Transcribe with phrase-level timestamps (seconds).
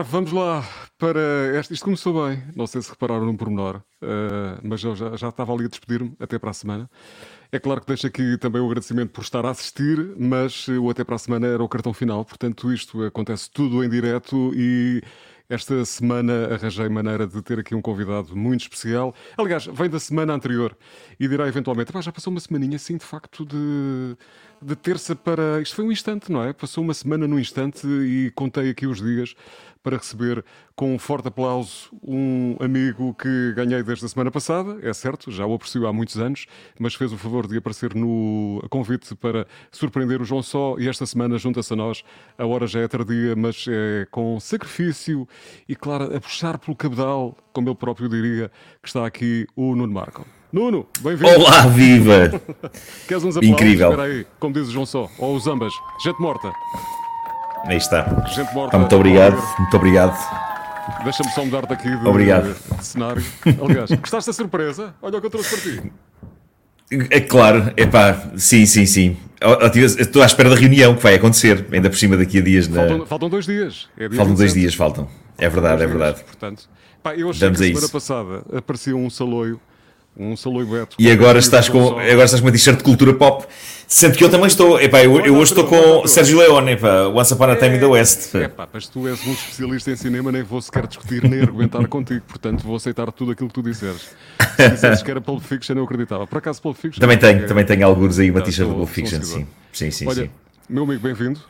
[0.00, 0.64] vamos lá
[0.96, 1.20] para
[1.58, 1.74] este.
[1.74, 5.52] Isto começou bem, não sei se repararam num pormenor, uh, mas eu já, já estava
[5.52, 6.16] ali a despedir-me.
[6.18, 6.90] Até para a semana.
[7.50, 11.04] É claro que deixo aqui também o agradecimento por estar a assistir, mas o até
[11.04, 15.02] para a semana era o cartão final, portanto, isto acontece tudo em direto e
[15.52, 19.14] esta semana arranjei maneira de ter aqui um convidado muito especial.
[19.36, 20.74] Aliás, vem da semana anterior
[21.20, 24.16] e dirá eventualmente: já passou uma semaninha assim, de facto, de,
[24.62, 25.60] de terça para.
[25.60, 26.54] Isto foi um instante, não é?
[26.54, 29.34] Passou uma semana num instante e contei aqui os dias
[29.82, 30.44] para receber
[30.76, 35.44] com um forte aplauso um amigo que ganhei desde a semana passada, é certo, já
[35.44, 36.46] o aprecio há muitos anos,
[36.78, 41.04] mas fez o favor de aparecer no convite para surpreender o João Só e esta
[41.04, 42.02] semana junta-se a nós.
[42.38, 45.28] A hora já é tardia, mas é com sacrifício
[45.68, 48.50] e, claro, a puxar pelo cabedal, como ele próprio diria,
[48.82, 50.24] que está aqui o Nuno Marco.
[50.52, 51.30] Nuno, bem-vindo.
[51.30, 52.28] Olá, viva!
[53.08, 53.42] Queres uns aplausos?
[53.42, 53.90] Incrível.
[53.90, 55.72] Espera aí, como diz o João Só, ou os ambas,
[56.04, 56.52] gente morta.
[57.64, 58.06] Aí está.
[58.54, 58.78] Morta.
[58.78, 60.16] muito obrigado, muito obrigado.
[61.04, 62.54] Deixa-me só mudar-te aqui de, Obrigado.
[62.78, 63.24] de cenário.
[63.64, 64.94] Aliás, gostaste da surpresa?
[65.00, 65.92] Olha o que eu trouxe para ti.
[67.10, 69.16] É claro, é pá, sim, sim, sim.
[69.98, 72.68] Estou à espera da reunião que vai acontecer, ainda por cima daqui a dias.
[72.68, 72.80] Na...
[72.86, 73.88] Faltam, faltam dois dias.
[73.96, 74.60] É dia Faltam dois 27.
[74.60, 75.08] dias, faltam.
[75.38, 76.22] É verdade, é verdade.
[76.24, 76.68] Portanto,
[77.02, 77.92] pá, eu achei Damos que a semana isso.
[77.92, 79.58] passada aparecia um saloio,
[80.16, 80.96] um saloio Beto.
[80.98, 83.46] E agora estás com, agora estás com uma t-shirt de cultura pop,
[83.92, 84.80] sendo que eu também estou.
[84.80, 87.86] Epá, eu, eu hoje estou com Sérgio Leone, epá, Once Upon a Time in the
[87.86, 88.34] West.
[88.34, 91.86] É pá, mas tu és um especialista em cinema, nem vou sequer discutir nem argumentar
[91.86, 94.10] contigo, portanto vou aceitar tudo aquilo que tu disseres.
[94.56, 96.26] Se dissesses que era Pulp Fiction, eu acreditava.
[96.26, 97.00] Por acaso, Pulp Fiction.
[97.00, 99.46] Também tenho, é- também tenho alguns aí, sou- de Pulp Fiction, sim.
[99.72, 100.30] Sim, sim, Olha, sim.
[100.68, 101.40] meu amigo, bem-vindo.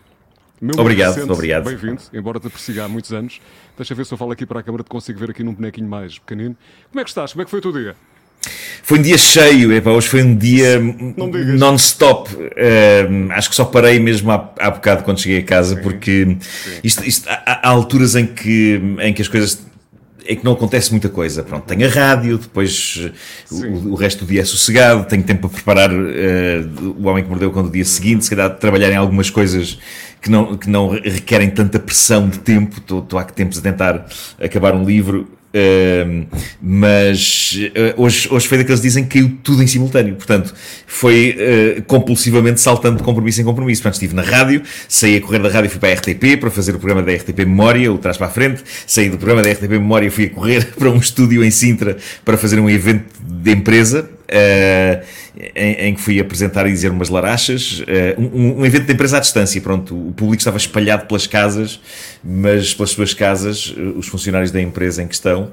[0.60, 1.64] Meu Obrigado, recente, obrigado.
[1.64, 3.40] Bem-vindo, embora te persiga há muitos anos.
[3.76, 5.88] Deixa ver se eu falo aqui para a câmara, te consigo ver aqui num bonequinho
[5.88, 6.56] mais pequenino.
[6.90, 7.32] Como é que estás?
[7.32, 7.96] Como é que foi o teu dia?
[8.82, 10.80] Foi um dia cheio, epá, hoje foi um dia
[11.56, 12.28] non-stop.
[12.56, 16.36] Ehm, acho que só parei mesmo há, há bocado quando cheguei a casa, porque
[16.82, 19.70] isto, isto- há, há alturas em que, em que as coisas.
[20.24, 21.42] É que não acontece muita coisa.
[21.42, 23.10] Pronto, tenho a rádio, depois
[23.44, 23.64] Sim.
[23.66, 26.62] o, o resto do dia é sossegado, tenho tempo para preparar eh,
[26.96, 29.80] o Homem que Mordeu quando o dia seguinte, se calhar trabalhar em algumas coisas
[30.20, 32.78] que não, que não requerem tanta pressão de tempo.
[32.78, 34.06] Estou, estou há que tempos a tentar
[34.40, 35.28] acabar um livro.
[35.52, 36.24] Ehm,
[36.60, 40.54] mas eh, hoje, hoje foi daqueles que dizem que caiu tudo em simultâneo, portanto
[40.86, 43.82] foi eh, compulsivamente saltando de compromisso em compromisso.
[43.82, 46.74] Portanto, estive na rádio, saí a correr da rádio fui para a RTP para fazer
[46.74, 49.70] o programa da RTP Memória, o Trás para a Frente, saí do programa da RTP
[49.70, 54.08] Memória fui a correr para um estúdio em Sintra para fazer um evento de empresa.
[54.34, 55.02] Eh,
[55.54, 59.18] em, em que fui apresentar e dizer umas larachas, eh, um, um evento de empresa
[59.18, 61.78] à distância, pronto, o público estava espalhado pelas casas,
[62.24, 65.52] mas pelas suas casas, eh, os funcionários da empresa em questão,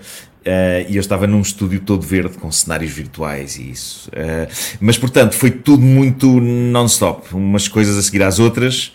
[0.89, 4.09] e eu estava num estúdio todo verde, com cenários virtuais e isso.
[4.79, 8.91] Mas, portanto, foi tudo muito non-stop, umas coisas a seguir às outras,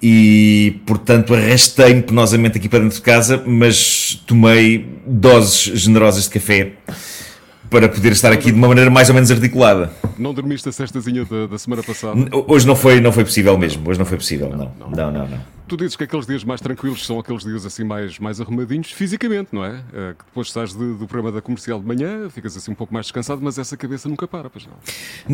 [0.00, 6.72] e, portanto, arrastei-me penosamente aqui para dentro de casa, mas tomei doses generosas de café
[7.72, 9.90] para poder estar aqui de uma maneira mais ou menos articulada.
[10.18, 12.14] Não dormiste a sextazinha da, da semana passada?
[12.46, 13.88] Hoje não foi, não foi possível mesmo.
[13.88, 14.70] Hoje não foi possível, não.
[14.78, 15.40] Não, não, não.
[15.66, 19.48] Tu dizes que aqueles dias mais tranquilos são aqueles dias assim mais, mais arrumadinhos fisicamente,
[19.52, 19.76] não é?
[19.94, 22.92] Eh, que depois sais de- do programa da comercial de manhã, ficas assim um pouco
[22.92, 24.72] mais descansado, mas essa cabeça nunca para, pois não.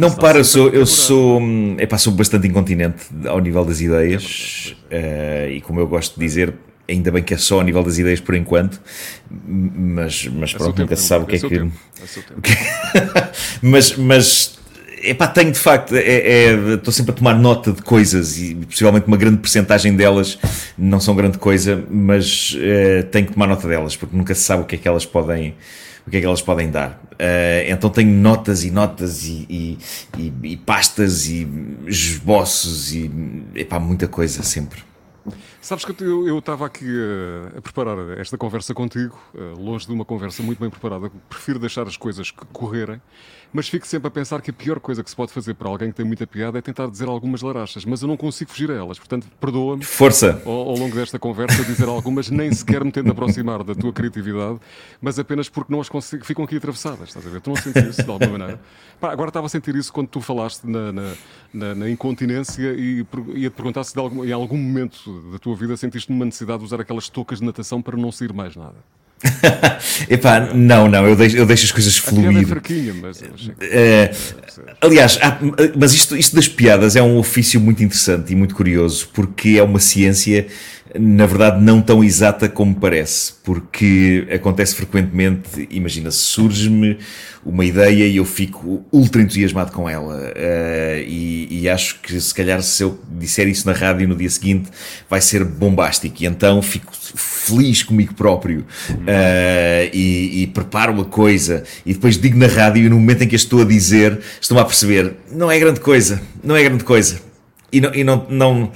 [0.09, 1.41] Não para, sou, eu sou,
[1.79, 4.77] epá, sou bastante incontinente ao nível das ideias.
[4.91, 6.55] eh, e como eu gosto de dizer,
[6.89, 8.81] ainda bem que é só ao nível das ideias por enquanto.
[9.31, 11.59] Mas, mas É pronto, tempo, nunca se sabe o que é seu que.
[11.59, 11.73] tempo,
[12.03, 12.07] é
[13.63, 14.59] mas, mas
[15.03, 16.01] epá, tenho de facto, é-
[16.47, 20.39] é- estou sempre a tomar nota de coisas e possivelmente uma grande percentagem delas
[20.77, 24.63] não são grande coisa, mas eh, tenho que tomar nota delas porque nunca se sabe
[24.63, 25.55] o que é que elas podem.
[26.07, 27.03] O que é que elas podem dar?
[27.19, 29.79] Eh, então tenho notas e notas e, e,
[30.17, 31.47] e- e pastas e
[31.87, 33.11] esboços e
[33.55, 34.88] epá, muita coisa sempre.
[35.61, 40.05] Sabes que eu estava aqui eh, a preparar esta conversa contigo, eh, longe de uma
[40.05, 41.11] conversa muito bem preparada.
[41.29, 43.01] Prefiro deixar as coisas correrem,
[43.53, 45.91] mas fico sempre a pensar que a pior coisa que se pode fazer para alguém
[45.91, 48.75] que tem muita piada é tentar dizer algumas larachas, mas eu não consigo fugir a
[48.75, 48.99] elas.
[48.99, 50.43] Portanto, perdoa-me Força!
[50.45, 54.59] ao, ao longo desta conversa dizer algumas, nem sequer me tento aproximar da tua criatividade,
[55.01, 57.41] mas apenas porque não as consigo, ficam aqui atravessadas, estás a ver?
[57.41, 58.61] Tu não sentes isso de alguma maneira?
[59.01, 61.15] Pá, agora estava a sentir isso quando tu falaste na, na,
[61.53, 66.11] na- na incontinência e ia-te perguntar se algum- em algum momento da tua vida sentiste
[66.11, 68.77] uma necessidade de usar aquelas toucas de natação para não sair mais nada.
[70.09, 72.47] Epá, não, não, eu deixo, eu deixo as coisas é fluir.
[72.47, 74.11] fraquinha, mas eu achei que- Eh,
[74.81, 75.39] aliás, há-
[75.77, 79.63] mas isto, isto das piadas é um ofício muito interessante e muito curioso, porque é
[79.63, 80.47] uma ciência
[80.99, 86.99] na verdade, não tão exata como parece, porque acontece frequentemente, imagina, surge-me
[87.45, 90.15] uma ideia e eu fico ultra entusiasmado com ela.
[90.15, 94.29] Uh, e, e, acho que se calhar se eu disser isso na rádio no dia
[94.31, 94.71] seguinte
[95.09, 96.17] vai ser bombástico.
[96.21, 102.37] E então fico feliz comigo próprio uh, e, e, preparo uma coisa e depois digo
[102.37, 105.59] na rádio e no momento em que estou a dizer, estou-me a perceber, não é
[105.59, 107.29] grande coisa, não é grande coisa.
[107.71, 108.73] E não, e não, não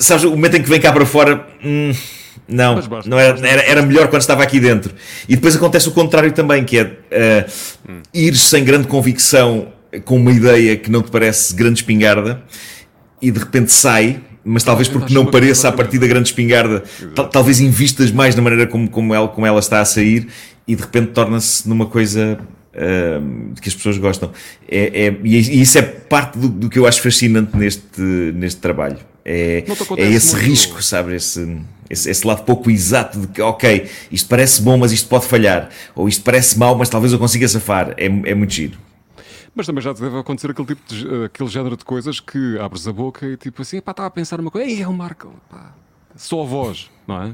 [0.00, 1.46] sabes, o momento em que vem cá para fora.
[1.64, 1.92] Hum,
[2.48, 4.92] não, basta, não era, era, era, melhor quando estava aqui dentro.
[5.28, 7.50] E depois acontece o contrário também, que é uh,
[7.88, 8.00] hum.
[8.12, 9.68] ir sem grande convicção
[10.04, 12.42] com uma ideia que não te parece grande espingarda
[13.20, 16.82] e de repente sai, mas talvez porque não pareça a partir da grande espingarda,
[17.32, 20.28] talvez invistas mais na maneira como, como, ela, como ela está a sair
[20.66, 22.38] e de repente torna-se numa coisa
[22.74, 24.30] uh, que as pessoas gostam.
[24.68, 28.98] É, é, e isso é parte do, do, que eu acho fascinante neste, neste trabalho.
[29.24, 29.64] É,
[29.96, 30.46] é esse muito...
[30.46, 31.14] risco, sabe?
[31.14, 35.26] Esse, esse, esse, lado pouco exato de que, ok, isto parece bom, mas isto pode
[35.26, 35.70] falhar.
[35.94, 37.94] Ou isto parece mau, mas talvez eu consiga safar.
[37.96, 38.78] É, é muito giro.
[39.54, 42.92] Mas também já deve acontecer aquele tipo de, aquele género de coisas que abres a
[42.92, 45.74] boca e tipo assim, pá, estava a pensar uma coisa, ei, é o Marco, pá.
[46.16, 47.28] Só a voz, não é?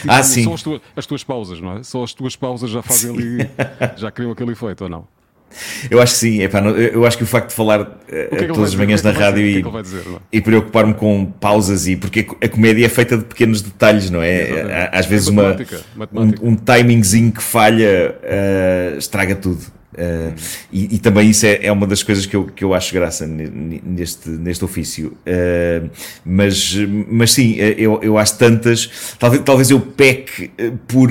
[0.00, 0.44] Tipo, ah, sim.
[0.44, 1.82] Só as tuas, as tuas pausas, não é?
[1.82, 3.50] Só as tuas pausas já fazem ali,
[3.96, 5.06] já criam aquele efeito, ou não?
[5.90, 8.70] Eu acho que sim, epá, eu acho que o facto de falar que é todas
[8.70, 9.64] as manhãs na rádio e,
[10.32, 14.90] e preocupar-me com pausas e porque a comédia é feita de pequenos detalhes, não é?
[14.92, 15.56] Às vezes uma,
[16.12, 19.60] um, um timingzinho que falha uh, estraga tudo.
[19.92, 20.34] Uh,
[20.72, 23.26] e, e, também isso é, é, uma das coisas que eu, que eu acho graça
[23.26, 25.16] neste, neste ofício.
[25.26, 25.90] Uh,
[26.24, 26.74] mas,
[27.08, 29.14] mas sim, eh, eu, eu acho tantas.
[29.18, 30.50] Talvez, talvez eu peque
[30.88, 31.10] por,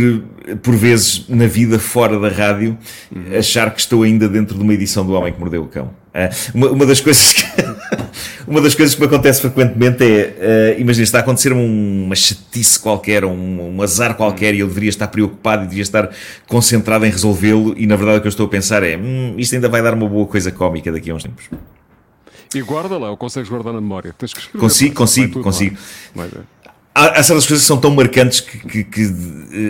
[0.63, 2.78] por vezes na vida fora da rádio,
[3.16, 3.38] uhum.
[3.38, 5.94] achar que estou ainda dentro de uma edição do Homem que Mordeu o Cão.
[6.13, 7.44] Uh, uma, uma das coisas que.
[8.47, 12.79] uma das coisas que me acontece frequentemente é, uh, imagina, está a acontecer uma chatice
[12.79, 16.09] qualquer, um, um azar qualquer, e eu deveria estar preocupado e deveria estar
[16.47, 19.55] concentrado em resolvê-lo, e na verdade o que eu estou a pensar é, hum, isto
[19.55, 21.49] ainda vai dar uma boa coisa cómica daqui a uns tempos.
[22.53, 24.13] E guarda lá, ou consegues guardar na memória?
[24.17, 25.77] Tens que escrever, consigo, consigo, consigo.
[26.93, 29.13] Há, certas coisas que são tão marcantes que, que, que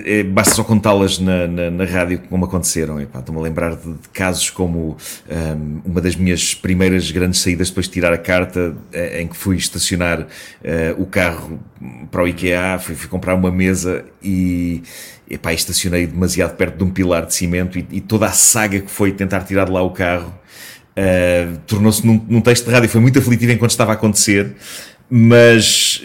[0.08, 3.00] é, basta só contá-las na, na, na, rádio como aconteceram.
[3.00, 4.98] Estou-me a lembrar de, de casos como
[5.30, 8.76] um, uma das minhas primeiras grandes saídas depois de tirar a carta,
[9.20, 10.28] em que fui estacionar uh,
[11.00, 11.60] o carro
[12.10, 14.82] para o IKEA, fui, fui comprar uma mesa e
[15.30, 18.90] epá, estacionei demasiado perto de um pilar de cimento e, e toda a saga que
[18.90, 20.34] foi tentar tirar de lá o carro
[20.98, 22.90] uh, tornou-se num, num texto de rádio.
[22.90, 24.56] Foi muito aflitivo enquanto estava a acontecer,
[25.08, 26.02] mas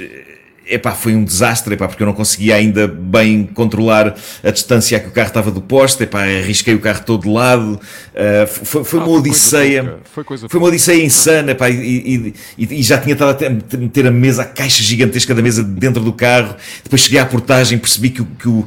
[0.68, 5.08] epá, foi um desastre, epá, porque eu não conseguia ainda bem controlar a distância que
[5.08, 9.00] o carro estava do posto, epá, arrisquei o carro todo de lado, uh, foi, foi
[9.00, 13.12] ah, uma odisseia, foi, coisa foi, uma odisseia insana, epá, e, e, e, já tinha
[13.12, 17.20] estado a meter a mesa, a caixa gigantesca da mesa dentro do carro, depois cheguei
[17.20, 18.66] à portagem, percebi que, que o,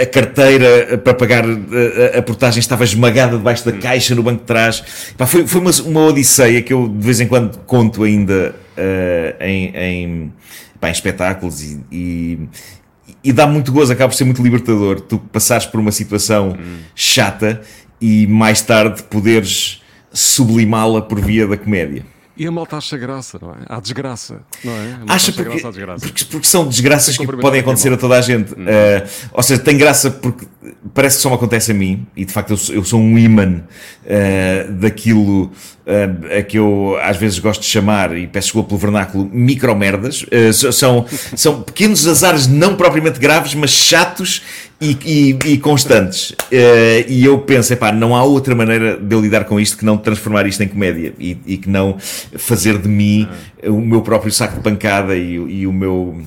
[0.00, 4.46] a carteira para pagar a, a, portagem estava esmagada debaixo da caixa no banco de
[4.46, 8.54] trás, epá, foi, foi uma, uma odisseia que eu de vez em quando conto ainda
[8.76, 10.32] uh, em, em
[10.80, 12.48] pá, em espetáculos e, e,
[13.24, 16.78] e, dá muito gozo, acaba por ser muito libertador tu passares por uma situação hum.
[16.94, 17.60] chata
[18.00, 19.82] e mais tarde poderes
[20.12, 22.04] sublimá-la por via da comédia.
[22.38, 23.56] E a malta acha graça, não é?
[23.68, 24.98] Há desgraça, não é?
[25.08, 28.52] Acha porque, porque, porque, são desgraças que podem acontecer a toda a gente.
[28.52, 30.46] Uh, ou seja, tem graça porque
[30.94, 33.18] parece que só me acontece a mim, e de facto eu sou, eu sou um
[33.18, 33.62] imã
[34.04, 38.80] uh, daquilo uh, a que eu às vezes gosto de chamar, e peço desculpa pelo
[38.80, 40.22] vernáculo, micromerdas.
[40.22, 41.06] Uh, são,
[41.36, 44.42] são pequenos azares não propriamente graves, mas chatos
[44.80, 46.30] e, e, e constantes.
[46.30, 49.84] Uh, e eu penso, epá, não há outra maneira de eu lidar com isto que
[49.84, 51.96] não transformar isto em comédia e, e que não
[52.36, 53.28] fazer de mim
[53.64, 56.22] o meu próprio saco de pancada e, e, o, meu,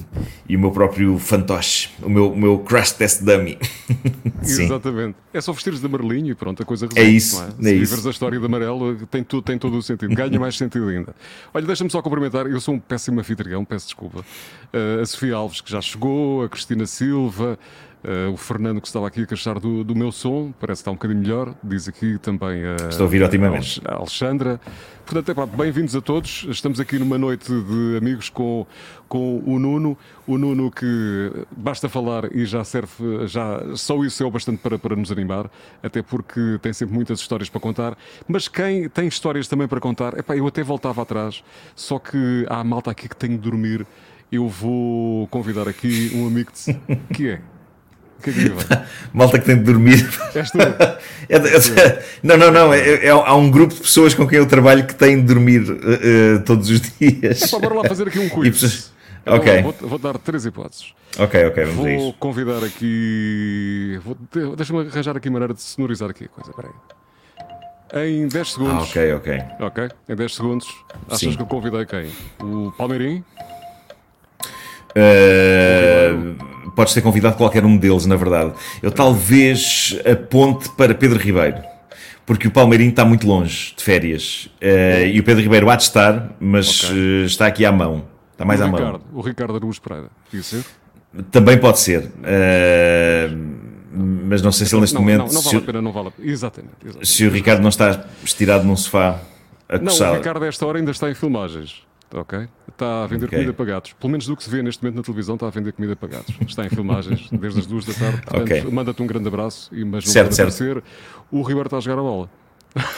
[0.47, 3.57] e o meu próprio fantoche, o meu, o meu crash test dummy.
[4.43, 5.15] Exatamente.
[5.33, 7.09] É só vestir de amarelinho e pronto, a coisa resolve.
[7.09, 7.41] É isso.
[7.41, 7.47] É?
[7.47, 8.07] é Se isso.
[8.07, 10.13] a história de amarelo, tem, tu, tem todo o sentido.
[10.13, 11.15] Ganha mais sentido ainda.
[11.53, 12.47] Olha, deixa-me só cumprimentar.
[12.47, 14.19] Eu sou um péssimo anfitrião, peço desculpa.
[14.73, 17.57] Uh, a Sofia Alves, que já chegou, a Cristina Silva.
[18.03, 20.91] Uh, o Fernando que estava aqui a queixar do, do meu som, parece que está
[20.91, 23.79] um bocadinho melhor, diz aqui também a, Estou a ouvir otimamente.
[23.86, 24.60] a Alexandra.
[25.05, 26.48] Portanto, é bem-vindos a todos.
[26.50, 28.65] Estamos aqui numa noite de amigos com,
[29.08, 29.96] com o Nuno.
[30.25, 34.79] O Nuno que basta falar e já serve, já, só isso é o bastante para,
[34.79, 35.51] para nos animar,
[35.84, 37.98] até porque tem sempre muitas histórias para contar.
[38.27, 41.43] Mas quem tem histórias também para contar, epá, eu até voltava atrás,
[41.75, 43.86] só que há malta aqui que tem de dormir.
[44.31, 46.74] Eu vou convidar aqui um amigo de,
[47.13, 47.41] que é
[48.22, 48.30] que
[48.74, 50.08] é Malta que tem de dormir.
[50.36, 50.58] És tu?
[51.30, 52.74] É, é, não, não, não.
[52.74, 55.62] É, é, há um grupo de pessoas com quem eu trabalho que têm de dormir
[55.62, 57.54] uh, uh, todos os dias.
[57.54, 58.92] É bora lá fazer aqui um quiz.
[59.22, 59.62] Então, Ok.
[59.62, 60.94] Vou, vou dar três hipóteses.
[61.18, 62.13] Ok, ok, vamos a Vou isso.
[62.20, 63.98] convidar aqui.
[64.04, 66.50] Vou, de- Deixa-me arranjar aqui maneira de sonorizar aqui a coisa.
[66.50, 68.06] Espera.
[68.06, 68.74] Em 10 segundos.
[68.74, 69.42] Ah, ok, ok.
[69.62, 70.68] Ok, em 10 segundos.
[71.08, 71.36] Achas Sim.
[71.36, 72.10] que eu convidei quem?
[72.42, 73.24] O Palmeirim?
[74.98, 76.36] Uh,
[76.75, 78.54] podes ter convidado qualquer um deles, na verdade.
[78.82, 81.58] Eu talvez aponte para Pedro Ribeiro,
[82.25, 84.50] porque o Palmeirinho está muito longe de férias.
[84.62, 86.96] Uh, e o Pedro Ribeiro há de estar, mas Ok.
[86.96, 88.06] uh, está aqui à mão.
[88.32, 89.01] Está mais o à Ricardo, mão.
[89.13, 90.08] O Ricardo Araújo Pereira.
[90.25, 90.63] Podia ser?
[91.30, 92.06] Também pode ser.
[92.06, 93.62] Uh,
[94.30, 95.25] mas não sei se ele neste não, momento.
[95.25, 96.32] não, não vale a o- pena, não vale a pena.
[96.32, 96.74] Exatamente.
[96.84, 97.08] exatamente.
[97.10, 99.20] se o Ricardo não está estirado num sofá
[99.68, 100.13] a Não, o coçar.
[100.16, 101.84] Ricardo, a esta hora, ainda está em filmagens.
[102.13, 102.48] Ok?
[102.68, 103.38] Está a vender Ok.
[103.38, 103.94] comida para gatos.
[103.94, 106.10] Pelo menos do que se vê neste momento na televisão, está a vender comida para
[106.10, 106.36] gatos.
[106.48, 108.22] Está em filmagens desde as duas da tarde.
[108.22, 108.72] Portanto, Ok.
[108.72, 109.70] manda-te um grande abraço.
[109.74, 110.50] E, mas não Certo, certo.
[110.53, 110.84] aparecer.
[111.32, 112.30] O Ribeiro está a jogar a bola.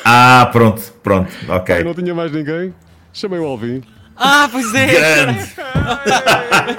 [0.05, 1.83] Ah, pronto, pronto, ok.
[1.83, 2.73] não tinha mais ninguém.
[3.11, 3.81] Chamei o Alvin.
[4.15, 4.85] Ah, pois é!
[4.85, 5.47] Grande.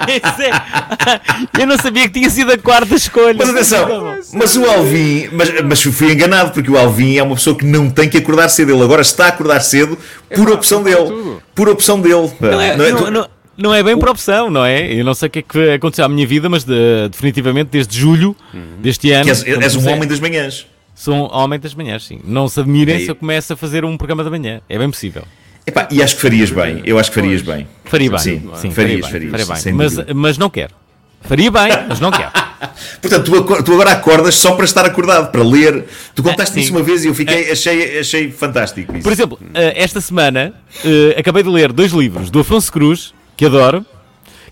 [0.05, 1.61] Pois é.
[1.61, 3.35] Eu não sabia que tinha sido a quarta escolha.
[3.37, 7.55] Mas atenção, mas o Alvin, mas, mas fui enganado, porque o Alvin é uma pessoa
[7.57, 8.71] que não tem que acordar cedo.
[8.73, 9.97] Ele agora está a acordar cedo
[10.33, 11.37] por opção dele.
[11.53, 12.31] Por opção dele.
[12.39, 14.91] Não é, Não é- não- não- não é bem por opção, não é?
[14.93, 17.97] Eu não sei o que é que aconteceu à minha vida, mas de- definitivamente desde
[17.99, 18.35] julho
[18.79, 19.23] deste ano.
[19.25, 20.65] que és, és um homem das manhãs.
[20.93, 22.21] Sou um homem das manhãs, sim.
[22.23, 24.61] Não se admirem se eu começo a fazer um programa da manhã.
[24.69, 25.23] É bem possível.
[25.67, 26.81] Epá, e acho que farias bem.
[26.85, 27.67] Eu acho que farias bem.
[27.85, 28.19] Faria bem.
[28.19, 29.73] Sim, sim, farias, faria bem, farias, faria bem.
[29.73, 30.73] Mas, mas não quero.
[31.21, 32.29] Faria bem, mas não quero.
[33.01, 35.85] Portanto, tu, tu agora acordas só para estar acordado, para ler.
[36.13, 38.93] Tu contaste É, isso uma vez e eu fiquei, achei, achei fantástico.
[38.93, 39.03] Isso.
[39.03, 40.53] Por exemplo, eh, esta semana
[40.83, 43.83] eh, acabei de ler dois livros do Afonso Cruz, que adoro,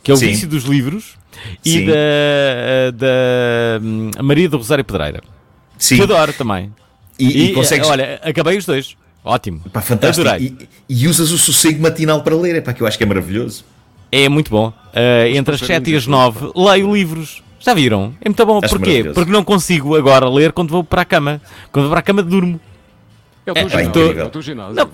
[0.01, 0.27] que é O Sim.
[0.29, 1.15] Vício dos Livros,
[1.63, 1.84] Sim.
[1.84, 5.22] e da, eh, da hum, Maria do Rosário Pedreira,
[5.77, 6.72] Sim, que adoro também.
[7.20, 7.88] e, e consegues.
[7.88, 8.96] eh, olha, acabei os dois.
[9.24, 9.62] Ótimo.
[9.72, 10.27] Pá, fantástico.
[10.27, 10.53] Adorei.
[10.89, 12.56] E, e usas o sossego matinal para ler.
[12.56, 13.63] Epá, que eu acho que é maravilhoso.
[14.12, 14.72] É muito bom.
[14.94, 17.42] Eh, entre as conseguem 7 e as dizer 9 leio livros.
[17.60, 18.13] Já viram?
[18.22, 18.60] É muito bom.
[18.62, 19.06] Acho Porquê?
[19.13, 21.42] Porque não consigo agora ler quando vou para a cama.
[21.72, 22.60] Quando vou para a cama durmo.
[23.46, 24.20] É o teu É, ginásio.
[24.20, 24.75] É o teu ginásio.
[24.75, 24.89] Não.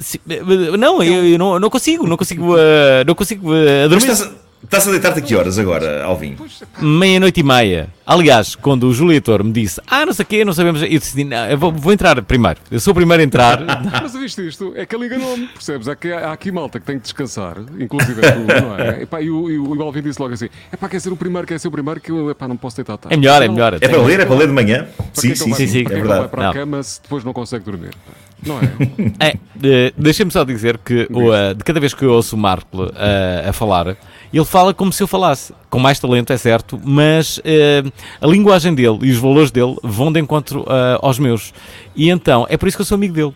[0.00, 3.84] Se- eh, Não, eu, eu não, não consigo, não consigo, eh, não consigo eh, Mas
[3.86, 4.10] adormecer.
[4.12, 4.30] estás
[4.62, 6.36] estás a deitar-te a que horas agora, Alvin?
[6.80, 7.88] Meia-noite e meia.
[8.06, 10.88] Aliás, quando o Júlio Heitor me disse, ah, não sei o quê, não sabemos, eu
[10.88, 12.58] disse, não, eu vou, vou entrar primeiro.
[12.70, 13.60] Eu sou o primeiro a entrar.
[14.02, 14.72] Mas viste isto?
[14.76, 15.88] É que ele enganou-me, percebes?
[15.88, 19.02] É que há aqui malta que tem que descansar, inclusive é tu, não é?
[19.02, 21.46] Epá, e, o, e o Alvin disse logo assim: é pá, quer ser o primeiro,
[21.46, 23.14] quer ser o primeiro, que eu epá, não posso deitar tarde.
[23.14, 23.74] É melhor, é Não, melhor.
[23.74, 24.20] É para ler?
[24.20, 24.86] É para ler de manhã?
[25.12, 26.28] Sim, é sim, vai- sim, sim, é é ele vai verdade.
[26.28, 26.52] para a Não.
[26.54, 27.90] cama se depois não consegue dormir?
[28.46, 28.62] Não é?
[29.28, 32.38] É, eh, Deixa-me só dizer que o, eh, de cada vez que eu ouço o
[32.38, 33.96] Marco eh, a falar,
[34.36, 35.52] ele fala como se eu falasse.
[35.70, 37.82] Com mais talento, é certo, mas eh,
[38.20, 41.52] a linguagem dele e os valores dele vão de encontro eh, aos meus.
[41.94, 43.34] E então, é por isso que eu sou amigo dele.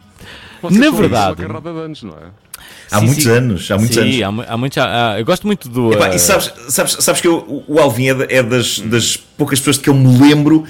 [0.63, 2.43] Vocês Na verdade- anos, não é?
[2.91, 3.31] Há Sim, muitos sim.
[3.31, 4.47] anos, há muitos Sim, anos.
[4.49, 4.79] há, há muitos.
[4.79, 5.93] há- eu gosto muito do.
[5.93, 9.59] Epá, eh, e sabes, sabes, sabes que eu- o Alvin é, é das, das poucas
[9.59, 10.65] pessoas de que eu me lembro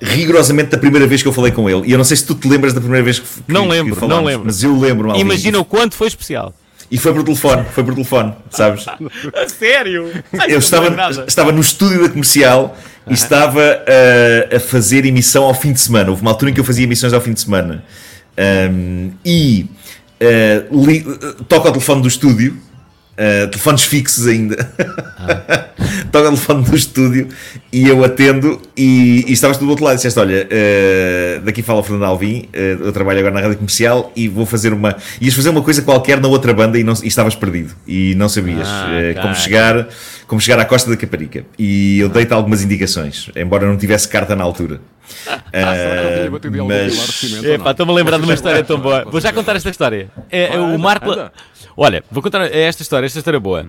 [0.00, 1.86] rigorosamente da primeira vez que eu falei com ele.
[1.88, 3.68] E eu não sei se tu te lembras da primeira vez que, que Não que
[3.70, 4.46] lembro, falámos, não lembro.
[4.46, 5.20] Mas eu lembro, Alvin.
[5.20, 6.52] Imagina o quanto foi especial.
[6.90, 8.86] E foi por telefone, foi por telefone, sabes?
[8.88, 10.10] A sério?
[10.48, 12.76] Eu estava, estava no estúdio da comercial
[13.06, 16.10] e estava uh, a fazer emissão ao fim de semana.
[16.10, 17.84] Houve uma altura em que eu fazia emissões ao fim de semana.
[18.70, 19.66] Um, e
[20.70, 22.56] uh, li- uh, toca o telefone do estúdio,
[23.18, 24.56] uh, telefones fixos ainda.
[26.10, 27.28] toca o telefone do estúdio
[27.72, 28.60] e eu atendo.
[28.76, 32.48] E, e estavas do outro lado e disseste: Olha, uh, daqui fala o Fernando Alvim,
[32.54, 34.96] uh, eu trabalho agora na rádio comercial e vou fazer uma.
[35.20, 38.28] Ias fazer uma coisa qualquer na outra banda e, não, e estavas perdido e não
[38.28, 39.88] sabias Ah, uh, como chegar
[40.26, 41.44] como chegar à costa da Caparica.
[41.58, 44.78] E eu dei-te algumas indicações, embora não tivesse carta na altura.
[45.52, 49.04] Ah, de mas estou-me a lembrar de uma história tão boa.
[49.04, 50.10] Vou já contar esta história.
[50.30, 51.10] É, é Ah, o Marco.
[51.80, 53.64] Olha, vou contar esta história, esta história é boa.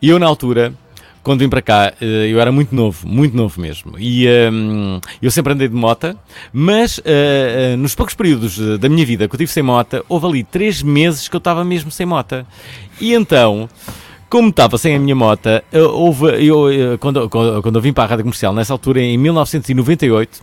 [0.00, 0.74] E eu, na altura,
[1.22, 3.94] quando vim para cá, eh, eu era muito novo, muito novo mesmo.
[4.00, 6.16] E hum, eu sempre andei de mota,
[6.52, 10.42] mas eh, nos poucos períodos da minha vida que eu tive sem mota, houve ali
[10.42, 12.44] três meses que eu estava mesmo sem mota.
[13.00, 13.68] E então.
[14.28, 16.64] Como estava sem a minha mota, houve, eu,
[16.98, 20.42] quando, quando, quando eu vim para a rádio comercial, nessa altura, em 1998,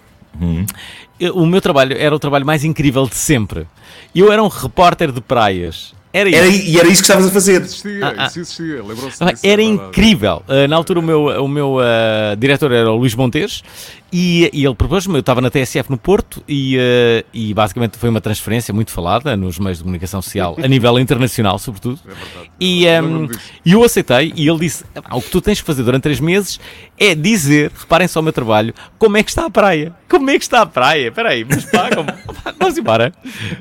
[1.19, 3.65] eu- o meu trabalho era o trabalho mais incrível de sempre.
[4.13, 5.95] Eu era um repórter de praias.
[6.11, 6.29] Era.
[6.29, 7.61] Era, e era isso que estavas a fazer.
[7.61, 8.25] Existia, Ah, ah.
[8.25, 9.27] isso existia, lembram-se Ah?
[9.43, 9.87] Era é verdade.
[9.89, 10.43] incrível.
[10.47, 13.63] Uh, na altura, o meu, o meu uh, diretor era o Luís Montes
[14.11, 15.13] e, e ele propôs-me.
[15.13, 19.37] Eu estava na TSF no Porto e, uh, e basicamente foi uma transferência muito falada
[19.37, 21.99] nos meios de comunicação social, a nível internacional, sobretudo.
[22.05, 22.51] É verdade.
[22.59, 23.27] E, um,
[23.63, 26.19] e eu aceitei e ele disse: "Epá, O que tu tens que fazer durante três
[26.19, 26.59] meses
[26.99, 29.93] é dizer, reparem só o meu trabalho, como é que está a praia.
[30.09, 31.07] Como é que está a praia?
[31.07, 31.65] Espera aí, mas
[32.59, 33.13] Vamos embora.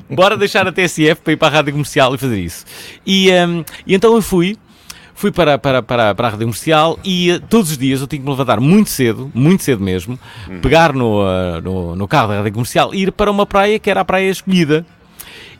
[0.09, 2.65] Bora deixar a TSF para ir para a rádio comercial e fazer isso.
[3.05, 4.57] E, um, e então eu fui.
[5.15, 8.19] fui para, para, para, para a rádio comercial e uh, todos os dias eu tinha
[8.19, 10.19] que me levantar muito cedo, muito cedo mesmo,
[10.49, 10.59] Hum.
[10.61, 13.89] pegar no, uh, no, no carro da rádio comercial e ir para uma praia que
[13.89, 14.85] era a praia escolhida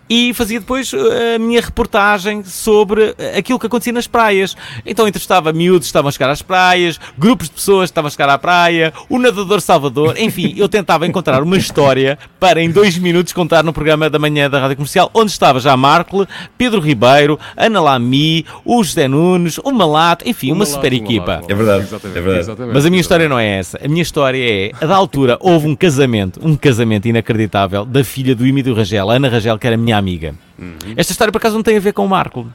[0.10, 0.98] e fazia depois uh,
[1.36, 4.56] a minha reportagem sobre uh, aquilo que acontecia nas praias.
[4.86, 8.12] Então entrevistava miúdos que estavam a chegar às praias, grupos de pessoas que estavam a
[8.12, 12.98] chegar à praia, o nadador Salvador, enfim, eu tentava encontrar uma história para em dois
[12.98, 17.40] minutos contar no programa da manhã da Rádio Comercial, onde estava já Marco, Pedro Ribeiro,
[17.56, 21.34] Ana Lamy, o José Nunes, o Malato, enfim, uma Malato, super equipa.
[21.34, 21.52] Malato.
[21.52, 22.40] É verdade, Exatamente, é verdade.
[22.40, 23.80] exatamente, Mas a minha história não é essa.
[23.84, 28.36] A minha história é, a da altura, houve um casamento, um casamento inacreditável da filha
[28.36, 30.34] do Emílio Rangel, a Ana Rangel, que era minha amiga.
[30.98, 32.52] Esta história, por acaso, não tem a ver com o Marco.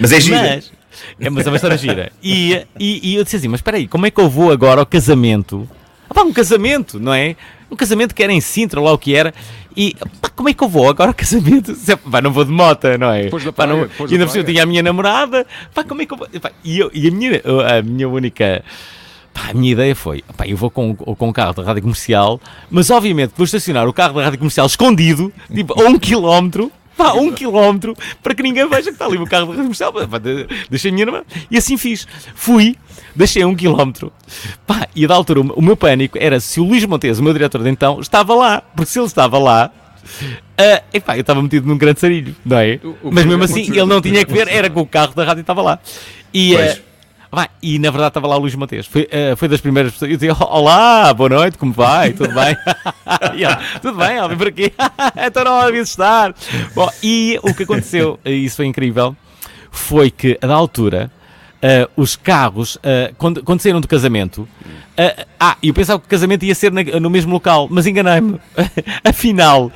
[0.00, 0.40] Mas é gira.
[0.42, 0.72] Mas,
[1.20, 2.12] é, mas é uma história gira.
[2.22, 4.80] E, e, e eu disse assim, mas espera aí, como é que eu vou agora
[4.80, 5.68] ao casamento?
[6.08, 7.34] Ah, pá, um casamento, não é?
[7.70, 9.32] Um casamento que era em Sintra, lá o que era.
[9.74, 11.72] E pá, como é que eu vou agora ao casamento?
[11.76, 13.24] Se- Pá, não vou de mota, não é?
[13.24, 14.54] Depois da Pá, não- praia, depois e ainda por cima praia.
[14.54, 15.46] tinha a minha namorada.
[15.74, 16.28] Pá, como é que eu vou?
[16.40, 17.40] Pá, e, eu- e a, minha,
[17.78, 18.62] a minha única.
[19.34, 22.38] Pá, a minha ideia foi, pá, eu vou com, com o carro da rádio comercial,
[22.70, 27.14] mas obviamente vou estacionar o carro da rádio comercial escondido, tipo a um quilómetro, pá,
[27.14, 29.92] um quilómetro, para que ninguém veja que está ali o carro da rádio comercial.
[29.92, 31.26] Pá, de- deixei a minha namorada.
[31.50, 32.06] E assim fiz.
[32.34, 32.76] Fui,
[33.16, 34.12] deixei a um quilómetro,
[34.66, 37.62] pá, e da altura o, meu pânico era se o Luís Montes, o meu diretor
[37.62, 39.70] de então, estava lá, porque se ele estava lá.
[40.58, 42.78] ah, epá, eu estava metido num grande sarilho, não é?
[42.84, 45.14] O- o Mas mesmo é assim, ele não tinha que ver, era que o carro
[45.14, 45.78] da rádio estava lá.
[46.34, 46.82] E, Pois.
[47.34, 48.86] Vai, e na verdade estava lá o Luís Mateus.
[48.86, 50.10] Foi, eh, foi das primeiras pessoas.
[50.10, 52.12] Eu dizia: Olá, boa noite, como vai?
[52.12, 52.54] Tudo bem?
[53.34, 54.70] E Tudo bem, Alvin, por aqui?
[55.16, 56.34] então não havia estar.
[56.74, 59.16] Bom, e o que aconteceu, isso foi incrível,
[59.70, 61.10] foi que, da altura,
[61.62, 64.48] eh, os carros, eh, quando, quando saíram do casamento,
[64.96, 68.38] eh, ah, eu pensava que o casamento ia ser na- no mesmo local, mas enganei-me.
[69.04, 69.70] Afinal,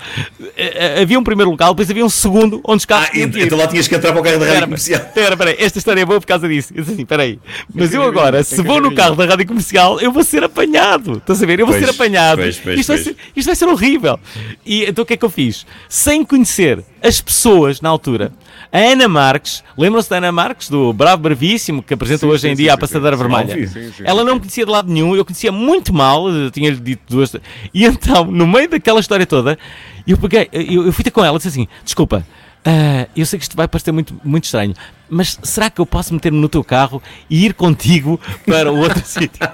[1.00, 3.38] havia um primeiro local, depois havia um segundo onde os carros Ah, ir.
[3.38, 5.00] então lá tinhas que entrar para o carro da rádio comercial.
[5.00, 6.72] espera, espera, esta história é boa por causa disso.
[6.74, 7.38] Eu disse assim, espera aí.
[7.72, 11.18] Mas eu agora, se vou no carro da rádio comercial, eu vou ser apanhado.
[11.18, 11.60] Estás a ver?
[11.60, 12.42] Eu vou Pois, ser apanhado.
[12.42, 14.18] pois, pois, isto, vai ser, isto vai ser horrível.
[14.64, 15.66] E então o que é que eu fiz?
[15.88, 18.32] Sem conhecer as pessoas na altura,
[18.76, 22.48] a Ana Marques, lembram-se da Ana Marques, do Bravo Bravíssimo, que apresenta Sim, hoje sim,
[22.48, 23.22] em sim, dia a sim, Passadeira sim.
[23.22, 23.52] Vermelha.
[23.52, 23.68] Óbvio.
[23.68, 26.76] Sim, sim, Ela não me conhecia de lado nenhum, eu conhecia muito mal, eu tinha-lhe
[26.76, 27.34] dito duas.
[27.72, 29.58] E então, no meio daquela história toda,
[30.06, 32.26] eu peguei, eu, eu fui ter com ela e disse assim: desculpa,
[32.66, 34.74] ah, eu sei que isto vai parecer muito, muito estranho,
[35.08, 37.00] mas será que eu posso meter-me no teu carro
[37.30, 39.48] e ir contigo para o outro sítio?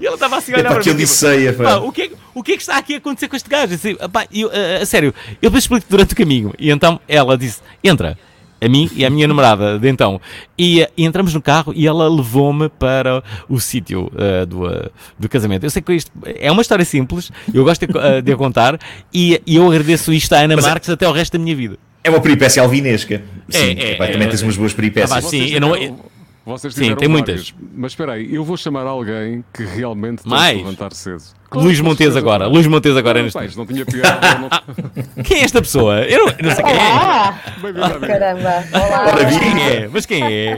[0.00, 0.82] e ela estava assim a olhar para mim.
[0.82, 1.52] tipo, odisseia.
[1.52, 3.76] "Pá, o, que é, o que é que está aqui a acontecer com este gajo?
[4.12, 6.52] "Pá, eu, ah, a sério, eu depois explico durante o caminho.
[6.58, 8.18] E então ela disse: entra.
[8.60, 10.18] A mim e a minha namorada de então.
[10.56, 14.90] E, ah, e entramos no carro e ela levou-me para o sítio ah, do, ah,
[15.18, 15.64] do casamento.
[15.64, 18.78] Eu sei que isto é uma história simples, eu gosto de, ah, de a contar
[19.12, 21.54] e, e eu agradeço isto à Ana Mas é- Marques até o resto da minha
[21.54, 21.76] vida.
[22.04, 23.22] É uma peripécia alvinesca.
[23.48, 24.30] Sim, é, é, também é.
[24.30, 25.10] tens umas boas peripécias.
[25.10, 25.98] Ah, pá, sim, eu não- tiveram-
[26.46, 27.54] Vocês Sim, tem várias.
[27.74, 30.58] Mas espera aí, eu vou chamar alguém que realmente tem Mais?
[30.58, 31.22] que levantar cedo.
[31.54, 32.46] Luís Montes agora.
[32.46, 34.38] Luís Montes agora neste Não, isto não tinha piada.
[34.38, 34.50] não-
[35.24, 36.00] Quem é esta pessoa?
[36.02, 36.78] Eu não, eu não sei quem é.
[36.80, 38.64] Ah, Bem-vindo, caramba.
[38.72, 39.06] Olá.
[39.06, 39.88] Ora, Quem é?
[39.90, 40.52] Mas quem é?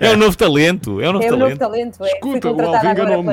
[0.00, 0.08] É?
[0.08, 1.00] É um novo talento.
[1.00, 1.98] É um novo É o novo talento.
[1.98, 2.08] talento, é.
[2.14, 3.28] Escuta, o Alvin enganou-me.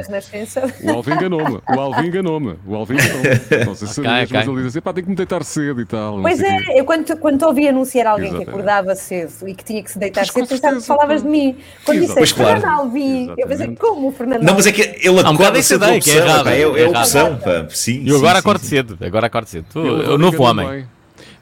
[0.84, 1.60] O Alvin enganou-me.
[1.68, 2.56] O Alvin enganou-me.
[2.68, 3.66] O Alvin enganou-me.
[3.66, 5.86] Não sei se sabias, mas ele diz assim: pá, tenho que me deitar cedo e
[5.86, 6.22] tal.
[6.22, 8.46] Pois é, eu quando, quando te ouvi anunciar alguém Exatamente.
[8.46, 11.24] que acordava cedo e que tinha que se deitar Mas cedo, pensava que certeza, falavas
[11.24, 11.58] de mim.
[11.86, 12.60] Quando disseste claro.
[12.62, 15.86] Fernando Alvim, eu pensei, como o Fernando Não, mas é que ele acorda essa cedo
[15.86, 17.65] ideia, que é errado, é, é opção, pá.
[17.69, 18.97] Sim, E eu agora sim, acordo sim, cedo.
[19.01, 19.65] Agora acordo cedo.
[19.71, 20.67] Tu, Ele o novo homem.
[20.67, 20.88] bem.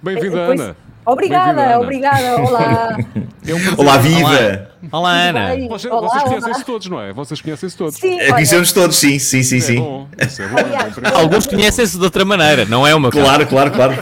[0.02, 0.76] Bem-vinda, Pois- Ana.
[1.06, 1.80] Obrigada, Ana.
[1.80, 2.98] obrigada, olá.
[3.46, 3.60] É um.
[3.78, 4.70] Olá, viva!
[4.90, 5.48] Olá, Ana.
[5.54, 5.68] bem?
[5.68, 6.30] Vocês, Olá, vocês olá.
[6.32, 7.12] conhecem-se todos, não é?
[7.12, 7.96] Vocês conhecem-se todos.
[7.96, 9.76] Sim, É, Conhecemos todos, sim, sim, sim, É sim.
[9.82, 10.08] bom.
[10.18, 10.56] É bom.
[11.02, 13.94] Bem, Alguns conhecem-se de outra maneira, não é uma Claro, claro, claro.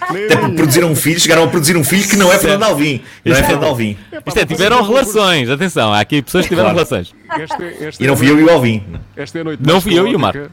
[0.00, 3.02] Até porque produziram um filho, chegaram a produzir um filho que não é Fernando Alvim.
[3.24, 3.96] Não é Isto é- Fernando Alvim.
[4.26, 5.48] Isto é, tiveram relações.
[5.48, 6.88] Atenção, há aqui pessoas que tiveram Claro.
[6.88, 7.14] relações.
[7.40, 8.82] Esta, é- esta E é não fui eu e o Alvim.
[9.16, 10.50] Esta é a noite Não fui eu e o caótica.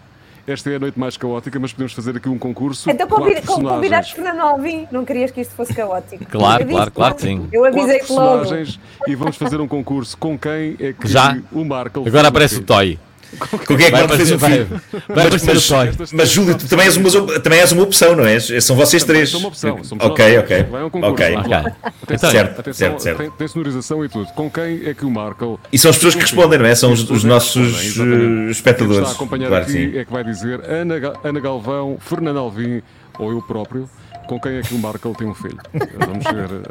[0.49, 2.89] Esta é a noite mais caótica, mas podemos fazer aqui um concurso.
[2.89, 6.25] Então convida- convidaste Fernando Alvim, não querias que isto fosse caótico.
[6.25, 7.47] Claro, claro, claro que sim.
[7.51, 8.39] Eu avisei logo.
[8.39, 11.37] personagens e vamos fazer um concurso com quem é que Já?
[11.51, 12.03] o Marco.
[12.07, 12.97] Agora aparece o Toy.
[13.37, 14.81] Com quem é que Vai Marco fez um vai, filho?
[15.09, 16.07] vai aparecer o mas- Toy.
[16.13, 18.51] Mas Júlio, tu também és, uma, também és uma opção, não és?
[18.63, 19.29] São vocês três.
[19.29, 19.83] São uma opção.
[19.83, 20.43] somos Ok, nós.
[20.43, 20.63] ok.
[20.63, 21.13] Vai um concurso.
[21.13, 21.31] Ok.
[21.35, 21.59] vamos lá.
[21.59, 21.73] Ok.
[22.03, 23.17] Atenção, Certo, atenção, certo, certo.
[23.17, 24.27] Tem, tem sonorização e tudo.
[24.33, 25.59] Com quem é que o Marco.
[25.71, 26.73] E são as pessoas que respondem, não é?
[26.75, 28.23] São os, os nossos Exatamente.
[28.23, 28.97] eh, Quem espectadores.
[28.99, 29.97] está a acompanhar Claro que aqui sim.
[29.99, 32.81] é que vai dizer Ana, Ana Galvão, Fernando Alvim
[33.17, 33.89] ou eu próprio.
[34.27, 35.57] Com quem é que o Marco tem um filho?
[35.97, 36.61] Vamos ver.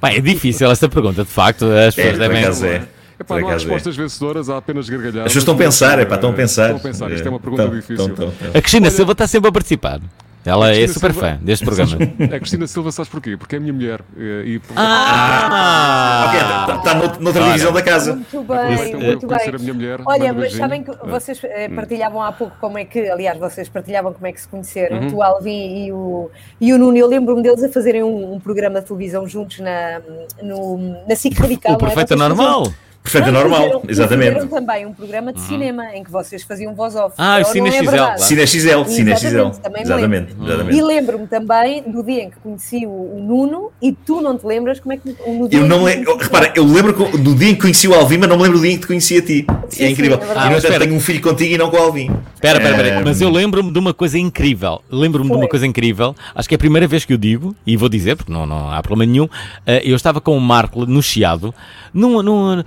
[0.00, 1.64] Pá, é difícil esta pergunta, de facto.
[1.64, 2.44] As É, pessoas por devem.
[2.74, 2.82] é.
[3.18, 3.54] Epá, não há é.
[3.54, 5.26] respostas vencedoras, há apenas gargalhadas.
[5.26, 6.64] As pessoas estão a pensar, é pá, estão a pensar.
[6.74, 8.06] Estão a pensar, isto é uma pergunta Estão, difícil.
[8.08, 8.48] estão, estão.
[8.50, 10.00] A Cristina Silva está sempre a participar.
[10.44, 11.96] Ela é super Silva- fã deste programa.
[12.32, 13.36] A Cristina Silva, sabes porquê?
[13.36, 14.00] Porque é a minha mulher.
[14.16, 16.26] eh, E, Ah!
[16.28, 18.12] Ok, está tá nout- noutra divisão da casa.
[18.14, 19.38] Muito bem, muito bem.
[19.54, 20.00] a minha mulher.
[20.06, 20.60] Olha, mas beijinho.
[20.60, 20.98] sabem que Ah.
[21.04, 24.46] vocês eh, partilhavam há pouco como é que, aliás, vocês partilhavam como é que se
[24.48, 25.08] conheceram, Uhum.
[25.10, 26.96] tu, Alvin e o, e o Nuno.
[26.96, 30.00] Eu lembro-me deles a fazerem um, um programa de televisão juntos na,
[30.42, 31.72] no, na SIC Radical.
[31.72, 31.78] O é?
[31.78, 32.62] perfeito é Vocês faziam-
[33.06, 33.20] normal.
[33.22, 34.28] Perfeito, é Não, normal, fizeram- exatamente.
[34.34, 37.14] Fizeram também um programa de cinema em que vocês faziam voz off.
[37.18, 38.18] Ah, o não Cine é XL, claro.
[38.20, 39.26] Cine XL, Cine XL.
[39.26, 40.44] Exatamente, Exatamente, lembro.
[40.46, 40.76] exatamente.
[40.78, 44.46] E lembro-me também do dia em que conheci o, o Nuno e tu não te
[44.46, 47.16] lembras como é que no dia Eu não que lembro, conheci- repara, eu lembro co-
[47.18, 48.82] do dia em que conheci o Alvin, mas não me lembro do dia em que
[48.82, 49.46] te conheci a ti.
[49.68, 50.18] Sim, é incrível.
[50.18, 50.84] sim, é Ah, entanto espera.
[50.84, 52.10] tenho um filho contigo e não com o Alvin.
[52.34, 53.02] Espera, espera, espera.
[53.04, 54.80] Mas eu lembro-me de uma coisa incrível.
[54.90, 56.14] Lembro-me de uma coisa incrível.
[56.34, 58.70] Acho que é a primeira vez que eu digo, e vou dizer, porque não, não
[58.70, 59.28] há problema nenhum.
[59.66, 61.54] eh, eu estava com o Marco no Chiado,
[61.92, 62.22] num.
[62.22, 62.62] num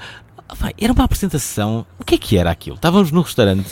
[0.80, 1.86] era uma apresentação.
[2.00, 2.76] O que é que era aquilo?
[2.76, 3.70] Estávamos no restaurante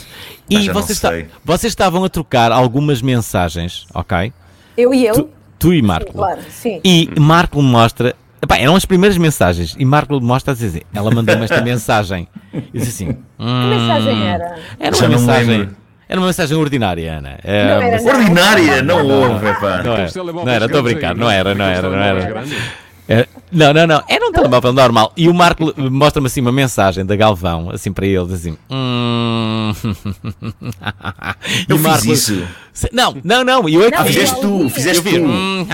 [0.49, 1.01] e não vocês,
[1.43, 4.31] vocês estavam a trocar algumas mensagens, ok?
[4.77, 5.13] Eu e eu.
[5.13, 6.13] Tu, tu e Marco.
[6.13, 6.79] Claro, sim.
[6.83, 8.15] E Marco mostra.
[8.41, 9.75] Epá, eram as primeiras mensagens.
[9.77, 12.27] E Marco mostra a dizer assim: ela mandou-me esta mensagem.
[12.53, 14.59] E disse assim: Que mensagem era?
[14.79, 15.69] Era Já uma não me mensagem.
[16.09, 17.37] Era uma mensagem ordinária, Ana.
[17.43, 18.01] É, Não era.
[18.01, 19.83] Ordinária, não houve, pá.
[19.83, 20.07] Não, é.
[20.45, 22.86] Não era, estou a brincar, não era, não era, não telemóveis era.
[23.09, 24.03] É, não, não, não.
[24.07, 25.13] Era um telemóvel normal.
[25.15, 28.57] E o Marco mostra-me assim uma mensagem da Galvão, assim para ele, assim.
[28.69, 29.71] Hum...
[31.69, 32.01] Eu Marco...
[32.01, 32.47] fiz isso.
[32.91, 33.69] Não, não, não.
[33.69, 35.25] Eu é que ah, fizeste tu, fizeste tu.
[35.25, 35.65] Hum,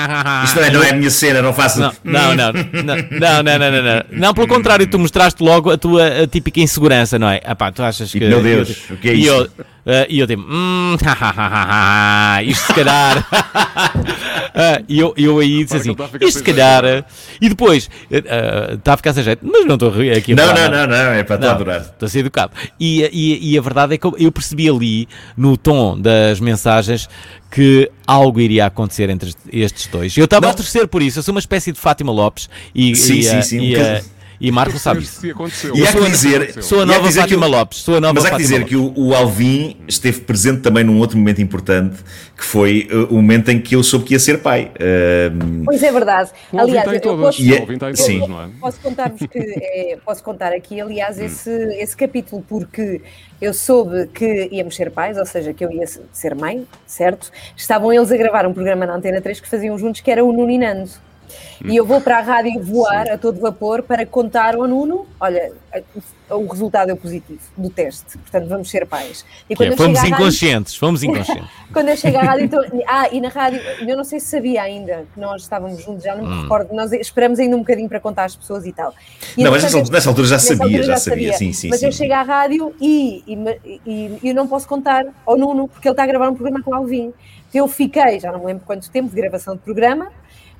[0.43, 1.83] isto não é, não é a minha cena, não faço.
[1.83, 1.91] Hum.
[2.03, 4.03] Não, não, não, não, não, não, não, não.
[4.11, 7.41] Não, pelo contrário, tu mostraste logo a tua a típica insegurança, não é?
[7.43, 8.31] Ah, pá, tu achas tipo, que.
[8.31, 8.95] E, meu Deus, eu...
[8.95, 9.29] o que é isso?
[9.29, 9.49] Eu
[9.85, 10.95] eh, e eu tipo, hum,
[12.45, 13.25] isto se calhar.
[14.55, 16.85] Ah, E eu, eu aí disse assim, isto se calhar.
[16.85, 17.03] eh,
[17.41, 20.53] E depois, está a ficar sem jeito, mas não estou a rir aqui a Não,
[20.53, 21.81] não, não, não, é para te Não, adorar.
[21.81, 22.53] Estou a ser educado.
[22.79, 27.09] E, e, e a verdade é que eu, eu percebi ali, no tom das mensagens,
[27.49, 30.15] que algo iria acontecer entre est- estes dois.
[30.17, 31.19] Eu estava a torcer por isso.
[31.19, 34.03] Eu sou uma espécie de Fátima Lopes e, Sim, e, sim, sim, e, um eh.
[34.39, 35.21] E Marco sabe isso.
[35.21, 35.75] Se aconteceu.
[35.75, 36.11] E há que Aconteceu.
[36.11, 36.63] dizer- Aconteceu.
[36.63, 37.77] Sou a nova que dizer que Fátima o- Lopes.
[37.79, 38.69] Sou a nova Mas há que dizer Lopes.
[38.69, 41.97] que o, o Alvin esteve presente também num outro momento importante,
[42.37, 44.71] que foi uh, o momento em que eu soube que ia ser pai.
[44.75, 46.31] Uh, Pois é verdade.
[46.51, 48.21] O Aliás, em eu posso, E é- O Alvin está em sim.
[48.23, 48.49] é?
[48.59, 53.01] posso contar-vos que é, posso contar aqui, aliás, esse, esse capítulo, porque
[53.41, 57.29] eu soube que íamos ser pais, ou seja, que eu ia ser mãe, certo?
[57.55, 60.31] Estavam eles a gravar um programa na Antena 3 que faziam juntos, que era o
[60.31, 60.51] Nuno
[61.65, 65.51] e eu vou para a rádio voar a todo vapor para contar ao Nuno: olha,
[66.29, 69.25] o resultado é positivo do teste, portanto vamos ser pais.
[69.49, 71.45] E é, eu fomos chego à rádio- inconscientes, fomos inconscientes.
[71.71, 74.61] quando eu chego à rádio, então, ah, e na rádio, eu não sei se sabia
[74.63, 76.35] ainda que nós estávamos juntos, já não Hum.
[76.37, 78.93] me recordo, nós esperamos ainda um bocadinho para contar às pessoas e tal.
[79.37, 81.83] E, Não, mas nessa- nessa altura já nessa sabia, altura já sabia, sim, sim, Mas
[81.83, 81.97] eu sim.
[81.99, 83.37] chego à rádio e, e,
[83.85, 86.61] e- e eu não posso contar ao Nuno, porque ele está a gravar um programa
[86.63, 87.13] com o Alvin.
[87.49, 90.07] Então eu fiquei, já não me lembro quanto tempo de gravação de programa,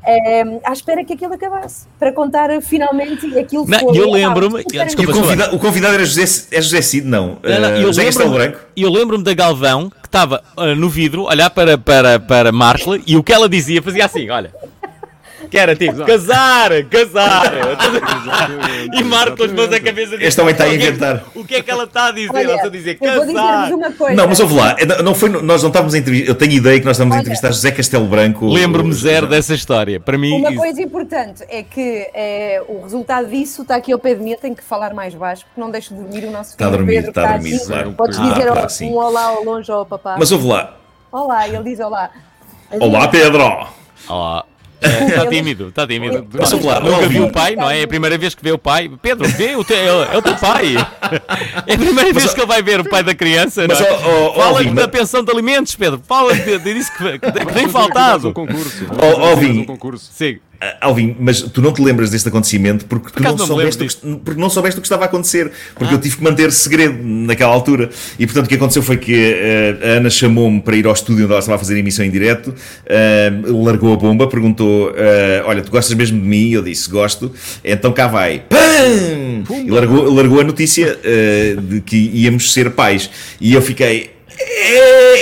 [0.06, 3.98] eh, à espera que aquilo acabasse, para contar eh, finalmente aquilo Não, foi.
[3.98, 7.38] eu lembro-me- o, o convidado era José, é José Cid, não.
[7.44, 11.50] Não, não, Uh, eu lembro-me lembro-me da Galvão que estava ah, no vidro, a olhar
[11.50, 14.54] para, para, para Marco e o que ela dizia fazia assim: olha.
[15.50, 17.54] Que era tipo, casar, casar.
[18.94, 21.46] e Marco pôs a cabeça Este homem está a "O que é que- inventar." O
[21.46, 22.30] que é que ela está a dizer?
[22.34, 23.74] Olha, ela está a dizer eu vou dizer-vos casar.
[23.74, 24.16] uma coisa.
[24.16, 26.30] Não, mas ouve lá, é, não foi, nós não estávamos a entrevistar.
[26.30, 28.48] Eu tenho ideia que nós estamos a entrevistar José Castelo Branco.
[28.48, 30.00] Lembro-me zero dessa história.
[30.00, 34.00] Para mim, Uma isso- coisa importante é que eh, o resultado disso está aqui ao
[34.00, 36.52] pé de mim, eu tenho que falar mais baixo, porque não deixo dormir o nosso
[36.52, 37.94] Está a dormir, Pedro, está a dormir, claro.
[37.94, 40.16] Podes Ah, dizer um olá ao longe ao papá.
[40.18, 40.78] Mas ouve lá.
[41.12, 42.10] Olá, ele diz olá.
[42.80, 43.44] Olá, Pedro!
[43.44, 44.44] É,
[44.84, 46.28] Está tímido, está tímido.
[46.38, 47.80] Mas, ouve lá, Nunca vi o pai, não é?
[47.80, 48.90] É a primeira vez que vê o pai.
[49.02, 50.76] Pedro, vê, o teu, é o teu pai.
[51.68, 53.92] É a primeira vez que ele vai ver o pai da criança, Mas, não é?
[53.92, 56.02] ó, ó, ó, Fala Alvin, da mas- pensão de alimentos, Pedro.
[56.08, 58.30] Fala de- de- disso que, que, tem faltado.
[58.30, 58.86] Um concurso.
[58.88, 59.60] Fazer Vim.
[59.62, 60.10] um concurso.
[60.14, 60.40] Sim.
[60.66, 63.86] Ah, Alvin, mas tu não te lembras deste acontecimento porque tu acaso não, não soubeste
[63.86, 65.52] que, porque não soubeste o que estava a acontecer.
[65.76, 65.98] Porque Ah.
[65.98, 67.90] eu tive que manter segredo naquela altura.
[68.18, 71.26] E portanto o que aconteceu foi que eh, a Ana chamou-me para ir ao estúdio
[71.26, 72.54] onde ela estava a fazer a emissão em direto,
[72.86, 74.94] eh, largou a bomba, perguntou:
[75.46, 76.52] Olha, tu gostas mesmo de mim?
[76.52, 77.32] Eu disse: Gosto,
[77.64, 78.44] então cá vai.
[78.48, 79.44] Pam!
[79.66, 80.98] E largou, largou a notícia
[81.62, 83.10] de que íamos ser pais.
[83.42, 84.12] E eu fiquei.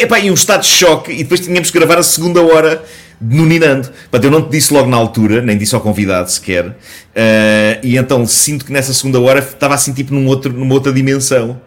[0.02, 2.84] Epá, em um estado de choque, e depois tínhamos que gravar a segunda hora
[3.22, 3.90] no Ninando.
[4.10, 6.76] Portanto, eu não te disse logo na altura, nem disse ao convidado sequer,
[7.14, 10.92] eh, e então sinto que nessa segunda hora estava assim tipo num outro, numa outra
[10.92, 11.62] dimensão.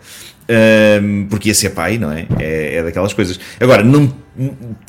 [0.46, 2.26] Ehm, porque ia ser pai, não é?
[2.38, 2.76] é?
[2.76, 3.40] é daquelas coisas.
[3.58, 4.12] Agora, não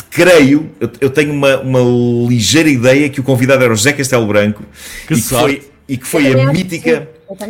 [0.10, 1.80] creio, eu, eu tenho uma, uma
[2.28, 4.64] ligeira ideia que o convidado era o José Castelo Branco
[5.08, 7.08] Que e, que foi, e que foi a mítica.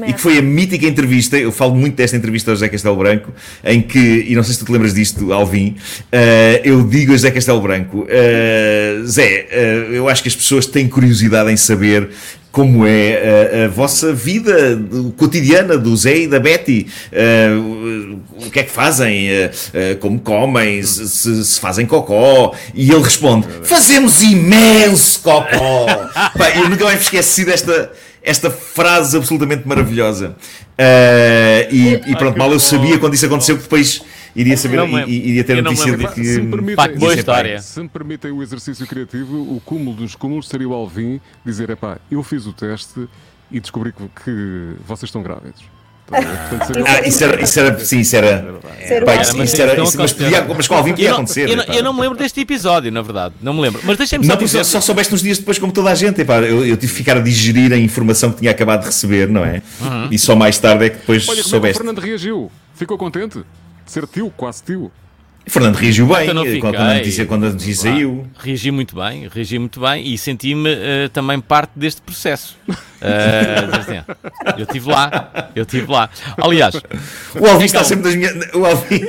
[0.07, 3.33] E que foi a mítica entrevista, eu falo muito desta entrevista ao José Castelo Branco,
[3.63, 5.75] em que, e não sei se tu te lembras disto, Alvin,
[6.11, 10.65] uh, eu digo a José Castelo Branco, uh, Zé, uh, eu acho que as pessoas
[10.65, 12.09] têm curiosidade em saber
[12.55, 14.81] como é a, a, vossa vida
[15.17, 16.87] cotidiana do Zé e da Betty.
[17.11, 19.27] Uh, o que é que fazem?
[19.29, 20.81] Uh, uh, como comem?
[20.81, 22.55] Se, se, fazem cocó?
[22.73, 25.85] E ele responde: Fazemos imenso cocó!
[26.37, 27.91] Pá, eu nunca mais esqueci desta
[28.25, 30.35] esta frase absolutamente maravilhosa.
[31.71, 34.01] e, e pronto, mal eu sabia quando isso aconteceu que depois
[34.35, 36.23] iria saber e, iria ter a notícia de que.
[36.23, 37.61] Se me, permitem, boa história.
[37.61, 41.97] se me permitem o exercício criativo, o cúmulo dos cúmulos seria o Alvin dizer: epá,
[42.09, 43.07] eu fiz o teste
[43.51, 45.74] e descobri que, que vocês estão grávidos.
[46.11, 48.59] Ah, isso era, isso era, sim, isso era.
[49.03, 51.49] Pá, isso, isso era isso, mas, podia, mas com Alvin podia acontecer.
[51.49, 53.33] Eu, não, eu não me lembro deste episódio, na verdade.
[53.41, 53.81] Não me lembro.
[53.83, 54.33] Mas deixem-me só.
[54.33, 54.63] Não, dizer...
[54.63, 56.21] só soubeste uns dias depois, como toda a gente.
[56.21, 59.27] Epá, eu, eu tive que ficar a digerir a informação que tinha acabado de receber,
[59.27, 59.61] não é?
[59.81, 60.09] Uhum.
[60.11, 61.55] E só mais tarde é que depois Olha, soubeste.
[61.55, 62.51] Olha, é o Fernando reagiu?
[62.75, 63.43] Ficou contente?
[63.85, 64.91] de ser tio, quase tio.
[65.47, 68.27] Fernando reagiu bem quando a notícia, quando a notícia saiu.
[68.37, 72.57] Reagi muito bem, reagi muito bem e senti-me uh, também parte deste processo.
[73.05, 76.09] Uh, eu estive lá, eu estive lá.
[76.37, 76.75] Aliás,
[77.39, 78.33] o Alvin está sempre das minhas.
[78.55, 79.01] O Alvin,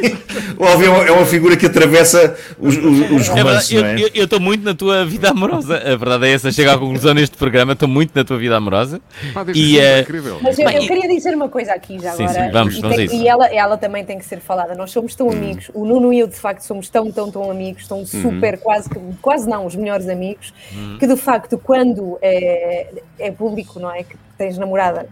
[0.59, 3.72] o Alvin é uma figura que atravessa os, os, os é romances.
[3.72, 5.77] É eu estou muito na tua vida amorosa.
[5.79, 6.53] A verdade é essa.
[6.53, 7.72] Chego à conclusão neste programa.
[7.72, 9.01] Estou muito na tua vida amorosa.
[9.35, 10.40] Ah, e, é incrível.
[10.42, 12.46] Mas eu, eu, queria dizer uma coisa aqui já sim, agora.
[12.46, 14.75] Sim, vamos, e, vamos tem, e ela, ela também tem que ser falada.
[14.75, 15.33] Nós somos tão hum.
[15.33, 15.70] amigos.
[15.72, 17.86] O Nuno e eu, de facto, somos tão, tão, tão amigos.
[17.86, 18.06] Tão uhum.
[18.06, 18.88] super, quase,
[19.20, 20.52] quase não, os melhores amigos.
[20.74, 20.96] Hum.
[20.98, 24.02] Que de facto, quando é, é público, não é?
[24.02, 25.08] Que tens namorada,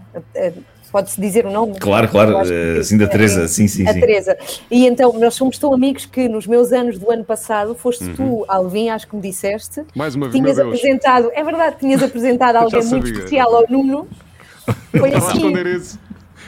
[0.94, 1.76] pode-se dizer o nome?
[1.80, 2.38] Claro, claro,
[2.78, 3.84] assim da Teresa, sim, sim.
[3.88, 3.98] A sim.
[3.98, 4.38] Teresa.
[4.70, 8.14] E então, nós somos tão amigos que nos meus anos do ano passado, foste uhum.
[8.14, 12.56] tu, Alvin, acho que me disseste, Mais uma vez, tinhas apresentado, é verdade, tinhas apresentado
[12.62, 14.06] alguém muito especial ao Nuno.
[14.96, 15.52] Foi assim.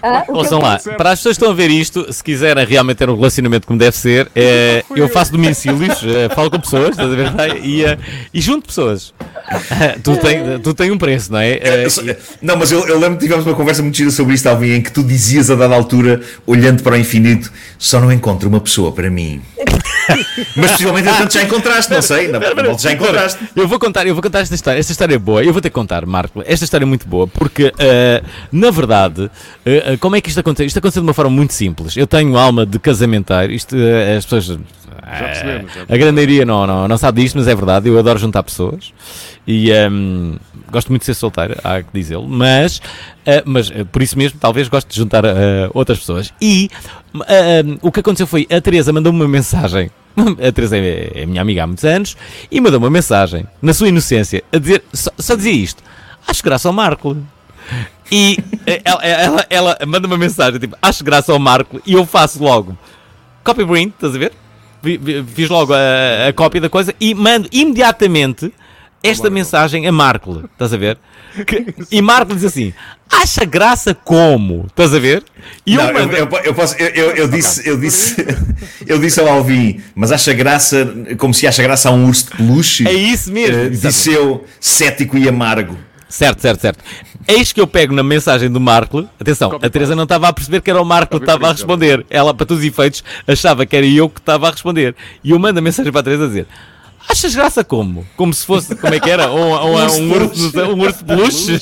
[0.07, 3.11] Ah, Ouçam lá, para as pessoas que estão a ver isto, se quiserem realmente ter
[3.11, 7.15] um relacionamento como deve ser, é, eu faço domicílios, é, falo com pessoas, estás a
[7.15, 7.65] ver?
[7.65, 7.99] E, é,
[8.33, 9.13] e junto pessoas.
[10.05, 11.55] tu, tem, tu tem um preço, não é?
[11.55, 11.87] é
[12.41, 14.81] não, mas eu, eu lembro que tivemos uma conversa muito gira sobre isto, Alvin, em
[14.81, 18.93] que tu dizias a dada altura, olhando para o infinito, só não encontro uma pessoa
[18.93, 19.43] para mim.
[20.57, 23.39] mas possivelmente tanto já encontraste, não sei, na volta já encontraste.
[23.55, 24.79] Eu vou contar, eu vou contar esta história.
[24.79, 26.43] Esta história é boa, eu vou ter que contar, Marco.
[26.47, 30.67] Esta história é muito boa, porque uh, na verdade, uh, como é que isto aconteceu?
[30.67, 31.97] Isto aconteceu de uma forma muito simples.
[31.97, 34.59] Eu tenho alma de casamenteiro, isto uh, as pessoas.
[35.89, 37.89] A grandeiria não, não, não sabe disto, mas é verdade.
[37.89, 38.93] Eu adoro juntar pessoas
[39.47, 40.37] e um,
[40.71, 44.39] gosto muito de ser solteiro, há que dizê-lo, mas, uh, mas uh, por isso mesmo
[44.41, 45.29] talvez gosto de juntar uh,
[45.73, 46.33] outras pessoas.
[46.41, 46.69] E
[47.81, 49.91] o que aconteceu foi a Teresa mandou-me uma mensagem.
[50.17, 52.17] A Teresa é, é minha amiga há muitos anos
[52.51, 55.83] e mandou uma mensagem, na sua inocência, a dizer, só, só dizia isto:
[56.27, 57.15] Acho graça ao Marco.
[58.11, 58.39] E
[58.83, 62.77] ela, ela, ela manda uma mensagem tipo: Acho graça ao Marco e eu faço logo
[63.47, 64.33] copy print, estás a ver?
[65.35, 68.53] Fiz logo a, a cópia da coisa e mando imediatamente
[69.03, 70.99] esta mensagem a Marco, estás a ver?
[71.47, 72.73] Que, e Marco diz assim:
[73.11, 74.65] acha graça como?
[74.69, 75.23] Estás a ver?
[75.67, 78.17] E não, eu, eu, eu, posso, eu, eu, disse, eu, disse,
[78.87, 82.37] eu disse ao Alvin, mas acha graça como se acha graça a um urso de
[82.39, 82.89] peluche?
[82.89, 83.67] É isso mesmo.
[83.67, 85.77] Uh, disse eu, cético e amargo.
[86.09, 86.85] Certo, certo, certo.
[87.27, 89.09] Eis que eu pego na mensagem do Marco.
[89.21, 92.07] Atenção, a Teresa não estava a perceber que era o Marco que estava a responder.
[92.09, 94.95] Ela, para todos os efeitos, achava que era eu que estava a responder.
[95.25, 96.47] E eu mando a mensagem para a Teresa a dizer:
[97.09, 98.07] Achas graça como?
[98.17, 99.31] Como se fosse, como é que era?
[99.31, 101.61] Um, um, um, urso, um urso de peluche?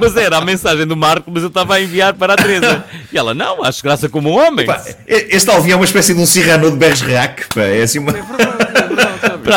[0.00, 2.84] Mas era a mensagem do Marco, mas eu estava a enviar para a Teresa.
[3.12, 4.66] E ela, não, acho graça como um homem.
[5.06, 8.10] Este Alvin é uma espécie de um Cyrano de Bergerac, é assim uma...
[8.10, 8.63] É verdade, é verdade,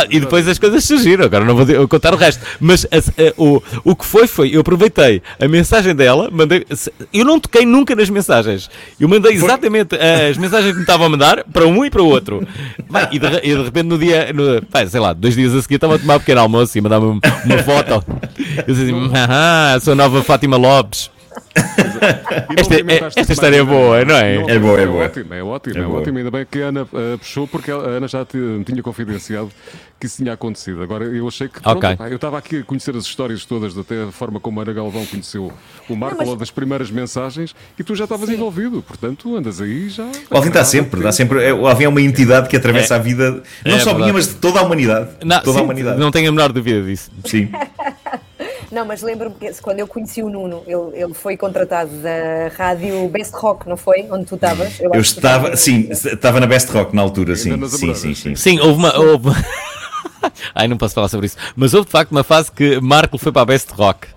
[0.10, 2.44] e depois as coisas surgiram, agora não vou contar o resto.
[2.60, 6.66] Mas a, a, o, o que foi, foi, eu aproveitei a mensagem dela, mandei,
[7.14, 8.70] eu não toquei nunca nas mensagens.
[9.00, 12.06] Eu mandei exatamente as mensagens que me estavam a mandar para um e para o
[12.06, 12.46] outro.
[12.90, 15.62] Vai, e, de, e, de, repente no dia, no, vai, sei lá, dois dias a
[15.62, 18.04] seguir estava a tomar um pequeno almoço e mandava uma, uma foto.
[18.68, 21.17] Eu disse assim, ah, sou a nova Fátima Lopes.
[22.58, 24.36] Esta, é, esta história é boa, não é?
[24.36, 25.04] é boa, é boa.
[25.04, 26.18] É ótimo, é ótimo, é, é ótimo.
[26.18, 29.52] Ainda bem que a Ana uh, puxou, porque a Ana já me tinha confidenciado
[30.00, 30.82] que isso tinha acontecido.
[30.82, 31.62] Agora, eu achei que.
[31.62, 31.96] Pronto, okay.
[31.96, 34.74] pá, eu estava aqui a conhecer as histórias todas, até a forma como a Ana
[34.74, 35.52] Galvão conheceu
[35.90, 36.40] o Marco, não, mas...
[36.40, 38.82] das primeiras mensagens, e tu já estavas envolvido.
[38.82, 40.06] Portanto, andas aí já.
[40.30, 41.44] O Alvin está sempre, dá sempre.
[41.44, 42.98] É, o Alvin é uma entidade que atravessa é.
[42.98, 45.10] a vida, não é, só minha, mas de toda a humanidade.
[45.24, 46.00] Não, toda sim, a humanidade.
[46.00, 47.12] Não tenho a menor dúvida disso.
[47.26, 47.50] Sim.
[48.72, 53.08] Não, mas lembro-me que quando eu conheci o Nuno, ele, ele foi contratado da rádio
[53.08, 54.06] Best Rock, não foi?
[54.12, 54.80] Onde tu estavas?
[54.80, 57.58] Eu, eu estava, sim, estava na Best Rock na altura, sim.
[57.68, 58.36] Sim, sim, sim.
[58.36, 58.98] Sim, houve uma.
[58.98, 59.30] Houve...
[60.54, 61.38] Ai, não posso falar sobre isso.
[61.56, 64.08] Mas houve de facto uma fase que Marco foi para a Best Rock.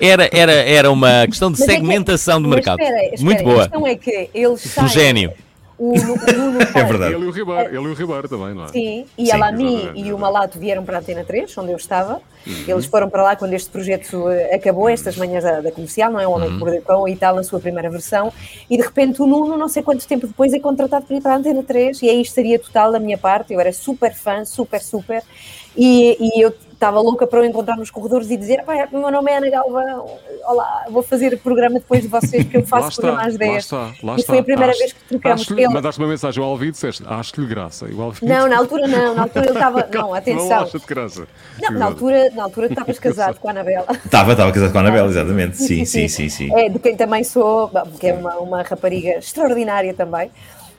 [0.00, 2.80] Era, era, era uma questão de Mas é que- segmentação do mas mercado.
[2.80, 3.58] espera, espera, Muito A boa.
[3.68, 5.30] questão é que eles Um saem.
[5.82, 7.14] O, o Nuno É verdade.
[7.14, 8.68] Ele e o Ribeiro, ele e o Ribeiro também, não é?
[8.68, 11.76] Sim, e Sim, a Lami e o Malato vieram para a Antena 3, onde eu
[11.76, 12.22] estava.
[12.68, 16.20] Eles foram para lá quando este projeto eh, acabou, estas manhãs da, da comercial, não
[16.20, 16.26] é?
[16.26, 18.32] O Homem que Mordeu o Cão e tal, na sua primeira versão.
[18.70, 21.32] E de repente o Nuno, não sei quanto tempo depois, é contratado para ir para
[21.32, 23.52] a Antena 3 e aí estaria total da minha parte.
[23.52, 25.22] Eu era super fã, super, super.
[25.76, 29.10] E, e eu estava louca para o encontrar nos corredores e dizer: "Pá, o meu
[29.10, 32.88] nome é Ana Galvão, olá, vou fazer programa depois de vocês, porque eu Lá faço
[32.90, 33.56] está, programa às lá 10.
[33.64, 35.40] está, lá e foi a primeira Acho- vez que trocamos.
[35.42, 37.86] acho-lhe- Ele- Mandaste uma mensagem ao Alvi e disseste, acho-lhe graça.
[37.88, 37.94] E
[38.26, 39.88] Não, na altura não, na altura ele estava.
[39.92, 40.60] Não, Não atenção.
[40.62, 41.26] acha-te graça.
[41.60, 43.86] Não, na altura, na altura tu estavas casado com a Anabela.
[44.04, 45.56] Estava, estava casado com a Anabela, exatamente.
[45.56, 46.52] Sim, sim, sim, sim.
[46.54, 50.30] É, de quem também sou, que é uma, uma rapariga extraordinária também.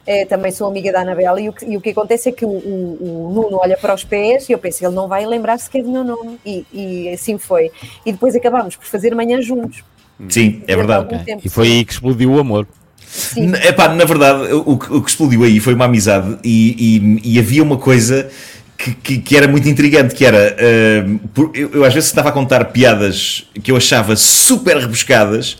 [0.05, 2.43] É, também sou amiga da Anabela e o, que, e o que acontece é que
[2.43, 5.57] o, o- o Nuno olha para os pés e eu penso, ele não vai lembrar
[5.57, 6.37] sequer do meu nome.
[6.45, 7.71] E, e assim foi.
[8.05, 9.81] E depois acabámos por fazer manhã juntos.
[10.29, 11.07] Sim, é verdade.
[11.45, 12.67] E foi aí que explodiu o amor.
[13.37, 17.35] N- Epá, na verdade, o, que- o que explodiu aí foi uma amizade e, e-
[17.35, 18.29] e havia uma coisa
[18.77, 22.27] que, que- que era muito intrigante, que era, ah, por- eu, eu às vezes estava
[22.29, 25.57] a contar piadas que eu achava super rebuscadas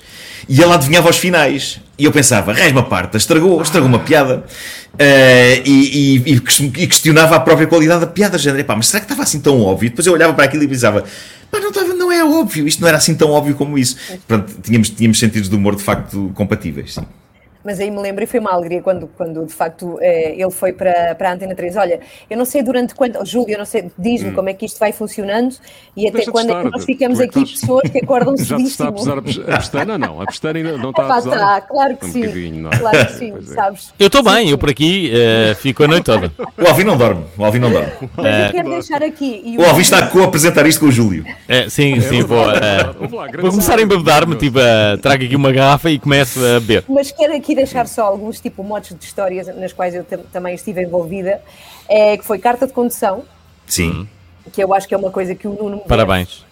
[0.49, 1.79] e ele adivinhava os finais.
[1.97, 4.43] E eu pensava, resma parta, estragou, estragou uma piada.
[4.99, 9.05] Ah, e, e- e ques- questionava a própria qualidade da piada, género, mas será que
[9.05, 9.89] estava assim tão óbvio?
[9.89, 11.03] Depois eu olhava para aquilo e pensava,
[11.51, 13.95] pá, não, estava, não é óbvio, isto não era assim tão óbvio como isso.
[14.27, 17.05] Portanto, tínhamos, tínhamos sentidos de humor de facto compatíveis, sim.
[17.63, 20.73] Mas aí me lembro e foi uma alegria quando, quando de facto eh, ele foi
[20.73, 21.75] para, para a Antena 3.
[21.77, 21.99] Olha,
[22.29, 24.77] eu não sei durante quanto, oh, Júlio, eu não sei, diz-me como é que isto
[24.79, 25.55] vai funcionando
[25.95, 28.35] e até quando é estar, que nós ficamos é que aqui estás- pessoas que acordam
[28.37, 28.93] Já te está a cedíssimo.
[28.93, 29.97] pesar a pes- a pestana?
[29.97, 31.37] Não, a pestana ainda não está a pesar.
[31.37, 32.23] tá, claro que Um sim.
[32.25, 32.77] é?
[32.77, 33.41] Claro que sim, é.
[33.53, 33.93] sabes?
[33.99, 36.31] Eu estou bem, eu por aqui eh, fico a noite toda.
[36.57, 37.91] O Alvin não dorme, o Alvin não dorme.
[38.17, 39.41] Mas eu quero deixar aqui.
[39.45, 41.25] E O Alvin está a co-apresentar isto com o Júlio.
[41.47, 42.43] É, sim, sim, vou.
[42.51, 46.59] eh, grande vou começar a embebedar-me, tipo, eh, trago aqui uma garrafa e começo a
[46.59, 46.83] beber.
[46.89, 50.55] Mas quero aqui deixar só alguns tipo motes de histórias nas quais eu tam- também
[50.55, 51.41] estive envolvida,
[51.87, 53.23] é, que foi carta de condução,
[53.65, 54.07] Sim.
[54.51, 55.79] Que eu acho que é uma coisa que o Nuno.
[55.87, 56.43] Parabéns.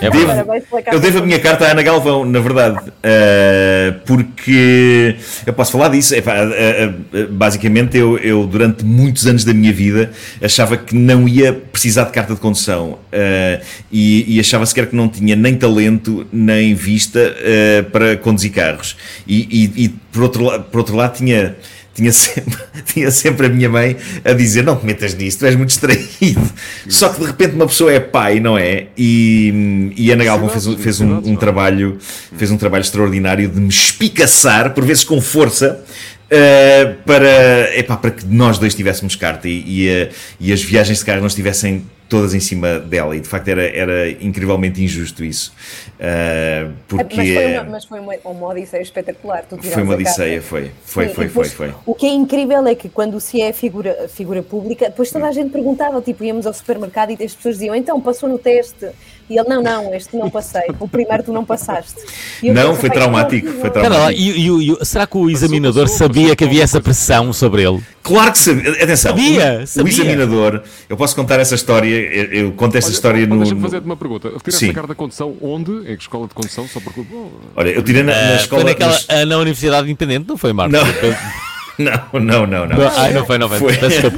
[0.00, 0.26] É Devo-.
[0.26, 2.78] Parabéns eu devo a minha carta à Ana Galvão, na verdade.
[2.88, 6.14] Uh, porque eu posso falar disso.
[6.14, 10.10] Epá, uh, uh, uh, basicamente, eu, eu, durante muitos anos da minha vida
[10.42, 14.96] achava que não ia precisar de carta de condução uh, e, e achava sequer que
[14.96, 18.96] não tinha nem talento nem vista uh, para conduzir carros.
[19.26, 19.40] E,
[19.76, 21.56] e- e, por, outro, por outro lado, tinha.
[22.00, 25.54] Tinha sempre, tinha sempre a minha mãe a dizer: Não te metas nisso, tu és
[25.54, 26.50] muito distraído.
[26.88, 28.86] Só que de repente uma pessoa é pai, não é?
[28.96, 31.98] E, e Ana Galvão fez, um- fez um, um trabalho
[32.38, 35.84] fez um trabalho extraordinário de me espicaçar, por vezes com força,
[36.30, 40.10] eh, para, epá, para que nós dois tivéssemos carta e, e, eh,
[40.40, 43.16] e as viagens de carro não estivessem todas em cima dela.
[43.16, 45.54] E de facto era, era incrivelmente injusto isso.
[45.98, 49.44] Eh, porque Mas foi, uma, mas foi uma, uma odisseia espetacular.
[49.48, 50.70] Foi uma odisseia, foi.
[50.84, 51.74] Foi, Sim, foi, foi, depois, foi.
[51.86, 55.32] O que é incrível é que quando se é figura, figura pública, depois toda a
[55.32, 58.86] gente perguntava, tipo, íamos ao supermercado e as pessoas diziam, então passou no teste.
[59.28, 60.62] E ele, não, não, este não passei.
[60.80, 61.94] O primeiro tu não passaste.
[62.42, 65.30] E Não, foi "Pá, traumático, foi horrível." Espera lá, e, e- e- será que o
[65.30, 67.80] examinador passou, sabia passou que havia essa pressão sobre ele?
[68.02, 68.70] Claro que sabia.
[68.72, 69.84] Atenção, Sabia, o, sabia.
[69.84, 73.38] o examinador, eu posso contar essa história, eu, eu conto essa Olha, história oh, no.
[73.40, 74.28] Deixa-me fazer-te uma pergunta.
[74.28, 74.70] Tiraste Sim.
[74.70, 75.70] a carta de condução onde?
[75.90, 76.66] Em que escola de condução?
[76.68, 77.02] Só porque.
[77.12, 78.62] oh, Olha, eu tirei na, na Eh, escola.
[78.62, 80.78] foi naquela, nas- ah, na Universidade Independente, não foi, Marcos?
[80.78, 80.86] Não.
[81.80, 82.76] Não, não, não, não.
[82.98, 83.72] Ai, não foi, não foi.
[83.72, 83.72] Foi.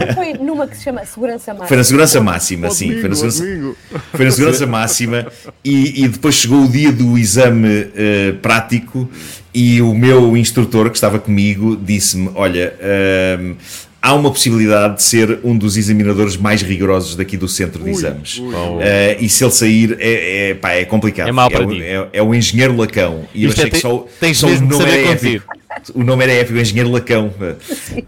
[0.07, 1.69] Não foi numa que se chama segurança máxima.
[1.69, 3.01] Foi na segurança máxima, oh, sim.
[3.01, 3.77] Foi na oh, segurança,
[4.13, 5.27] foi na segurança máxima
[5.65, 9.09] e, e depois chegou o dia do exame eh, prático
[9.55, 13.55] e o meu instrutor que estava comigo disse-me: Olha, ehm,
[14.03, 17.91] há uma possibilidade de ser um dos examinadores mais rigorosos daqui do centro de Ui,
[17.93, 18.39] exames.
[18.39, 18.53] ui.
[18.81, 21.29] Eh, e se ele sair, é, é, pá, é complicado.
[21.29, 21.83] É mau para o, ti.
[21.83, 23.25] é, é o engenheiro Lacão.
[23.33, 25.47] E eu Isto achei é, que te- só, tens só o nome saber era épico.
[25.95, 27.33] O nome era épico, o engenheiro Lacão.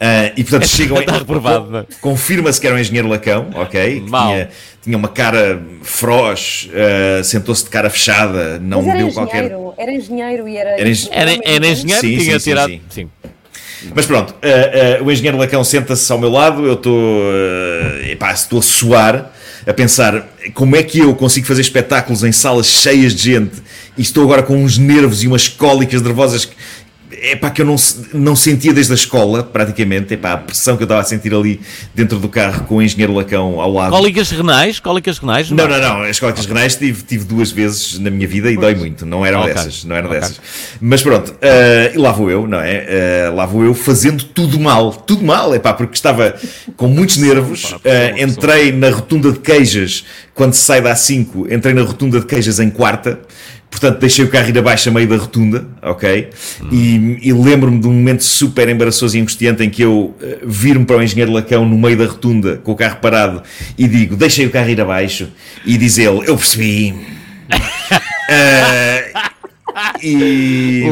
[0.01, 1.87] Ah, e portanto chegam Está reprovado, é?
[2.01, 4.01] Confirma-se que era um engenheiro Lacão, ok?
[4.01, 4.33] Que Mal.
[4.33, 4.49] tinha,
[4.83, 9.83] tinha uma cara feroz, ah, sentou-se de cara fechada, não Mas era deu engenheiro, qualquer.
[9.83, 10.71] era engenheiro e era.
[10.71, 12.69] Era engen- Era, era engenheiro, Sim, tinha sim, sim, tirado.
[12.71, 12.81] sim.
[12.91, 13.09] Sim.
[13.95, 17.23] Mas pronto, ah, ah, o engenheiro Lacão senta-se ao meu lado, eu estou.
[18.09, 19.33] epá, estou a suar,
[19.67, 23.63] a pensar como é que eu consigo fazer espetáculos em salas cheias de gente
[23.97, 26.49] e estou agora com uns nervos e umas cólicas nervosas
[27.25, 27.33] que.
[27.33, 27.77] Epá, que eu não,
[28.13, 30.15] não sentia desde a escola, praticamente.
[30.15, 31.61] Epá, a pressão que eu estava a sentir ali
[31.95, 33.91] dentro do carro com o engenheiro Lacão ao lado.
[33.91, 34.81] Cólicas renais?
[34.81, 35.51] Cólicas renais?
[35.51, 36.03] Não, não, não.
[36.03, 39.07] As cólicas renais tive, tive duas vezes na minha vida e dói muito.
[39.07, 39.55] Não eram Ok.
[39.55, 39.85] dessas.
[39.85, 40.21] Não eram Ok.
[40.21, 40.41] dessas.
[40.81, 41.35] Mas pronto,
[41.95, 42.85] e lá vou eu, não é?
[42.89, 44.93] Eh, lá vou eu fazendo tudo mal.
[44.93, 46.35] Tudo mal, é pá, porque estava
[46.77, 47.63] com muitos nervos.
[47.63, 50.05] Pá, pessoa, entrei na rotunda de queijas,
[50.35, 53.21] quando se sai da A5, entrei na rotunda de queijas em quarta.
[53.75, 56.31] Portanto, deixei o carro ir abaixo a meio da rotunda, ok?
[56.71, 60.15] E, e lembro-me de um momento super embaraçoso e angustiante em que eu uh,
[60.45, 63.43] viro-me para o engenheiro Lacão no meio da rotunda, com o carro parado,
[63.77, 65.29] e digo: Deixei o carro ir abaixo.
[65.67, 66.93] E diz ele: Eu percebi.
[66.93, 66.95] uh,
[70.01, 70.85] e.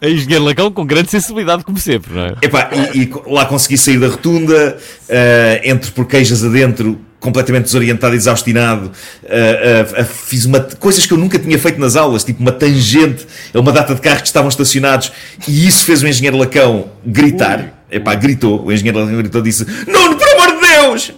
[0.00, 2.34] A engenheiro Lacão com grande sensibilidade, como sempre, não é?
[2.40, 8.14] Epá, e, e lá consegui sair da rotunda, uh, entre por queijas adentro, completamente desorientado
[8.14, 8.92] e desaustinado.
[9.22, 13.26] Uh, uh, fiz uma, coisas que eu nunca tinha feito nas aulas, tipo uma tangente
[13.54, 15.12] a uma data de carros que estavam estacionados,
[15.46, 17.60] e isso fez o engenheiro Lacão gritar.
[17.60, 17.76] Ui.
[17.88, 21.12] Epá, gritou, o engenheiro Lacão gritou e disse: Nuno, por amor de Deus!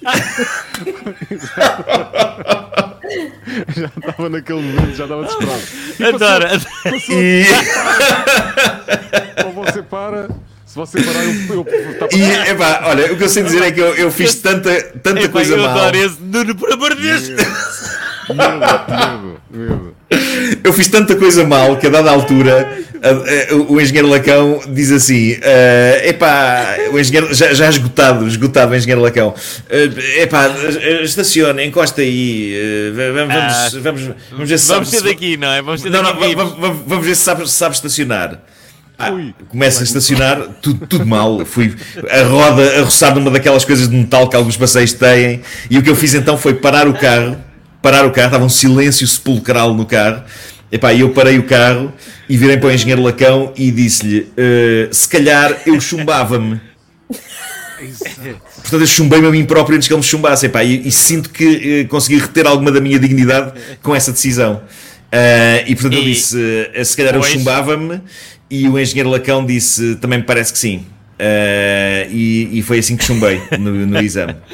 [3.76, 5.62] já estava naquele momento, já estava desesperado.
[6.14, 6.46] Adoro.
[7.10, 7.44] E...
[9.44, 10.28] Ou você para.
[10.70, 11.32] Se você parar, eu.
[11.56, 11.64] eu
[11.98, 14.70] tá e, epá, olha, o que eu sei dizer é que eu, eu fiz tanta,
[15.02, 15.70] tanta Epá, coisa eu mal.
[15.70, 17.28] adoro esse Nuno, por amor de Deus!
[17.28, 17.40] Medo,
[18.30, 19.96] medo, medo.
[20.62, 24.92] Eu fiz tanta coisa mal que a dada altura a- a- o engenheiro Lacão diz
[24.92, 29.34] assim: eh, epá, o engenheiro já, já esgotado, esgotado o engenheiro Lacão,
[29.68, 34.88] eh, epá, eh, estaciona, encosta aí, eh, vamos, Ah, vamos, vamos, vamos ver se Vamos
[34.88, 35.62] sabe- ter daqui, não é?
[35.62, 36.20] Vamos ter Não, daqui.
[36.20, 38.38] não, vamos, vamos- vamos ver se sabe, se sabe estacionar.
[39.00, 41.44] Ah, começa a estacionar, tudo, tudo mal.
[41.46, 41.74] Fui
[42.10, 45.40] a roda a roçar numa daquelas coisas de metal que alguns passeios têm.
[45.70, 47.36] E o que eu fiz então foi parar o carro.
[47.80, 50.22] Parar o carro, estava um silêncio sepulcral no carro.
[50.70, 51.92] Epá, e eu parei o carro
[52.28, 56.60] e virei para o engenheiro Lacão e disse-lhe: "Eh, se calhar eu chumbava-me.
[58.60, 60.46] Portanto, eu chumbei-me a mim próprio antes que ele me chumbasse.
[60.46, 64.60] Epá, e, e sinto que eh, consegui reter alguma da minha dignidade com essa decisão.
[65.10, 67.32] Ah, e portanto, eu E- disse: eh, se calhar eu Pois.
[67.32, 68.00] chumbava-me.
[68.50, 70.84] E o engenheiro Lacão disse: também me parece que sim.
[71.18, 74.34] Ah, e, e foi assim que chumbei no, no exame.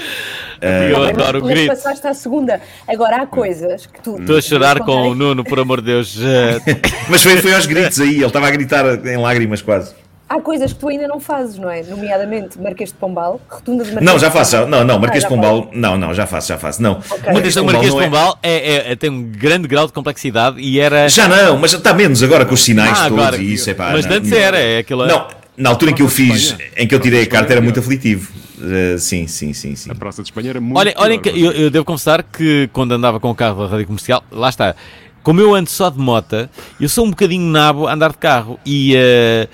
[0.91, 1.69] Eu Mas- adoro o mas grito.
[1.69, 2.61] passaste à segunda.
[2.89, 4.19] Agora há coisas que tu.
[4.19, 6.19] Estou a chorar com o Nuno, por amor de Deus.
[6.19, 6.59] Eh,
[7.11, 9.95] Mas foi, foi aos gritos aí, ele estava a gritar em lágrimas quase.
[10.29, 11.85] Há coisas que tu ainda não fazes, não é?
[11.85, 14.81] Nomeadamente Marquês de Pombal, rotunda de Marquês Não, já de faço, já, Pombal.
[14.81, 16.95] não, não, Marquês Ah, de Pombal, não, não, já faço, já faço, não.
[17.09, 17.31] Ok.
[17.33, 19.93] Uma questão do Marquês de é- Pombal é, é- é- tem um grande grau de
[19.93, 21.09] complexidade e era.
[21.09, 23.37] Já não, mas está menos agora com os sinais Ah, todos agora.
[23.37, 23.91] e isso, é pá.
[23.93, 24.37] Mas não, antes não.
[24.39, 25.07] era, é aquela.
[25.07, 27.53] Não, na altura em que eu de fiz, em que eu tirei a de carta
[27.53, 28.29] era muito aflitivo.
[28.59, 29.91] Uh, sim, sim, sim, sim.
[29.93, 30.77] A Praça de Espanha era muito.
[30.77, 33.87] Olhem, olhem que eu, eu devo confessar que quando andava com o carro da rádio
[33.87, 34.75] comercial, lá está.
[35.23, 36.51] Como eu ando só de mota,
[36.81, 38.59] eu sou um bocadinho nabo a andar de carro.
[38.67, 38.93] E.
[38.97, 39.49] eh,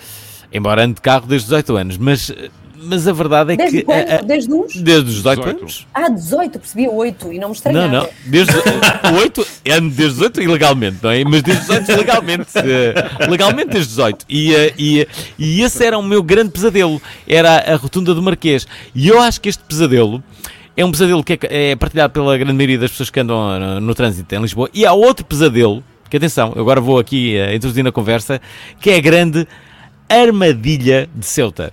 [0.53, 2.33] embora ande de carro desde os 18 anos, mas,
[2.85, 3.85] mas a verdade é Desde que.
[3.85, 3.99] quando?
[3.99, 4.75] eh, eh, Desde os?
[4.77, 5.59] desde os 18, 18.
[5.61, 5.87] anos.
[5.95, 7.89] Ah, 18, percebi 8 e não me Não, estranhava.
[7.89, 8.09] não.
[8.27, 11.25] Desde o 8, ando desde os 18 ilegalmente, não é?
[11.25, 12.49] Mas desde os 18 legalmente.
[12.57, 14.25] eh, legalmente desde os 18.
[14.29, 17.01] E, eh, e, e esse era o meu grande pesadelo.
[17.27, 18.67] Era a rotunda do Marquês.
[18.95, 20.23] E eu acho que este pesadelo
[20.77, 23.81] é um pesadelo que é, é partilhado pela grande maioria das pessoas que andam no,
[23.81, 24.69] no trânsito em Lisboa.
[24.73, 28.41] E há outro pesadelo, que atenção, eu agora vou aqui eh, introduzir na conversa,
[28.81, 29.47] que é a grande
[30.21, 31.73] armadilha de Ceuta.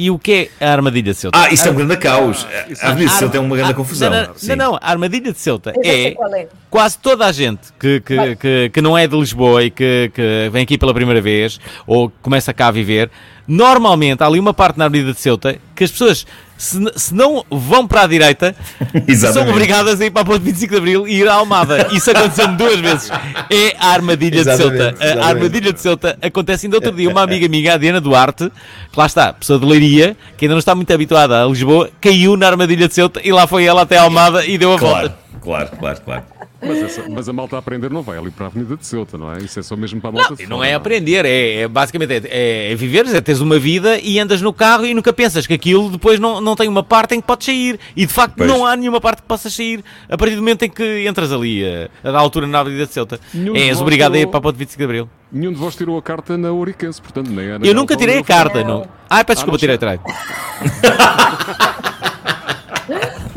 [0.00, 1.36] E o que é a armadilha de Ceuta?
[1.36, 2.46] Ah, isso é um grande caos.
[2.68, 4.10] isso Às é- vezes Ar- ele tem uma grande Ah, confusão.
[4.10, 6.48] Não, não, não, não, a armadilha de Ceuta é é.
[6.70, 10.48] quase toda a gente que, que, que, que não é de Lisboa e que, que
[10.52, 13.10] vem aqui pela primeira vez ou começa cá a viver,
[13.48, 16.24] normalmente há ali uma parte na Avenida de Ceuta que as pessoas,
[16.58, 18.54] se, se não vão para a direita,
[18.92, 19.50] são Exatamente.
[19.52, 21.88] obrigadas a ir para a ponte 25 de Abril e ir à Almada.
[21.92, 23.10] Isso aconteceu-me duas vezes.
[23.48, 24.84] É a armadilha de Exatamente, Ceuta.
[24.84, 25.26] A- A exatamente.
[25.36, 27.08] armadilha de Ceuta acontece ainda outro dia.
[27.08, 28.50] Uma amiga minha, a Diana Duarte,
[28.92, 32.36] que lá está, pessoa de Leiria, que ainda não está muito habituada a Lisboa, caiu
[32.36, 34.94] na armadilha de Ceuta e lá foi ela até a Almada e deu a Claro,
[35.08, 35.18] volta.
[35.40, 36.22] claro, claro, claro.
[36.60, 39.16] Mas, essa- mas a malta a aprender não vai ali para a Avenida de Ceuta,
[39.16, 39.38] não é?
[39.38, 42.12] Isso é só mesmo para a malta de Não fora, é aprender, é, é basicamente
[42.14, 45.46] é, é, é viveres, é teres uma vida e andas no carro e nunca pensas
[45.46, 47.78] que aquilo depois não, não tem uma parte em que podes sair.
[47.96, 48.50] E de facto Pois.
[48.50, 51.62] não há nenhuma parte que possas sair a partir do momento em que entras ali,
[51.62, 53.20] eh, a, da altura na Avenida de Ceuta.
[53.32, 55.08] Nenhum de És obrigado a ir tirou- para a ponte 25 de Abril.
[55.30, 57.64] Nenhum de vós tirou a carta na Ouriquense, portanto, nem era.
[57.64, 58.80] Eu nunca tirei a carta, Não.
[58.80, 58.88] não.
[59.08, 60.00] Ah, peço Ah, desculpa, não tirei atrás.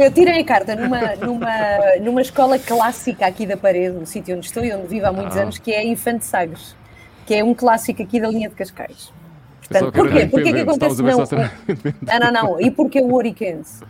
[0.01, 1.55] Eu tirei a carta numa, numa,
[2.01, 5.37] numa escola clássica aqui da parede, no sítio onde estou e onde vivo há muitos
[5.37, 5.43] Ah.
[5.43, 6.75] anos, que é Infante Sagres,
[7.25, 9.13] que é um clássico aqui da linha de Cascais.
[9.59, 10.25] Portanto, porquê?
[10.25, 11.21] Porquê que acontece não?
[12.07, 12.61] Ah, não, não.
[12.61, 13.83] E porquê o Ouriquense?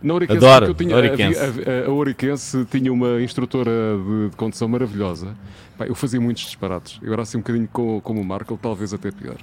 [0.00, 1.40] Na Ouriquense, Adoro, porque eu tinha, Ouriquense.
[1.40, 5.34] A, a, a Ouriquense tinha uma instrutora de, de condução maravilhosa.
[5.76, 6.98] Pá, eu fazia muitos disparates.
[7.02, 9.36] Eu era assim um bocadinho como, como o Marco, talvez até pior.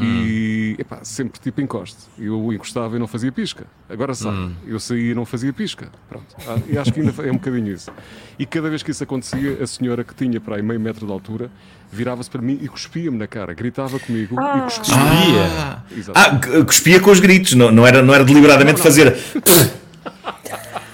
[0.00, 1.98] E epá, sempre tipo encoste.
[2.18, 3.66] Eu encostava e não fazia pisca.
[3.88, 4.50] Agora sai.
[4.66, 5.88] Eu saía e não fazia pisca.
[6.08, 6.26] Pronto.
[6.46, 7.90] Ah, e acho que ainda é um bocadinho isso.
[8.38, 11.12] E cada vez que isso acontecia, a senhora que tinha para aí meio metro de
[11.12, 11.50] altura
[11.90, 13.54] virava-se para mim e cuspia-me na cara.
[13.54, 14.94] Gritava comigo e cuspia.
[14.96, 15.82] Ah,
[16.14, 19.16] ah, cuspia com os gritos, não, não, era, não era deliberadamente fazer.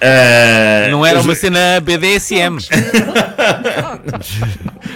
[0.06, 2.58] Ah, Não era uma cena BDSM.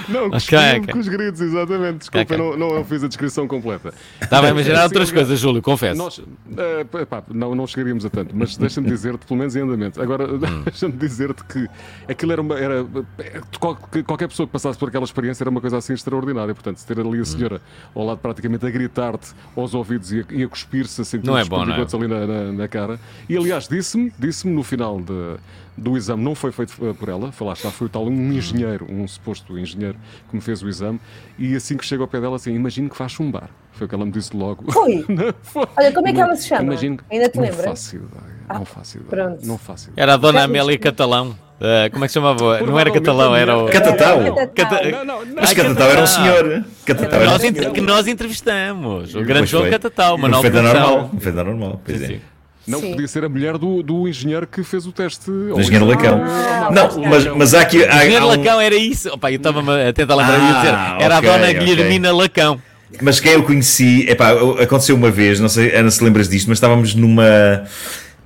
[0.08, 0.92] Não, Ok, cuspiu ok.
[0.92, 1.98] com os gritos, exatamente.
[1.98, 2.36] Desculpa, Ok.
[2.36, 3.92] não, não, fiz a descrição completa.
[4.20, 5.96] Estava a imaginar outras coisas, Júlio, confesso.
[5.98, 6.20] Nós,
[6.56, 10.00] eh, pá, não, não chegaríamos a tanto, mas deixa-me dizer-te, pelo menos em andamento.
[10.00, 10.38] Agora, Hum.
[10.64, 11.68] deixa-me dizer-te que
[12.08, 12.58] aquilo era uma.
[12.58, 12.86] Era,
[13.18, 16.54] eh, qual- que qualquer pessoa que passasse por aquela experiência era uma coisa assim extraordinária.
[16.54, 17.08] Portanto, ter Hum.
[17.08, 17.60] ali a senhora
[17.94, 21.44] ao lado, praticamente a gritar-te aos ouvidos e a, e a cuspir-se assim, Não é
[21.44, 21.78] bom, não é?
[21.80, 22.98] ali na, na, na cara.
[23.28, 25.36] E aliás, disse-me disse no final de,
[25.78, 28.32] do exame, não foi feito eh, por ela, foi lá está, foi o tal um
[28.32, 29.96] engenheiro, um suposto engenheiro
[30.28, 31.00] que me fez o exame.
[31.38, 33.48] E assim que chega ao pé dela, assim, imagino que faz chumbar.
[33.72, 34.70] Foi o que ela me disse logo.
[34.72, 35.04] Foi?
[35.08, 35.64] Não, foi.
[35.76, 36.62] Olha, como é que ela se chama?
[36.64, 37.64] Imagino que- Ainda te não lembras?
[37.64, 38.10] Faço ideia,
[38.52, 39.08] não faço ideia.
[39.10, 39.46] pronto.
[39.46, 40.02] Não faço ideia.
[40.02, 40.78] Era a Dona Já Amélia?
[40.78, 41.38] Catalão.
[41.60, 42.60] Ah, como é que se chamava?
[42.60, 43.66] Não era Catalão, era o.
[43.68, 44.18] Catatau.
[44.24, 44.48] Catatau.
[44.54, 45.34] Cata- Não, não, não.
[45.36, 46.64] Mas Catatau era um senhor.
[46.84, 47.72] Catatau era um senhor.
[47.72, 49.14] que nós entrevistamos.
[49.14, 49.68] O grande João.
[49.70, 51.10] Catatau, Não Manuel foi normal.
[51.12, 51.80] Não foi normal.
[51.84, 52.20] Pois Sim, é.
[52.68, 52.90] Não Sim.
[52.92, 55.30] podia ser a mulher do, do engenheiro que fez o teste.
[55.30, 56.22] Do engenheiro Lacão.
[56.24, 57.82] Ah, Não, mas, mas há aqui.
[57.84, 59.08] Há, Engenheiro há um- Lacão era isso.
[59.12, 60.74] Opa, eu estava-me a tentar lembrar de dizer.
[60.74, 61.60] Ah, Era ok, a Dona ok.
[61.64, 62.60] Guilhermina Lacão.
[63.02, 64.30] Mas quem eu conheci, epá,
[64.62, 67.64] aconteceu uma vez, não sei, Ana se lembras disto, mas estávamos numa,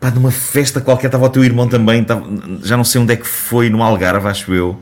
[0.00, 2.24] pá, numa festa qualquer, estava o teu irmão também, estava-
[2.62, 4.80] já não sei onde é que foi, no Algarve, acho eu.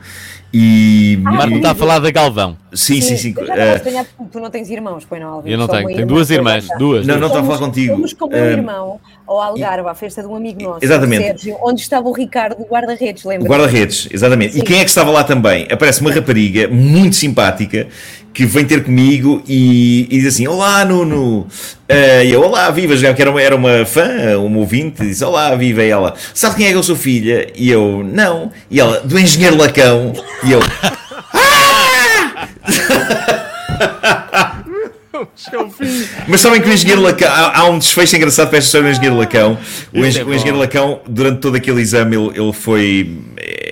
[0.53, 1.17] E.
[1.21, 2.57] O Marco está a falar da Galvão.
[2.73, 3.35] Sim, sim, sim.
[3.77, 5.51] Estranhar porque tu não tens irmãos, pois não, Alvin?
[5.51, 5.87] Eu não tenho.
[5.87, 6.67] Tenho duas irmãs.
[6.79, 7.07] Duas.
[7.07, 7.95] Não, não estava a falar contigo.
[7.95, 11.23] Fomos com o meu Eh, irmão ao Algarve, à festa de um amigo nosso, Exatamente.
[11.25, 13.49] Sérgio, onde estava o Ricardo, guarda-redes, lembra?
[13.49, 14.57] guarda-redes, exatamente.
[14.57, 14.65] E Sim.
[14.65, 15.69] quem é que estava lá também?
[15.71, 17.87] Aparece uma rapariga muito simpática
[18.33, 21.47] que vem ter comigo e, e diz assim: Olá, Nuno.
[21.89, 22.97] Eh, E eu, Olá, viva.
[22.97, 25.83] Já que era uma, era uma fã, uma ouvinte, disse: Olá, viva.
[25.83, 27.49] E ela, Sabe quem é que eu sou filha?
[27.57, 28.53] E eu, Não.
[28.71, 30.13] E ela, Do engenheiro Lacão.
[30.45, 30.71] E eu, fim.
[36.29, 38.93] Mas sabem que o engenheiro Lacão, há, há um desfecho engraçado para esta história do
[38.93, 39.59] engenheiro Lacão.
[39.93, 40.59] O, Isso engen- é o engenheiro.
[40.59, 43.19] Lacão, durante todo aquele exame, ele, ele foi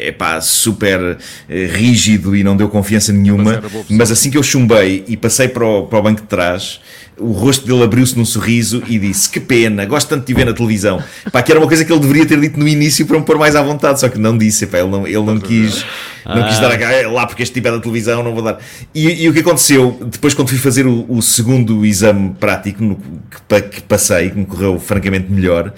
[0.07, 1.19] epá, super
[1.49, 3.63] eh, rígido e não deu confiança nenhuma.
[3.91, 6.81] Mas assim que eu chumbei e passei para o, para o banco de trás,
[7.19, 10.45] o rosto dele abriu-se num sorriso e disse: Que pena, gosto tanto de te ver
[10.47, 11.03] na televisão.
[11.33, 13.37] Pá, que era uma coisa que ele deveria ter dito no início para me pôr
[13.39, 14.65] mais à vontade, só que não disse.
[14.65, 15.85] Epá, ele não, ele não quis,
[16.25, 16.61] não quis Ah.
[16.63, 18.59] dar a cara, "É lá porque este tipo é da televisão, não vou dar.
[18.95, 22.97] E, e o que aconteceu, depois quando fui fazer o, o segundo exame prático, no,
[22.97, 25.73] que, que passei, que me correu francamente melhor.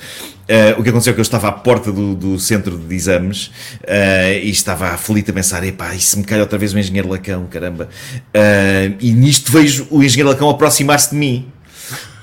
[0.53, 3.53] Eh, o que aconteceu é que eu estava à porta do, do centro de exames
[3.84, 7.09] eh, e estava aflito a pensar: epá, e se me calha outra vez o engenheiro
[7.09, 7.88] Lacão, caramba.
[8.34, 11.46] Eh, e nisto vejo o engenheiro Lacão aproximar-se de mim.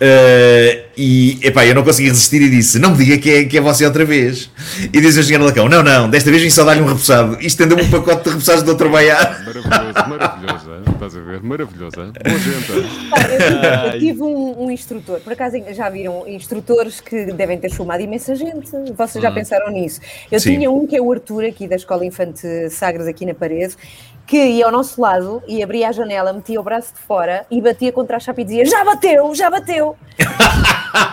[0.01, 3.57] Eh, e epá, eu não consegui resistir e disse: Não me diga que é, que
[3.57, 4.49] é você outra vez.
[4.81, 7.37] E diz o engenheiro Lacão: Não, não, desta vez vim só dar-lhe um repousado.
[7.39, 9.41] E estendeu-me um pacote de repousados de outro baiar.
[9.45, 10.86] Maravilhoso, maravilhoso.
[10.97, 11.41] Estás a ver?
[11.43, 12.01] Maravilhoso.
[12.01, 12.11] hein?
[12.25, 12.87] Boa gente.
[13.09, 17.57] Pá, Eu tive, eu tive um, um instrutor, por acaso já viram instrutores que devem
[17.59, 20.01] ter chamado imensa gente, vocês já pensaram nisso.
[20.31, 20.55] Eu Sim.
[20.55, 23.75] tinha um que é o Arthur, aqui da Escola Infante Sagres, aqui na parede,
[24.25, 27.61] que ia ao nosso lado e abria a janela, metia o braço de fora e
[27.61, 29.95] batia contra a chapa e dizia: Já bateu, já bateu!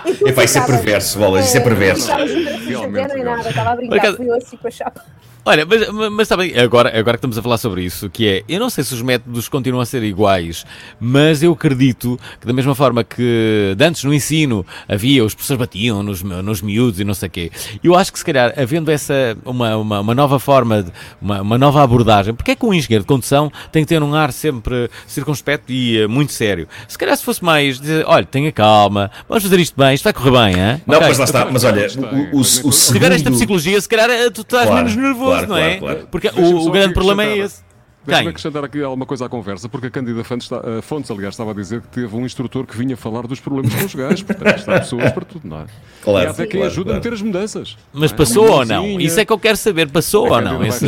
[0.06, 2.10] E isso é ficavas- perverso, bolas, isso é perverso.
[2.16, 5.04] fixe, Realmente, até nem nada, estava a brincar, acaso- fui eu assim com a chapa.
[5.46, 8.58] Olha, mas, mas sabem, agora, agora que estamos a falar sobre isso, que é, eu
[8.58, 10.64] não sei se os métodos continuam a ser iguais,
[10.98, 16.02] mas eu acredito que da mesma forma que antes no ensino havia, os professores batiam
[16.02, 19.36] nos, nos miúdos e não sei o quê, eu acho que se calhar, havendo essa,
[19.44, 20.90] uma, uma, uma nova forma, de,
[21.20, 24.14] uma, uma nova abordagem, porque é que um engenheiro de condução tem que ter um
[24.14, 26.66] ar sempre circunspecto e eh, muito sério?
[26.88, 30.12] Se calhar se fosse mais, dizer, olha, tenha calma, vamos fazer isto bem, isto vai
[30.14, 30.82] correr bem, hein?
[30.86, 31.08] Não, Ok.
[31.08, 31.86] mas lá está, mas olha,
[32.32, 34.76] o, o, o, o Se tiver esta segundo- psicologia, se calhar eh, tu estás Claro,
[34.86, 35.78] menos nervoso, claro, não é?
[35.78, 36.08] claro, claro.
[36.10, 37.62] Porque o, o grande problema é esse.
[38.06, 41.32] Deixa-me acrescentar aqui alguma coisa à conversa, porque a Cândida Fontes, está- eh, Fontes, aliás,
[41.32, 44.78] estava a dizer que teve um instrutor que vinha falar dos problemas conjugais, portanto, está
[44.80, 45.64] pessoas para tudo, não é?
[46.02, 46.96] Claro, e até quem claro, ajuda claro.
[46.96, 47.78] a meter as mudanças.
[47.94, 48.18] Mas não é?
[48.18, 49.00] passou ou não?
[49.00, 49.88] Isso é que eu quero saber.
[49.88, 50.62] Passou A ou não?
[50.64, 50.86] Esse...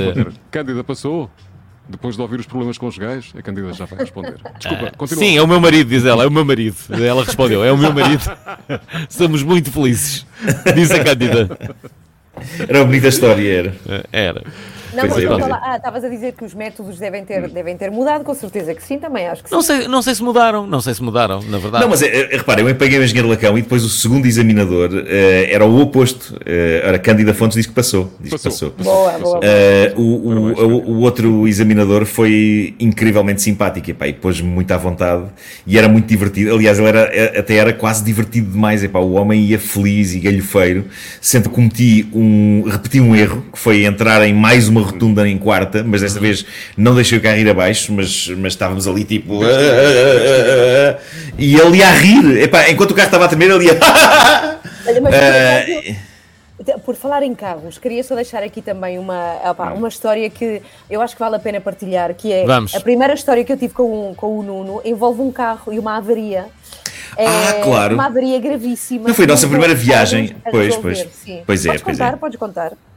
[0.50, 1.30] Cândida passou?
[1.88, 4.36] Depois de ouvir os problemas conjugais, a Cândida já vai responder.
[4.58, 5.24] Desculpa, continua.
[5.24, 6.76] Sim, é o meu marido, diz ela, é o meu marido.
[6.90, 8.24] Ela respondeu, é o meu marido.
[9.08, 10.26] Somos muito felizes.
[10.74, 11.56] Diz a Cândida.
[12.68, 13.74] Era uma bonita história, era.
[14.12, 14.42] Era.
[14.94, 15.28] Não, mas é, é.
[15.28, 18.74] falar- ah, estavas a dizer que os métodos devem ter, devem ter mudado, com certeza
[18.74, 19.78] que sim, também acho que Não sim.
[19.78, 21.82] sei, não sei se mudaram, não sei se mudaram, na verdade.
[21.84, 24.90] Não, mas é, é, repara, eu peguei o engenheiro Lacão e depois o segundo examinador
[25.06, 26.36] eh, era o oposto.
[26.44, 28.12] Eh, era Cândida Fontes diz que passou.
[28.20, 28.70] Diz que Passou.
[28.70, 28.92] passou.
[28.94, 29.40] Boa, boa.
[29.42, 34.76] Eh, o, o, o- o outro examinador foi incrivelmente simpático epá, e pôs-me muito à
[34.76, 35.24] vontade
[35.66, 36.54] e era muito divertido.
[36.54, 38.82] Aliás, ele era, eh, até era quase divertido demais.
[38.84, 40.84] Epá, o homem ia feliz e galhofeiro,
[41.20, 45.38] sendo que cometi um, repeti um erro que foi entrar em mais uma rotunda em
[45.38, 46.44] quarta, mas desta vez
[46.76, 49.42] não deixei o carro ir abaixo, mas, mas estávamos ali tipo.
[49.42, 53.28] "Ah, ah, ah, ah", e ele ia a rir, epá, enquanto o carro estava a
[53.28, 53.78] tremer, ele ia.
[54.86, 55.14] Olha, mas
[56.84, 61.00] por falar em carros, queria só deixar aqui também uma, opa, uma história que eu
[61.00, 62.74] acho que vale a pena partilhar, que é Vamos.
[62.74, 65.96] a primeira história que eu tive com, com o Nuno envolve um carro e uma
[65.96, 66.46] avaria.
[67.18, 67.94] Ah, É claro.
[67.94, 69.08] Uma avaria gravíssima.
[69.08, 70.34] Não foi a nossa primeira viagem.
[70.50, 71.06] Pois, pois.
[71.12, 71.42] sim.
[71.46, 72.16] Pois é, podes pois contar, é.
[72.16, 72.72] podes contar.
[72.72, 72.95] Ah, Porque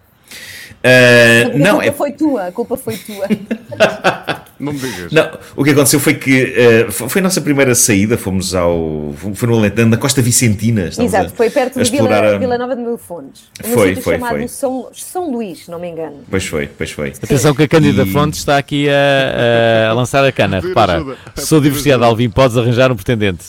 [0.83, 1.91] a não, culpa é.
[1.91, 3.27] foi tua, a culpa foi tua.
[4.59, 5.09] Não me digas.
[5.13, 9.13] Não, o que aconteceu foi que eh, foi a nossa primeira saída, fomos ao.
[9.33, 10.87] Foi no Alentano, na Costa Vicentina.
[10.87, 13.43] Exato, a- foi perto a de Vila, a- Vila Nova de Mil Fontes.
[13.63, 14.47] Foi, foi, chamado foi.
[14.49, 16.25] São, São Luís, se não me engano.
[16.29, 17.13] Pois foi, pois foi.
[17.23, 20.59] Atenção que a Cândida E- Fontes está aqui a, a lançar a cana.
[20.59, 21.05] Repara,
[21.37, 23.45] sou divorciado, Alvin, podes arranjar um pretendente.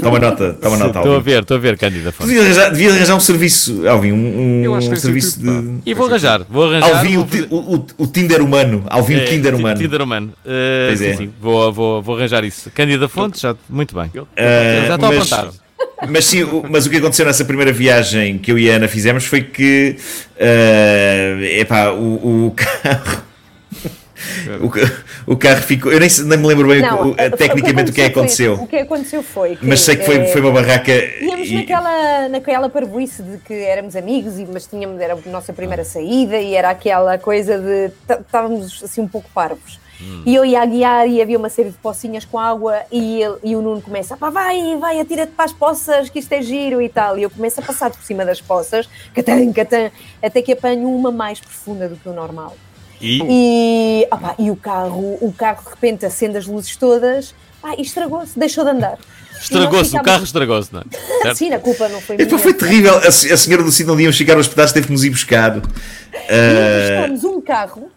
[0.00, 1.30] Toma nota, toma nota, Estou a Alvin.
[1.30, 2.26] ver, estou a ver, Cândida Fontes.
[2.32, 5.78] Devia arranjar, devia arranjar um serviço, Alvin, um, Eu acho um serviço de.
[5.86, 6.96] E vou arranjar, vou arranjar.
[6.96, 8.84] Alvin, vou o, fazer- o, o, o Tinder humano.
[8.88, 9.78] Alvin, É, o Tinder Ti- humano.
[9.80, 10.32] Tinder humano.
[10.44, 10.48] Uh,
[10.88, 11.16] Pois sim, é.
[11.16, 12.70] sim, vou, vou, vou arranjar isso.
[12.74, 14.10] Cândida Fontes, já, muito bem.
[14.36, 15.52] Ah, já estou a mas- apontar.
[16.08, 18.88] Mas sim, o, mas o que aconteceu nessa primeira viagem que eu e a Ana
[18.88, 19.94] fizemos foi que
[20.36, 23.22] eh, epá, o, o carro.
[24.60, 24.70] O,
[25.26, 25.92] o carro ficou.
[25.92, 28.20] Eu nem, nem me lembro bem o- o- eh, tecnicamente o que é que foi-
[28.22, 28.54] aconteceu.
[28.54, 29.56] o que aconteceu foi.
[29.56, 30.92] que, Mas sei que foi, eh, foi uma barraca.
[31.20, 35.52] Íamos e- naquela, naquela parvoíce de que éramos amigos, e- mas tínhamos, era a nossa
[35.52, 37.90] primeira saída e era aquela coisa de.
[38.06, 39.80] tá- Estávamos assim um pouco parvos.
[40.26, 43.36] E eu ia a guiar e havia uma série de pocinhas com água e, ele-
[43.44, 46.82] e o Nuno começa, pá, vai, vai, atira-te para as poças, que isto é giro
[46.82, 47.16] e tal.
[47.16, 51.12] E eu começo a passar por cima das poças, catã, catã, até que apanho uma
[51.12, 52.56] mais profunda do que o normal.
[53.02, 57.74] E E, opá, e o carro, o carro de repente acende as luzes todas pá,
[57.76, 58.96] e estragou-se, deixou de andar.
[59.40, 60.84] estragou-se, o carro estragou-se, não é?
[61.22, 61.36] Certo?
[61.36, 62.38] Sim, a culpa não foi minha.
[62.38, 62.96] Foi terrível.
[62.96, 65.56] A, a senhora do sítio onde íamos ficar hospedados teve que nos ir buscar.
[65.58, 65.62] E
[66.28, 67.90] Eh, emprestou-nos um carro,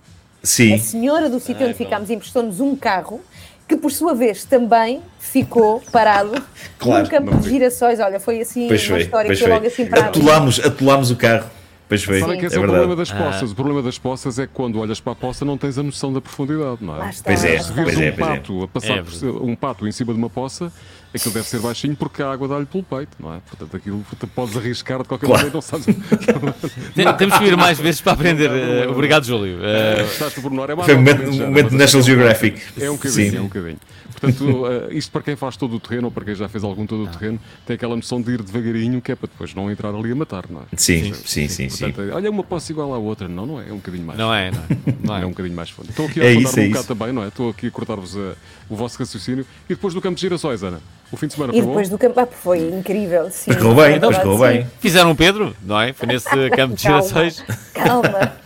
[0.44, 0.78] a sim.
[0.78, 3.22] senhora do sítio onde ficámos emprestou-nos um carro,
[3.68, 6.34] que por sua vez também ficou parado
[6.78, 8.00] Claro, num campo de girassóis.
[8.00, 9.02] Olha, foi assim Pois uma foi.
[9.02, 11.50] história que foi logo assim para a Atolámos, atolámos o carro.
[11.88, 12.20] Pois foi.
[12.20, 13.52] Sabem que É esse é, o problema das poças.
[13.52, 16.12] O problema das poças é que quando olhas para a poça não tens a noção
[16.12, 17.12] da profundidade, não é?
[17.24, 18.36] Pois é, Se vires pois é, um pois é.
[18.36, 19.04] pato a passar É
[19.42, 20.72] um pato em cima de uma poça,
[21.16, 23.40] aquilo deve ser baixinho porque a água dá-lhe pelo peito, não é?
[23.48, 25.38] Portanto, aquilo tu podes arriscar de qualquer Claro.
[25.52, 25.86] maneira, não sabes.
[26.96, 28.50] Tem- Temos que vir mais vezes para aprender.
[28.52, 29.60] eh, obrigado, Júlio.
[29.62, 32.62] Eh, Estás por menor, é mais Foi um momento, um mas National Geographic.
[32.80, 33.38] É um bocadinho, Sim.
[33.38, 33.78] é um bocadinho.
[34.20, 36.86] Portanto, eh, isto para quem faz todo o terreno ou para quem já fez algum
[36.86, 39.94] todo o terreno, tem aquela noção de ir devagarinho, que é para depois não entrar
[39.94, 40.64] ali a matar, não é?
[40.78, 41.92] Sim, sim, sim, sim.
[41.92, 43.28] Portanto, olha, uma poça igual à outra.
[43.28, 43.70] Não, não é.
[43.70, 44.18] É um bocadinho mais.
[44.18, 44.94] não é, não é.
[45.04, 45.26] Não É é.
[45.26, 45.90] um bocadinho mais fundo.
[45.90, 46.96] Estou aqui a É isso, é um bocado isso.
[46.96, 47.28] também, não é?
[47.28, 48.36] Estou aqui a cortar-vos a-
[48.70, 49.46] o vosso raciocínio.
[49.70, 50.80] E depois do campo de girassóis, Ana?
[51.16, 51.96] O fim de semana E foi depois bom?
[51.96, 53.32] do campo, ah, foi incrível.
[53.32, 54.42] Sim, Mas correu bem, correu sim.
[54.42, 54.68] bem.
[54.82, 55.94] Fizeram um Pedro, não é?
[55.94, 57.44] Foi nesse campo de Calma, gerações.
[57.74, 58.34] Calma.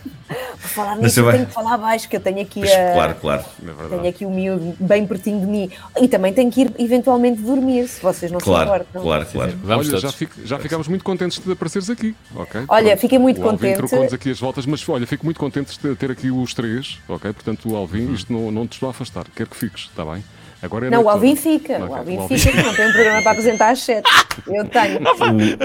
[0.60, 2.92] Por falar nisso, tenho que falar baixo, que eu tenho aqui Pois, a.
[2.92, 3.44] claro, claro.
[3.66, 3.88] É.
[3.88, 5.68] Tenho aqui o miúdo bem pertinho de mim.
[6.00, 9.02] E também tenho que ir eventualmente dormir, se vocês não Claro, se importam.
[9.02, 9.52] claro, claro.
[9.64, 10.02] Vamos olha, todos.
[10.02, 12.62] já, fico- já ficámos muito contentes de apareceres aqui, ok?
[12.68, 13.00] Olha, Pronto.
[13.00, 13.76] fiquei muito o contente.
[13.78, 17.32] trocou-nos aqui as voltas, mas olha, fico muito contente de ter aqui os três, ok?
[17.32, 20.22] Portanto, o Alvin, isto não, não te estou a afastar, quero que fiques, está bem?
[20.62, 21.74] Agora é Não, o Alvin fica.
[21.74, 24.02] Ok, O Alvin o Alvin- fica, que não tem um programa para apresentar às 7.
[24.46, 24.98] Eu tenho.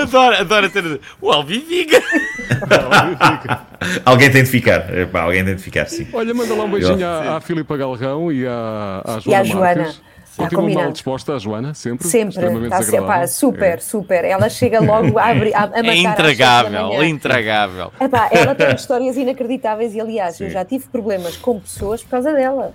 [0.02, 1.00] Adoro, adoro ter.
[1.22, 2.02] O Alvin fica.
[4.06, 4.96] Alguém tem de ficar.
[4.98, 6.08] Epá, alguém tem de ficar, sim.
[6.14, 9.24] Olha, manda lá um beijinho à, à Filipa Galrão e à, à Joana.
[9.28, 9.76] E à Joana.
[9.84, 10.02] Marques.
[10.38, 12.06] Está Continua mal disposta a Joana, sempre.
[12.10, 12.36] Sempre.
[12.36, 12.70] Está sempre.
[12.70, 13.08] desagradável.
[13.22, 13.78] Pá, super, É.
[13.78, 14.26] super.
[14.26, 17.06] Ela chega logo a, abrir, a, a matar É intragável, manhã.
[17.06, 17.94] intragável.
[18.02, 22.34] Epá, ela tem histórias inacreditáveis e, aliás, eu já tive problemas com pessoas por causa
[22.34, 22.74] dela.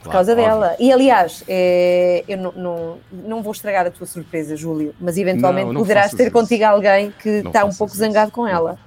[0.00, 0.44] Por Claro, causa óbvio.
[0.44, 0.76] dela.
[0.80, 5.66] E, aliás, eh, eu não, não, não vou estragar a tua surpresa, Júlio, mas eventualmente
[5.66, 6.32] Não, poderás ter isso.
[6.32, 7.98] contigo alguém que está um pouco isso.
[7.98, 8.78] zangado com ela.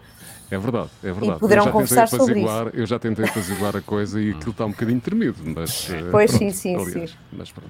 [0.49, 1.39] É verdade, é verdade.
[1.39, 4.65] poderão eu já conversar sobre apaziguar, Eu já tentei apaziguar a coisa e aquilo está
[4.65, 5.87] um bocadinho tremido, mas...
[5.89, 7.17] eh, Pois, pronto, sim, sim, aliás, sim.
[7.31, 7.69] Mas, pronto.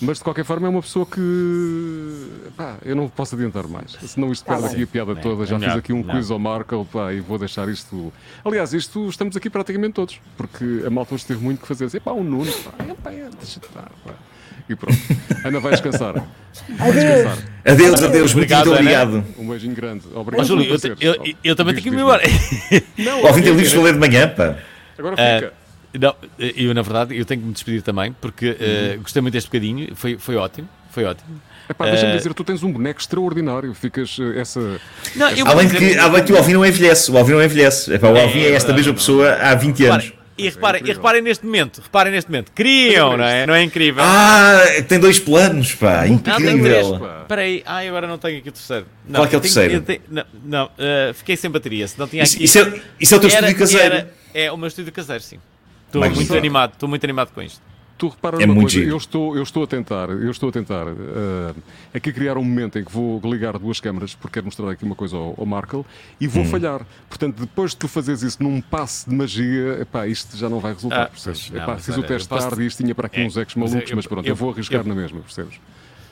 [0.00, 2.28] Mas de qualquer forma é uma pessoa que...
[2.56, 5.44] Pá, eu não posso adiantar mais, senão isto Tá perde aqui a piada toda.
[5.46, 8.12] Já não, fiz aqui um quiz ao Marco pá, e vou deixar isto...
[8.44, 11.86] Aliás, isto estamos aqui praticamente todos, porque a malta hoje teve muito que fazer.
[11.86, 14.12] Assim, pá, um Nuno, pá, é, pá, é, deixa-te estar, pá.
[14.68, 14.98] E pronto.
[15.44, 16.12] Ana vai descansar.
[16.12, 17.04] Vai Adeus.
[17.04, 17.38] descansar.
[17.64, 18.34] Adeus, adeus.
[18.34, 19.02] Muito, Obrigado, muito Ana.
[19.02, 19.24] obrigado.
[19.38, 20.04] Um beijinho grande.
[20.14, 21.28] Obrigado Júlio, por eu, apareceres.
[21.30, 22.22] eu, eu também tenho que ir embora.
[22.98, 24.56] Não, O tem ok, livros para ler de manhã, pá.
[24.98, 25.52] Agora fica.
[26.00, 29.48] Não, eu, na verdade, eu tenho que me despedir também, porque eh, gostei muito deste
[29.48, 29.94] bocadinho.
[29.96, 30.68] Foi, foi ótimo.
[30.90, 31.40] Foi ótimo.
[31.68, 33.74] Epá, deixa-me Eh, dizer, tu tens um boneco extraordinário.
[33.74, 34.60] Ficas eh, essa.
[35.16, 37.10] Não, vou Além dizer- que, além de que o Alvin não envelhece.
[37.10, 37.92] O Alvin não envelhece.
[37.92, 40.12] Epá, o Alvin é esta mesma pessoa há 20 anos.
[40.38, 42.52] E, reparem, e reparem neste momento, reparem neste momento.
[42.54, 43.44] Criam, não é?
[43.44, 44.00] Não é incrível?
[44.04, 46.06] Ah, tem dois planos, pá.
[46.06, 46.54] Não, tem três.
[46.86, 47.00] Incrível.
[47.00, 47.18] pá.
[47.22, 48.86] Espera aí, ai, agora não tenho aqui o terceiro.
[49.04, 49.74] Não, Qual é que é o tenho- terceiro?
[49.74, 51.88] eu tenho- não, não, eh, fiquei sem bateria.
[51.88, 52.44] Se não tinha Isso, aqui.
[52.44, 53.94] isso é, isso é o teu Era- estúdio caseiro.
[53.96, 55.38] era- é o meu estúdio caseiro, sim.
[55.88, 56.32] Estou Magnífico.
[56.32, 57.60] muito animado, estou muito animado com isto.
[57.96, 58.90] tu repara É muito coisa, giro.
[58.90, 61.56] eu estou, eu estou a tentar, eu estou a tentar uh,
[61.92, 64.94] aqui criar um momento em que vou ligar duas câmaras, porque quero mostrar aqui uma
[64.94, 65.84] coisa ao, ao Markle,
[66.20, 66.46] e vou Hum.
[66.48, 66.82] falhar.
[67.08, 70.74] Portanto, depois de tu fazeres isso num passe de magia, epá, isto já não vai
[70.74, 71.50] resultar, Ah, percebes?
[71.50, 73.20] não, Epá, mas fiz olha, o teste eu posso- tarde e isto tinha para aqui
[73.20, 75.18] É, uns ex mas malucos, eu- mas pronto, eu, eu- vou arriscar eu- na mesma,
[75.20, 75.54] percebes?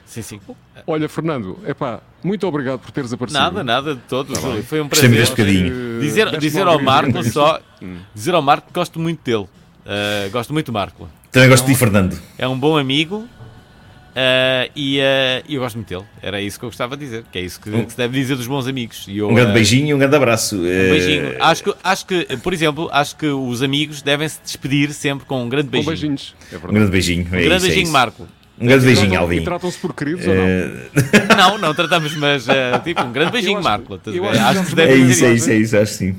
[0.07, 0.41] Sim, sim.
[0.89, 3.41] Olha, Fernando, epá, muito obrigado por teres aparecido.
[3.41, 4.35] Nada, nada de todo.
[4.35, 4.62] Júlio.
[4.64, 5.11] Foi um prazer.
[6.01, 7.61] Dizer, dizer uma ao Marco só.
[8.14, 9.47] Dizer ao Marco que gosto muito dele.
[9.87, 11.09] Uh, gosto muito do Marco.
[11.30, 12.18] Também gosto de ti, Fernando.
[12.37, 13.18] É um bom amigo.
[13.18, 16.05] uh, e uh, eu gosto muito dele.
[16.20, 17.24] Era isso que eu gostava de dizer.
[17.30, 19.05] Que é isso que, que se deve dizer dos bons amigos.
[19.09, 20.57] E eu, Um grande uh, beijinho e um grande abraço.
[20.57, 21.37] Um beijinho.
[21.41, 25.45] Acho que, acho que, por exemplo, acho que os amigos devem se despedir sempre com
[25.45, 25.91] um grande Com beijinho.
[25.91, 26.34] beijinhos.
[26.53, 27.22] É Um grande beijinho.
[27.22, 27.93] É Um grande isso, é beijinho, isso.
[27.93, 28.28] Marco.
[28.59, 29.37] Um grande beijinho, tratam- Alvin.
[29.37, 30.47] E tratam-se por queridos ou não?
[31.37, 34.01] Não, não tratamos, mas uh, tipo, um grande beijinho, Eu acho- Marco.
[34.07, 36.16] Eu acho que Acho que deve é isso, é isso, é isso, acho que sim.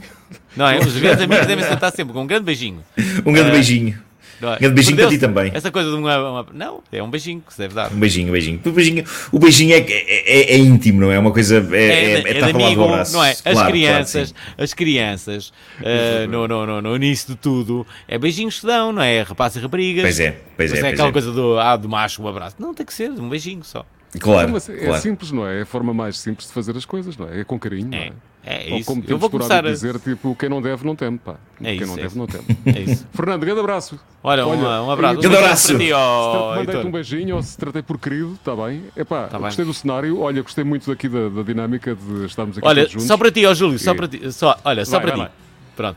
[0.58, 0.80] Não é?
[0.80, 2.84] Os grandes amigos devem se tratar sempre com um grande beijinho.
[3.26, 4.08] Um grande Eh, beijinho.
[4.39, 4.60] Não é?
[4.60, 5.51] Grande beijinho para ti também.
[5.53, 7.91] Essa coisa de uma, uma- Não, é um beijinho que se deve dar.
[7.91, 8.60] Um beijinho, um beijinho.
[8.64, 11.16] O beijinho, o beijinho é, é, é- é íntimo, não é?
[11.16, 11.55] É uma coisa.
[11.72, 13.14] É, é, É, é, é estar amigo, do abraço.
[13.14, 13.32] não é?
[13.32, 14.36] As Claro, claro, crianças, sim.
[14.58, 15.53] as crianças,
[15.84, 19.22] eh, no, no, no, no início de tudo, é beijinhos que dão, não é?
[19.24, 20.03] Rapazes e raparigas.
[20.03, 21.12] Pois é, pois é, Mas é pois aquela é.
[21.12, 22.55] coisa do, ah, do macho, um abraço.
[22.60, 23.84] Não, tem que ser, um beijinho só.
[24.20, 25.01] Claro, é claro.
[25.01, 25.60] simples, não é?
[25.60, 27.41] É a forma mais simples de fazer as coisas, não é?
[27.41, 28.12] É com carinho, não É,
[28.50, 28.70] é?
[28.70, 28.88] é Ou isso.
[28.88, 29.70] como Eu temos vou por começar a...
[29.72, 31.36] dizer, tipo, quem não deve não teme, pá.
[31.62, 32.18] É quem isso, não é deve isso.
[32.18, 32.45] não teme.
[32.66, 33.08] É isso.
[33.14, 34.00] Fernando, grande abraço.
[34.24, 35.18] Olha, um, Olha, um abraço.
[35.18, 35.68] Um Grande beijinho abraço.
[35.76, 38.84] para ti, ó, Mandei-te um beijinho, ou se tratei por querido, está bem.
[38.95, 39.45] Epá, Tá bem.
[39.48, 42.91] gostei do cenário, olha, gostei muito daqui da, da dinâmica de estarmos aqui Olha, todos
[42.93, 43.08] juntos.
[43.08, 44.32] só para ti, ó Júlio, só E- para ti.
[44.32, 45.32] Só, olha, só Vai, para vai, ti.
[45.78, 45.95] Pronto.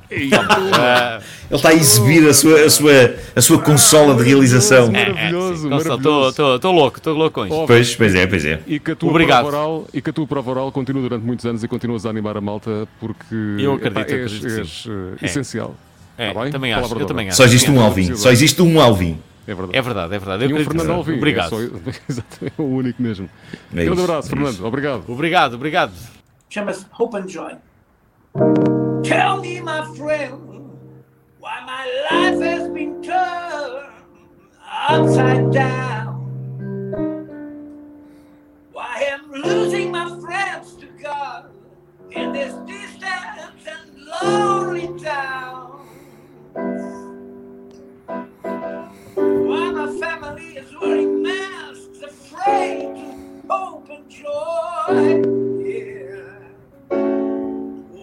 [0.78, 2.92] Ah, Ele está a exibir a sua, a sua,
[3.34, 4.88] a sua consola de realização.
[4.94, 5.08] É.
[5.10, 6.28] Maravilhoso, maravilhoso.
[6.56, 7.66] Estou louco, estou louco com isto.
[7.66, 8.60] Pois, pois é, pois é.
[8.66, 9.46] E que a tua Obrigado.
[9.48, 12.10] prova oral, e que a tua prova oral continua durante muitos anos e continuas a
[12.10, 14.90] animar a malta porque Eu acredito, epá, és, acredito que és, sim.
[14.90, 15.26] eh, É.
[15.26, 15.74] essencial.
[16.18, 16.52] É, Tá bem?
[16.52, 17.36] também acho, eu também acho.
[17.38, 18.14] Só existe um Alvin.
[18.14, 19.18] Só existe um Alvin.
[19.46, 19.78] É verdade.
[19.78, 20.44] É verdade, é verdade.
[20.44, 20.90] Eu e um que Fernando.
[20.90, 21.16] Alvim.
[21.16, 21.46] Obrigado.
[21.46, 21.56] É, só,
[22.08, 23.30] exatamente, é o único mesmo.
[23.72, 24.64] É Grande isso, abraço, é Fernando.
[24.66, 25.02] Obrigado.
[25.08, 25.92] Obrigado, obrigado.
[26.50, 28.79] Chama-se Hope and Joy.
[29.04, 30.78] Tell me, my friend,
[31.38, 33.92] why my life has been turned
[34.62, 36.42] upside down.
[38.72, 41.50] Why I'm losing my friends to God
[42.10, 45.86] in this distant and lonely town.
[49.14, 55.22] Why my family is wearing masks, afraid to hope and joy.
[55.64, 56.09] Yeah.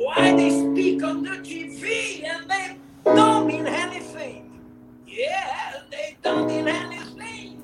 [0.08, 4.64] Why they speak on the TV and they don't mean anything.
[5.05, 7.62] Yeah, they don't mean anything.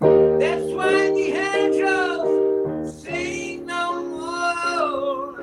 [0.00, 5.38] That's why the angels sing no more.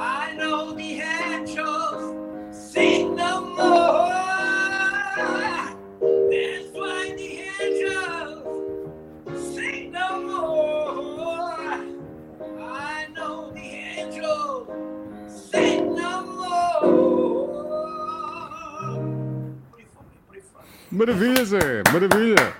[0.00, 2.14] I know the angels
[2.72, 4.17] sing no more.
[20.90, 21.82] Maravilha, Zé.
[21.92, 22.54] Maravilha.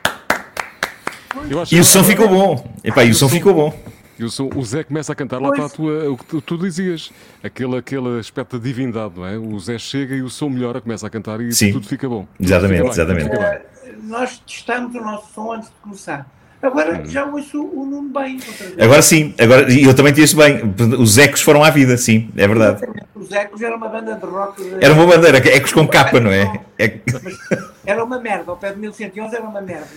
[1.70, 2.74] E o som ficou bom.
[2.84, 3.82] Epá, e o som ficou bom.
[4.18, 6.40] E o, som- o Zé começa a cantar, lá está a tua, o que tu,
[6.40, 7.10] tu dizias,
[7.42, 9.38] aquele, aquele aspecto de divindade, não é?
[9.38, 11.72] O Zé chega e o som melhora, começa a cantar e Sim.
[11.72, 12.26] tudo fica bom.
[12.40, 13.30] Exatamente, fica bem, exatamente.
[13.38, 13.98] bem.
[14.02, 16.26] Nós testamos o nosso som antes de começar.
[16.60, 18.40] Agora já ouço o Nuno bem.
[18.80, 20.60] Agora sim, agora, e eu também te ouço bem.
[20.98, 22.84] Os ecos foram à vida, sim, é verdade.
[23.14, 24.62] Os Ecos era uma banda de rock.
[24.62, 26.60] de- Era uma bandeira, ecos com capa, não é?
[26.78, 26.98] É-
[27.88, 28.50] Era uma merda.
[28.50, 29.88] Ao pé de 1111 era uma merda.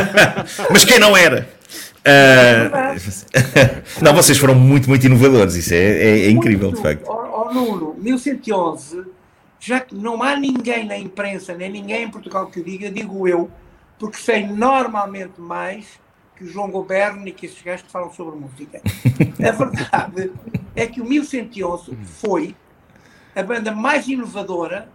[0.72, 1.46] Mas quem não era?
[2.02, 2.94] Ah,
[4.00, 5.54] não, vocês foram muito, muito inovadores.
[5.54, 6.82] Isso é, é- é incrível, de Muito.
[6.82, 7.06] facto.
[7.06, 9.04] Ó ó, Nuno, 1111,
[9.60, 13.28] já que não há ninguém na imprensa, nem ninguém em Portugal que o diga, digo
[13.28, 13.50] eu,
[13.98, 15.84] porque sei normalmente mais
[16.36, 18.80] que o João Goberno e que esses gajos que falam sobre música.
[19.46, 20.32] A verdade
[20.74, 22.56] é que o 1111 foi
[23.34, 24.88] a banda mais inovadora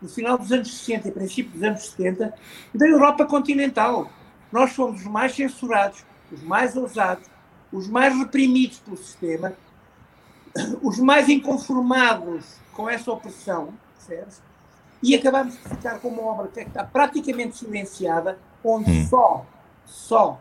[0.00, 2.34] no final dos anos 60 e princípio dos anos 70
[2.74, 4.10] da Europa continental.
[4.50, 7.26] Nós fomos os mais censurados, os mais ousados,
[7.72, 9.52] os mais reprimidos pelo sistema,
[10.82, 14.42] os mais inconformados com essa opressão, percebes?
[15.02, 19.46] E acabamos de ficar com uma obra que está praticamente silenciada, onde só,
[19.86, 20.40] só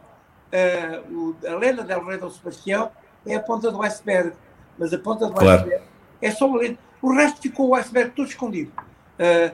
[0.52, 2.92] eh, o- a lenda del Rei Dom Sebastião
[3.26, 4.34] é a ponta do iceberg.
[4.78, 5.62] Mas a ponta do Claro.
[5.62, 5.84] iceberg
[6.22, 6.78] é só a lenda.
[7.02, 8.72] O resto ficou o iceberg todo escondido.
[9.20, 9.54] Eh,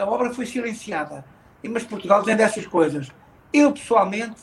[0.00, 1.24] a obra foi silenciada.
[1.62, 3.08] Mas Portugal tem dessas coisas.
[3.52, 4.42] Eu, pessoalmente,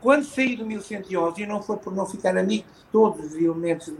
[0.00, 3.92] quando saí do 1111, e não foi por não ficar amigo de todos os elementos,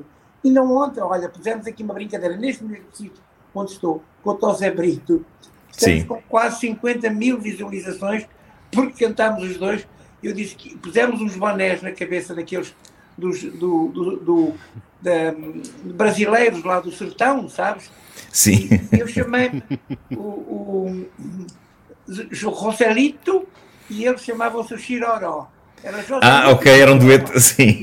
[0.45, 3.21] e não ontem, olha, pusemos aqui uma brincadeira, neste mesmo sítio
[3.53, 5.25] onde estou, com o Tosé Brito,
[5.71, 6.07] estamos Sim.
[6.07, 8.29] com quase 50 mil visualizações
[8.71, 9.89] porque cantámos os dois.
[10.23, 12.75] Eu disse que pusemos uns bonés na cabeça daqueles
[13.17, 14.55] dos, do, do, do
[15.01, 15.35] da,
[15.85, 17.91] brasileiros lá do sertão, sabes?
[18.31, 18.69] Sim.
[18.93, 19.63] E eu chamei
[20.13, 21.07] o, o,
[22.09, 23.47] o Roselito
[23.89, 25.49] e ele chamava-se o Chiroró.
[25.83, 27.81] Era ah, ok, era um dueto, sim.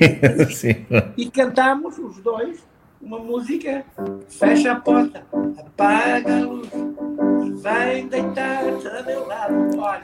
[0.52, 0.86] sim.
[1.16, 2.60] E cantámos os dois
[3.04, 3.86] uma música,
[4.30, 5.26] fecha a porta,
[5.58, 9.78] apaga a luz e vem deitar-te a meu lado.
[9.78, 10.04] Olha,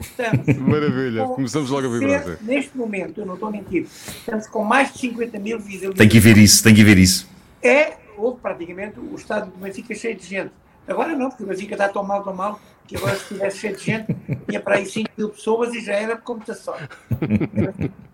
[0.00, 0.46] estamos.
[0.58, 2.38] Maravilha, começamos logo a vibrar.
[2.42, 5.98] Neste momento, eu não estou a mentir, estamos com mais de 50 mil visualizações.
[5.98, 7.28] Tem que ver isso, tem que ver isso.
[7.62, 10.52] É, houve praticamente o estado do Benfica cheio de gente.
[10.86, 13.76] Agora não, porque o Benfica está tão mal, tão mal, que agora se estivesse cheio
[13.76, 14.16] de gente,
[14.48, 16.74] tinha para aí 5 mil pessoas e já era computação.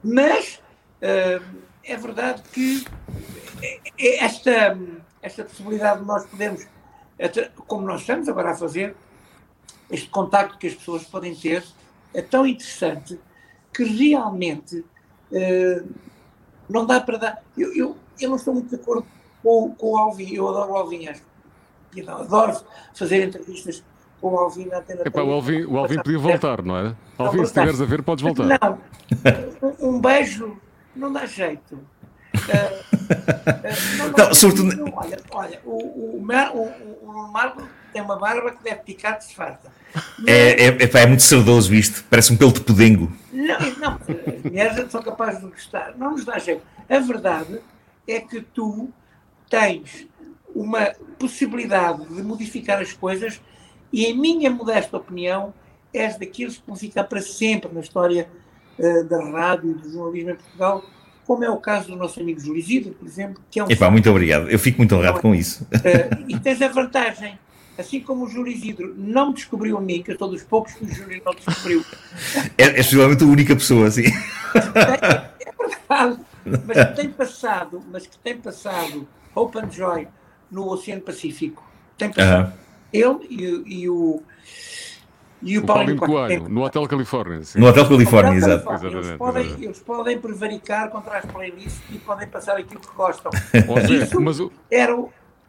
[0.03, 0.61] Mas
[1.03, 1.45] uh,
[1.85, 2.85] é verdade que
[3.99, 4.79] esta,
[5.21, 6.67] esta possibilidade de nós podermos,
[7.67, 8.95] como nós estamos agora a fazer,
[9.91, 11.65] este contacto que as pessoas podem ter
[12.15, 13.19] é tão interessante
[13.73, 14.85] que realmente
[15.33, 15.89] uh,
[16.69, 17.43] não dá para dar.
[17.57, 19.07] Eu, eu, eu não estou muito de acordo
[19.43, 21.23] com, com o Alvin, eu adoro o Alvin, acho.
[21.97, 22.61] Eu adoro
[22.95, 23.83] fazer entrevistas
[24.21, 25.03] com o Alvin na antena.
[25.05, 26.95] Epá, o Alvin, o Alvin podia voltar, não é?
[27.19, 28.47] Alvin, não, se estiveres a ver, podes voltar.
[28.47, 28.79] Não,
[29.81, 30.57] um, um beijo
[30.95, 31.75] não dá jeito.
[31.75, 32.99] Uh,
[33.99, 34.93] não, não, sobretudo...
[34.95, 39.71] olha, olha o, o, o, o Marco tem uma barba que deve picar de farta.
[40.27, 43.13] É, é, é, é, muito saudoso isto, parece um pelo de pudengo.
[43.33, 44.01] Não, não,
[44.45, 46.63] mulheres são capazes de gostar, não nos dá jeito.
[46.89, 47.61] A verdade
[48.07, 48.89] é que tu
[49.49, 50.07] tens
[50.55, 53.41] uma possibilidade de modificar as coisas
[53.93, 55.53] e, em minha modesta opinião,
[55.93, 58.29] és daqueles que vão ficar para sempre na história
[58.79, 60.85] uh, da rádio e do jornalismo em Portugal
[61.31, 63.71] como é o caso do nosso amigo Júlio Isidro, por exemplo, que é um...
[63.71, 65.63] Epá, muito obrigado, eu fico muito honrado com isso.
[65.63, 67.39] Uh, e tens a vantagem,
[67.81, 70.75] assim como o Júlio Isidro não me descobriu a mim, que eu sou dos poucos
[70.75, 71.85] que o Júlio não descobriu.
[72.57, 74.05] É, é a única pessoa, assim.
[74.05, 76.21] É, é verdade,
[76.67, 80.09] mas que tem passado, mas que tem passado Hope and Joy
[80.51, 81.63] no Oceano Pacífico.
[81.97, 82.49] Tem passado.
[82.49, 82.61] Uh -huh.
[82.93, 84.23] Ele e, e o
[85.43, 87.43] e o, o Paulinho, Coelho, no Hotel Califórnia.
[87.43, 87.61] Sim.
[87.61, 88.65] No Hotel Califórnia, exato.
[88.65, 88.99] Califórnia.
[88.99, 93.31] Eles, podem, eles podem prevaricar contra as playlists e podem passar aquilo que gostam.
[94.03, 94.53] Isso mas o...
[94.71, 94.95] era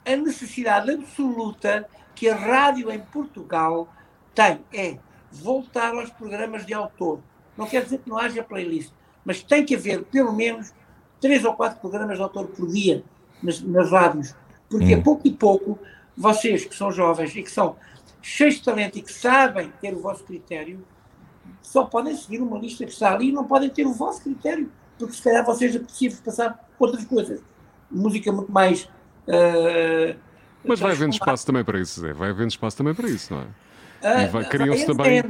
[0.06, 3.88] a necessidade absoluta que a rádio em Portugal
[4.34, 4.98] tem, é
[5.32, 7.20] voltar aos programas de autor.
[7.58, 8.92] Não quer dizer que não haja playlist,
[9.24, 10.74] mas tem que haver pelo menos
[11.20, 13.04] três ou quatro programas de autor por dia
[13.42, 14.36] nas, nas rádios.
[14.70, 15.00] Porque hum.
[15.00, 15.80] a pouco e pouco,
[16.16, 17.76] vocês que são jovens e que são
[18.22, 20.86] cheios de talento e que sabem ter o vosso critério,
[21.62, 24.72] só podem seguir uma lista que está ali e não podem ter o vosso critério,
[24.98, 27.42] porque se calhar vocês é possível passar outras coisas.
[27.90, 28.84] Música muito mais.
[29.28, 30.18] Uh,
[30.64, 32.14] Mas vai havendo espaço também para isso, Zé.
[32.14, 34.28] Vai havendo espaço também para isso, não é?
[34.28, 35.24] Uh, Criam-se também.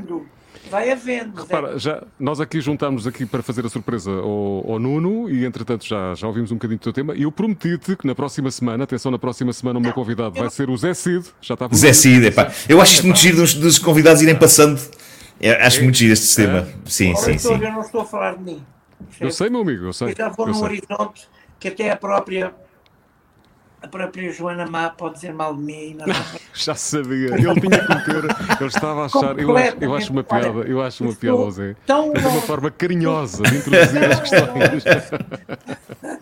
[0.69, 1.41] Vai havendo.
[1.41, 5.86] Repara, já, nós aqui juntámos aqui para fazer a surpresa ao, ao, Nuno e, entretanto,
[5.86, 7.15] já, já ouvimos um bocadinho do teu tema.
[7.15, 10.49] E eu prometi-te que na próxima semana, atenção, na próxima semana, o meu convidado vai
[10.49, 11.25] ser o Zé Cid.
[11.41, 12.51] Já está Zé Cid, epá.
[12.69, 14.79] Eu acho isto muito giro dos, dos convidados irem passando.
[15.39, 16.59] Eu acho é, muito giro este sistema.
[16.59, 16.73] É.
[16.86, 17.53] Sim, sim, sim.
[17.53, 18.63] Eu não estou a falar de mim.
[19.19, 20.11] Eu sei, meu amigo, eu sei.
[20.11, 21.27] Eu já vou num horizonte
[21.59, 22.53] que até a própria
[23.82, 25.95] a própria Joana Má pode dizer mal de mim.
[25.95, 26.05] Não.
[26.53, 28.23] Já sabia, ele tinha que meter,
[28.59, 31.75] ele estava a achar, eu acho, eu acho uma piada, eu acho uma piada, Zé.
[31.86, 34.84] Tão é uma forma carinhosa de introduzir as questões.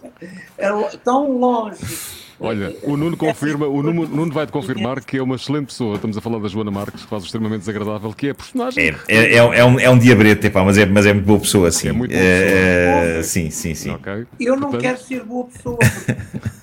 [0.58, 0.70] É
[1.06, 5.68] tão longe Olha, o Nuno confirma, o Nuno, Nuno vai-te confirmar que é uma excelente
[5.68, 5.96] pessoa.
[5.96, 8.84] Estamos a falar da Joana Marques, que faz o extremamente desagradável, que é a personagem.
[8.84, 11.40] É, é, é, é um, é um diabrete, epá, mas, é, mas é muito boa
[11.40, 11.90] pessoa, sim.
[11.90, 12.40] É muito boa pessoa.
[12.40, 13.92] É, sim, sim, sim.
[13.92, 14.26] Okay.
[14.40, 14.82] Eu não Portanto...
[14.82, 15.80] quero ser boa pessoa,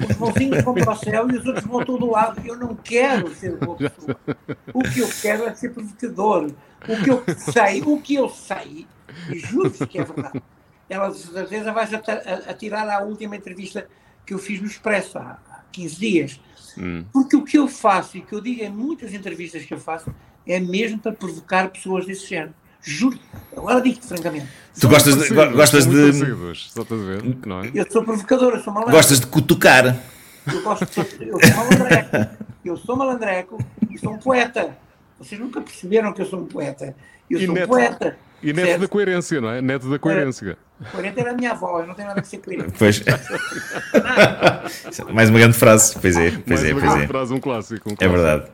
[0.08, 2.40] os bonzinhos vão para o céu e os outros vão todo lado.
[2.44, 4.16] Eu não quero ser boa pessoa.
[4.72, 6.50] O que eu quero é ser provocador.
[6.88, 8.86] O que eu sei, o que eu sei,
[9.30, 10.42] e juro que é verdade.
[10.88, 11.84] Ela, às vezes, vai
[12.48, 13.86] atirar à última entrevista
[14.24, 15.38] que eu fiz no Expresso, há,
[15.72, 16.40] 15 dias.
[16.78, 17.04] Hum.
[17.12, 20.14] Porque o que eu faço e que eu digo em muitas entrevistas que eu faço
[20.46, 22.54] é mesmo para provocar pessoas desse género.
[22.80, 23.18] Juro.
[23.56, 24.46] Agora digo-te francamente.
[24.78, 25.34] Tu gostas de.
[25.34, 26.12] Gostas de...
[26.54, 27.70] Só estás a ver, não é?
[27.74, 28.94] Eu sou provocador, eu sou malandro.
[28.94, 30.00] Gostas de cutucar.
[30.46, 31.28] Eu, gosto de...
[31.28, 32.36] eu sou malandreco.
[32.64, 33.58] Eu sou malandreco
[33.90, 34.76] e sou um poeta.
[35.18, 36.94] Vocês nunca perceberam que eu sou um poeta.
[37.28, 38.18] Eu e sou neto, um poeta.
[38.42, 38.80] E neto certo?
[38.82, 39.60] da coerência, não é?
[39.60, 40.58] Neto da coerência.
[40.92, 42.74] Coerente era a minha avó, eu não tenho nada que ser coerente.
[42.78, 43.02] Pois.
[45.12, 45.98] mais uma grande frase.
[45.98, 47.08] Pois é, pois mais é, uma pois grande é.
[47.08, 48.04] frase, um clássico, um clássico.
[48.04, 48.50] É verdade.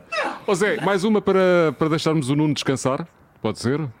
[0.47, 3.05] Ô Zé, mais uma para, para deixarmos o Nuno descansar?
[3.41, 3.77] Pode ser?
[3.79, 3.91] Uma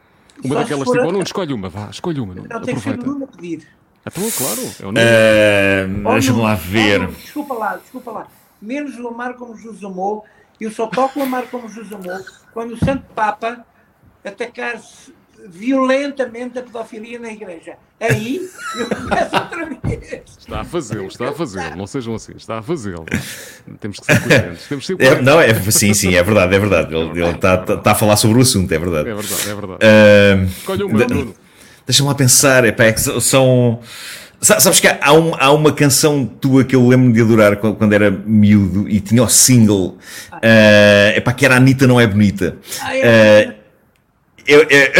[0.47, 1.01] Só daquelas tipo, a...
[1.01, 2.33] oh, Nuno, escolhe uma, vá, escolhe uma.
[2.33, 2.47] Nuno.
[2.49, 3.67] Não, tem que ser o Nuno a pedir.
[4.05, 6.09] Então, claro, é o Nuno.
[6.09, 7.03] Uh, Deixa-me lá ver.
[7.03, 8.27] Oh, desculpa lá, desculpa lá.
[8.61, 10.23] Menos o Amar como Jesus amou,
[10.61, 13.65] eu só toco o Amar como Jesus amou quando o Santo Papa
[14.23, 14.79] atacar
[15.47, 17.73] violentamente a pedofilia na igreja.
[17.99, 18.41] Aí
[18.77, 20.21] eu começo outra vez.
[20.39, 21.75] Está a fazê-lo, está a fazê-lo.
[21.75, 23.05] Não sejam assim, está a fazê-lo.
[23.79, 24.67] Temos que ser coerentes.
[24.67, 25.25] Temos que ser É, coerentes.
[25.25, 26.93] não, é, sim, sim, é verdade, é verdade.
[26.95, 29.09] Ele ele está está a falar sobre o assunto, é verdade.
[29.09, 29.79] É verdade, é verdade.
[29.81, 31.35] Ah, Escolha uma, Bruno.
[31.85, 33.79] Deixa-me lá pensar, epá, é que so- são.
[34.39, 37.75] sa- Sabes que há, um- há uma canção tua que eu lembro de adorar quando,
[37.75, 39.97] quando era miúdo e tinha o single,
[40.41, 42.57] é epá, que era a Anitta Não É Bonita.
[42.81, 43.47] Ah, é.
[43.59, 43.62] Ah,
[44.47, 44.91] eu, eu-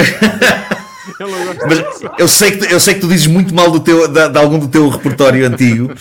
[1.67, 1.83] mas
[2.17, 4.37] eu sei, que, tu- eu sei que tu dizes muito mal do teu, de, de
[4.37, 5.91] algum do teu repertório antigo,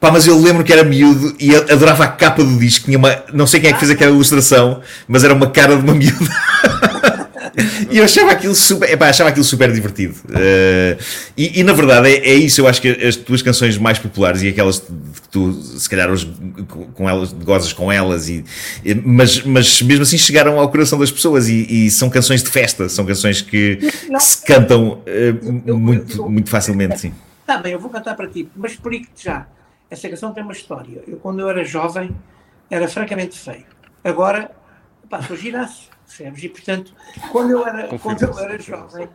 [0.00, 2.86] pá, mas eu lembro que era miúdo e adorava a capa do disco.
[2.86, 5.82] Tinha uma, não sei quem é que fez aquela ilustração, mas era uma cara de
[5.82, 6.30] uma miúda.
[7.92, 10.14] E eu achava aquilo super, epá, achava aquilo super divertido.
[10.34, 10.96] Eh,
[11.36, 14.42] e, e, na verdade é, é isso, eu acho que as tuas canções mais populares
[14.42, 16.32] e aquelas que tu se calhar hoje
[16.94, 18.44] com elas, gozas com elas, e,
[19.04, 22.88] mas, mas mesmo assim chegaram ao coração das pessoas e, e são canções de festa,
[22.88, 25.34] são canções que, que se cantam eh,
[25.66, 26.98] eu- muito, eu- muito facilmente.
[27.00, 27.14] Sim.
[27.46, 29.46] Tá bem, eu vou cantar para ti, mas explico-te já.
[29.90, 31.02] Essa canção tem uma história.
[31.06, 32.10] Eu, quando eu era jovem,
[32.70, 33.64] era francamente feio.
[34.02, 34.50] Agora,
[35.10, 36.44] pá, sou giraço, percebes?
[36.44, 36.94] E, portanto,
[37.30, 39.08] quando eu era, quando eu era jovem,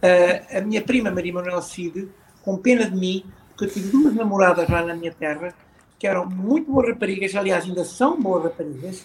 [0.00, 2.08] eh, a minha prima Maria Manuel Cid,
[2.42, 5.54] com pena de mim, porque eu tive duas namoradas lá na minha terra,
[5.98, 9.04] que eram muito boas raparigas, aliás, ainda são boas raparigas,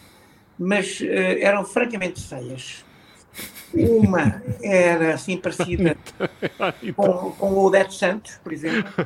[0.57, 2.85] mas eh, eram francamente feias.
[3.73, 5.95] Uma era assim parecida
[6.95, 8.91] com, com o Odete Santos, por exemplo.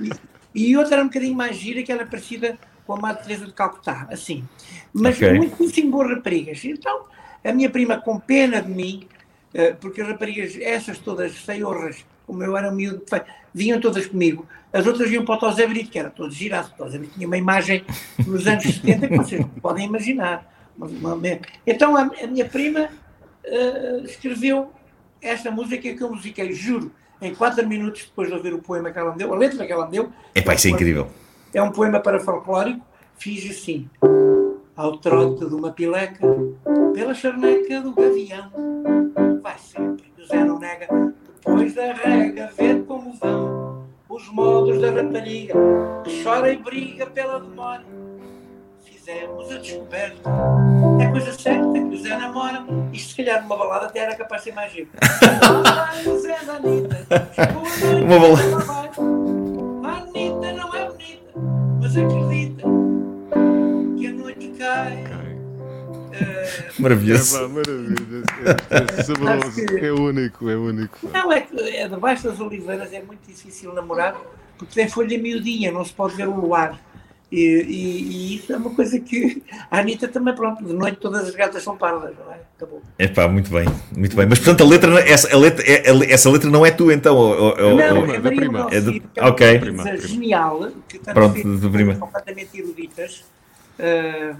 [0.00, 3.52] E, e outra era um bocadinho mais gira, que era parecida com a Teresa de
[3.52, 4.44] Calcutá, assim.
[4.92, 5.32] Mas Ok.
[5.34, 6.64] muitíssimo boas raparigas.
[6.64, 7.04] Então,
[7.42, 9.06] a minha prima, com pena de mim,
[9.52, 13.02] eh, porque as raparigas, essas todas feiorras, como eu era um miúdo
[13.52, 14.46] vinham todas comigo.
[14.72, 16.72] As outras iam para o Tosé Brito, que era todo giraço.
[16.74, 17.84] O Tosé Brito tinha uma imagem
[18.26, 20.52] nos anos 70 que vocês podem imaginar.
[21.64, 22.88] Então, a, minha prima
[23.44, 24.72] eh, escreveu
[25.22, 26.90] esta música que eu musiquei, juro,
[27.22, 29.72] em quatro minutos depois de ouvir o poema que ela me deu, a letra que
[29.72, 30.12] ela me deu.
[30.34, 31.08] Epá, isso é incrível.
[31.54, 32.84] É um poema para folclórico.
[33.16, 33.88] Fiz assim.
[34.76, 36.26] Ao trote de uma pileca,
[36.92, 38.50] pela charneca do gavião,
[39.40, 40.88] vai sempre, que o Zé não nega,
[41.36, 45.54] depois da rega, ver como vão os modos da rapariga,
[46.02, 47.84] que chora e briga pela demora.
[48.82, 50.28] Fizemos a descoberta,
[51.00, 54.42] é coisa certa que o Zé namora, isto se calhar numa balada até era capaz
[54.42, 54.88] de ser mais giro.
[58.04, 59.04] Uma balada.
[59.84, 61.23] Anitta não é bonita,
[61.84, 62.62] mas acredita
[63.98, 65.04] que a noite cai.
[66.12, 67.38] Eh, É Maravilhoso.
[67.38, 68.22] pá, maravilha.
[68.70, 69.60] É, é saboroso.
[69.76, 70.98] É único, é único.
[71.12, 74.16] não, é que é debaixo das oliveiras é muito difícil namorar
[74.56, 76.80] porque tem folha miudinha, não se pode ver o luar.
[77.34, 81.26] E, e- e isso é uma coisa que a Anitta também, pronto, de noite todas
[81.28, 82.38] as gatas são pardas, não é?
[82.56, 82.80] Acabou.
[82.96, 83.66] Epá, muito bem,
[83.96, 84.24] muito bem.
[84.24, 87.16] Mas portanto a letra, essa, a letra, é- a- essa letra não é tua então?
[87.16, 88.68] ou- ou- não, ou- é da prima.
[88.70, 89.46] É do- é uma ok.
[89.48, 90.06] coisa Prima, prima.
[90.06, 91.94] genial, que tanto Pronto, fez da coisas prima.
[91.96, 93.24] completamente eruditas,
[93.80, 94.36] ah,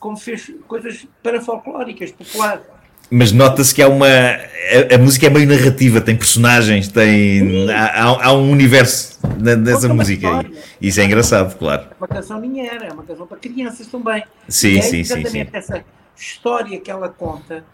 [0.00, 2.62] como fez coisas parafolclóricas, populares.
[3.10, 4.06] Mas nota-se que há uma.
[4.06, 7.70] A, a música é meio narrativa, tem personagens, tem.
[7.70, 10.44] Há, há- há um universo nessa música.
[10.80, 11.88] E isso é engraçado, claro.
[11.98, 14.22] uma canção minha era, é uma canção para crianças também.
[14.48, 15.56] Sim, é sim, sim, exatamente sim.
[15.56, 15.84] essa
[16.16, 17.64] história que ela conta,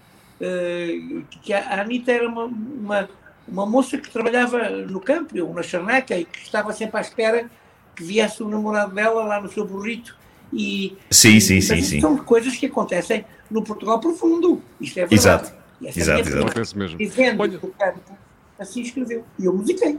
[0.40, 0.98] eh,
[1.42, 3.08] que a Anitta era uma, uma,
[3.48, 7.50] uma moça que trabalhava no campo, ou na charneca, e que estava sempre à espera
[7.96, 10.16] que viesse o namorado dela lá no seu burrito.
[10.54, 12.00] E, Sim, e- sim, sim, sim.
[12.00, 14.62] São coisas que acontecem no Portugal profundo.
[14.80, 15.14] Isto é verdade.
[15.14, 15.52] Exato.
[15.80, 16.78] E essa Exato, minha exato.
[16.78, 16.98] mesmo.
[16.98, 18.18] Vivendo Olha- no campo,
[18.58, 19.24] assim escreveu.
[19.38, 19.98] E eu musiquei.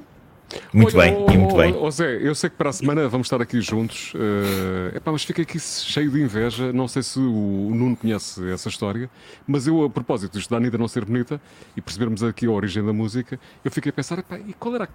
[0.72, 1.74] Muito Olha, bem, ó, e muito bem.
[1.76, 5.24] ó Zé, eu sei que para a semana vamos estar aqui juntos, eh, epá, mas
[5.24, 6.72] fiquei aqui cheio de inveja.
[6.72, 9.10] Não sei se o Nuno conhece essa história,
[9.46, 11.42] mas eu, a propósito disto da Anitta não ser bonita
[11.76, 14.88] e percebermos aqui a origem da música, eu fiquei a pensar, epá, e qual era,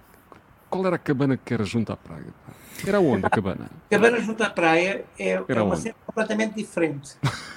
[0.69, 2.23] qual era a cabana que era junto à praia?
[2.47, 2.53] pá?
[2.85, 3.69] Era onde a cabana?
[3.89, 5.81] Cabana junto à praia é, é uma onde?
[5.81, 7.11] cena completamente diferente.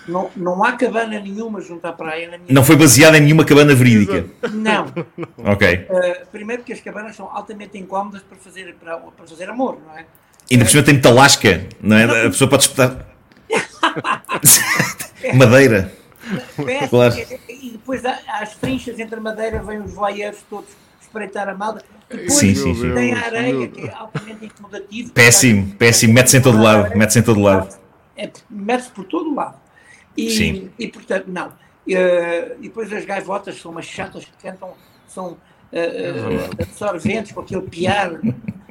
[0.07, 3.45] não, não há cabana nenhuma junto à praia na minha Não foi baseada em nenhuma
[3.45, 4.27] cabana verídica.
[4.53, 4.87] Não.
[5.45, 5.87] Ok.
[5.91, 9.97] Uh, primeiro que as cabanas são altamente incómodas para fazer, para, para fazer amor, não
[9.97, 10.07] é?
[10.51, 12.27] Ainda por cima tem muita lasca, não é?
[12.27, 13.07] A pessoa pode espetar.
[15.35, 15.93] Madeira.
[16.57, 16.89] Péssimo.
[16.89, 17.15] Claro.
[17.49, 20.71] E, e depois há, há as trinchas entre a madeira, vêm os voyeurs todos
[21.15, 21.83] espreitar a malda.
[22.09, 22.93] Depois Sim, sim, sim.
[22.93, 25.13] tem a areia, que é altamente incomodativo.
[25.13, 26.13] Péssimo, péssimo.
[26.13, 26.97] Mete-se em todo lado.
[26.97, 27.77] Mete-se em todo lado.
[28.17, 29.57] É, Mete-se por todo o lado.
[30.17, 30.71] E, Sim.
[30.79, 31.53] e portanto, não.
[31.89, 34.73] Eh, e depois as gaivotas são umas chatas que cantam,
[35.09, 35.37] são
[35.73, 36.13] eh,
[36.63, 38.13] absorventes com aquele piar.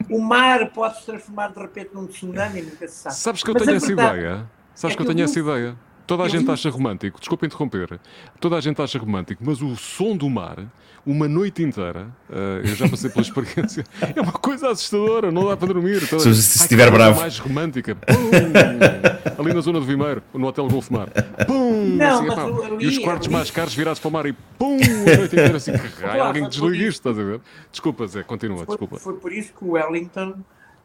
[0.09, 3.15] O mar pode se transformar de repente num tsunami, nunca se sabe.
[3.15, 4.51] Sabes que eu Mas tenho a essa verdade ideia?
[4.73, 5.77] Sabes é que eu tenho eu essa ideia?
[6.07, 7.99] Toda a gente acha romântico, desculpa interromper,
[8.39, 10.57] toda a gente acha romântico, mas o som do mar,
[11.05, 13.83] uma noite inteira, eh, eu já passei pela experiência,
[14.15, 16.07] é uma coisa assustadora, não dá para dormir.
[16.07, 17.19] Toda- Se- se Ai, estiver coisa bravo.
[17.19, 19.41] mais romântica, Pum!
[19.43, 21.09] ali na zona do Vimeiro, no Hotel Golf Mar,
[21.45, 21.95] Pum!
[21.97, 24.33] Não, Assim, epá, eu- eu e os quartos mais caros virados para o mar e
[24.57, 24.77] pum!
[24.77, 27.41] A noite inteira assim, que raio, Claro, alguém desliga isto, estás a ver?
[27.71, 28.97] Desculpa, Zé, continua, Foi, desculpa.
[28.97, 30.35] foi por isso que o Wellington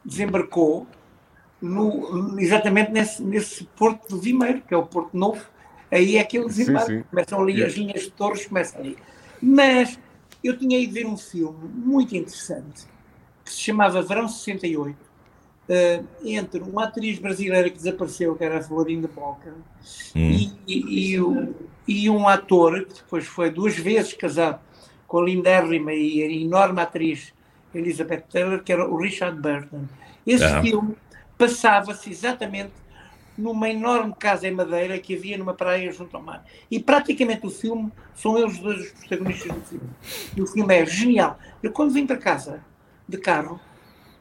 [0.05, 0.87] desembarcou
[1.63, 5.41] no- exatamente nesse, nesse porto do Vimeiro, que é o Porto Novo.
[5.91, 6.87] Aí é que ele Sim, desembarca.
[6.93, 7.03] sim.
[7.11, 8.97] Começam ali as linhas de torres, começam ali.
[9.41, 9.99] Mas
[10.43, 12.87] eu tinha ido ver um filme muito interessante
[13.45, 14.97] que se chamava Verão 68,
[15.69, 19.55] eh, entre uma atriz brasileira que desapareceu, que era a Florinda Boca,
[20.15, 21.55] e, e, e o-
[21.87, 24.61] e um ator que depois foi duas vezes casado
[25.07, 27.33] com a lindérrima e a enorme atriz
[27.75, 29.85] Elizabeth Taylor, que era o Richard Burton.
[30.27, 30.61] Esse Ah.
[30.61, 30.95] filme
[31.39, 32.73] passava-se exatamente
[33.39, 36.45] numa enorme casa em madeira que havia numa praia junto ao mar.
[36.71, 39.89] E praticamente o filme são eles dois os protagonistas do filme.
[40.37, 41.39] E o filme é genial.
[41.63, 42.61] Eu quando vim para casa
[43.09, 43.61] de carro,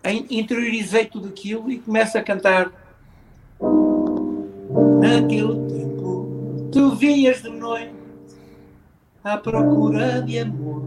[0.06, 2.72] in- interiorizei tudo aquilo e começo a cantar
[5.00, 7.96] Naquele tempo tu vinhas de noite
[9.24, 10.84] à procura de amor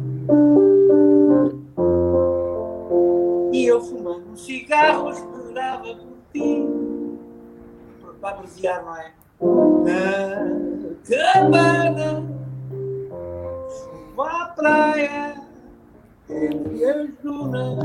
[3.52, 6.64] E eu fumando um cigarro esperava por ti
[8.20, 9.12] Para abreviar, não é?
[9.84, 10.00] Na
[11.08, 12.28] cabana
[14.18, 15.34] à praia
[16.28, 17.78] Entre as dunas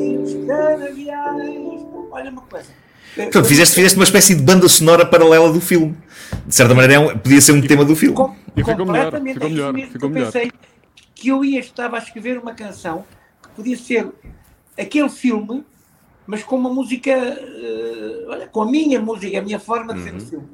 [0.00, 1.82] E os canaviais
[2.12, 2.68] Olha uma coisa
[3.16, 5.96] Portanto, fizeste, fizeste uma espécie de banda sonora paralela do filme.
[6.44, 8.12] De certa maneira, é um- podia ser um tema do filme.
[8.16, 10.32] Com- E ficou melhor, completamente, ficou é melhor, que ficou eu melhor.
[10.32, 10.52] pensei
[11.14, 13.04] que eu ia estava a escrever uma canção
[13.40, 14.08] que podia ser
[14.76, 15.64] aquele filme,
[16.26, 20.10] mas com uma música, eh, olha, com a minha música, a minha forma de ver
[20.14, 20.26] o Uhum.
[20.26, 20.48] filme.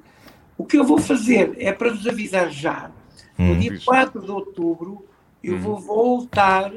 [0.58, 2.90] O que eu vou fazer é para vos avisar já,
[3.38, 3.84] no dia Diz.
[3.84, 5.06] 4 de outubro,
[5.42, 5.60] eu Uhum.
[5.60, 6.70] vou voltar,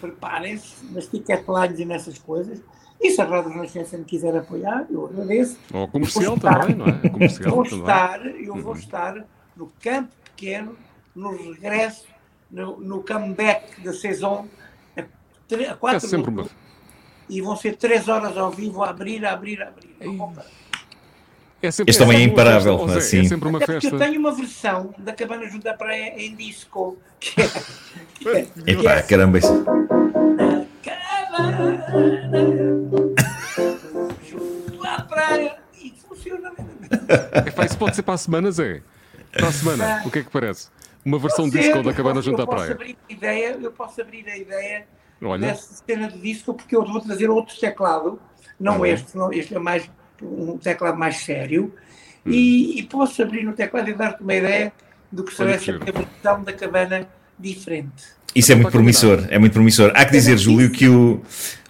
[0.00, 2.62] preparem-se, nas ticket lines e nessas coisas,
[3.00, 5.58] e se a Rádio Renascença me quiser apoiar, eu agradeço.
[5.72, 7.08] Ou comercial estar- também, não é?
[7.08, 7.78] Comercial Vou também.
[7.78, 8.62] estar, eu Uhum.
[8.62, 9.24] vou estar
[9.56, 10.76] no campo pequeno,
[11.14, 12.06] no regresso,
[12.50, 14.48] no, no comeback da saison,
[14.96, 15.04] a, a
[15.60, 16.46] É quatro de sempre uma.
[17.28, 19.94] E vão ser três horas ao vivo a abrir, a abrir, a abrir.
[21.60, 23.20] É sempre, Este homem é imparável, festa, assim.
[23.20, 24.06] É sempre uma Até porque eu festa.
[24.06, 27.48] tenho uma versão da Cabana Junto à Praia em disco, que é,
[28.14, 29.64] que é, Epá, caramba, isso.
[30.84, 31.84] Cabana
[34.28, 36.52] Junto à Praia, e funciona
[37.46, 38.82] Epá, isso pode ser para a semana, Zé.
[39.32, 40.68] Para a semana, o que é que parece?
[41.04, 42.72] Uma versão disco da cabana junto à eu posso praia.
[42.74, 44.86] abrir a ideia, eu posso abrir a ideia
[45.22, 48.18] Olha, dessa cena de disco, porque eu vou trazer outro teclado,
[48.58, 48.86] não Uhum.
[48.86, 49.90] este, não, este é mais
[50.22, 51.72] um teclado mais sério,
[52.24, 52.32] Uhum.
[52.32, 54.72] e, e posso abrir no teclado e dar-te uma ideia
[55.10, 57.08] do que será essa versão da cabana
[57.38, 58.18] diferente.
[58.34, 59.90] Isso é muito promissor, é muito promissor.
[59.94, 61.22] Há que dizer, Júlio, que o,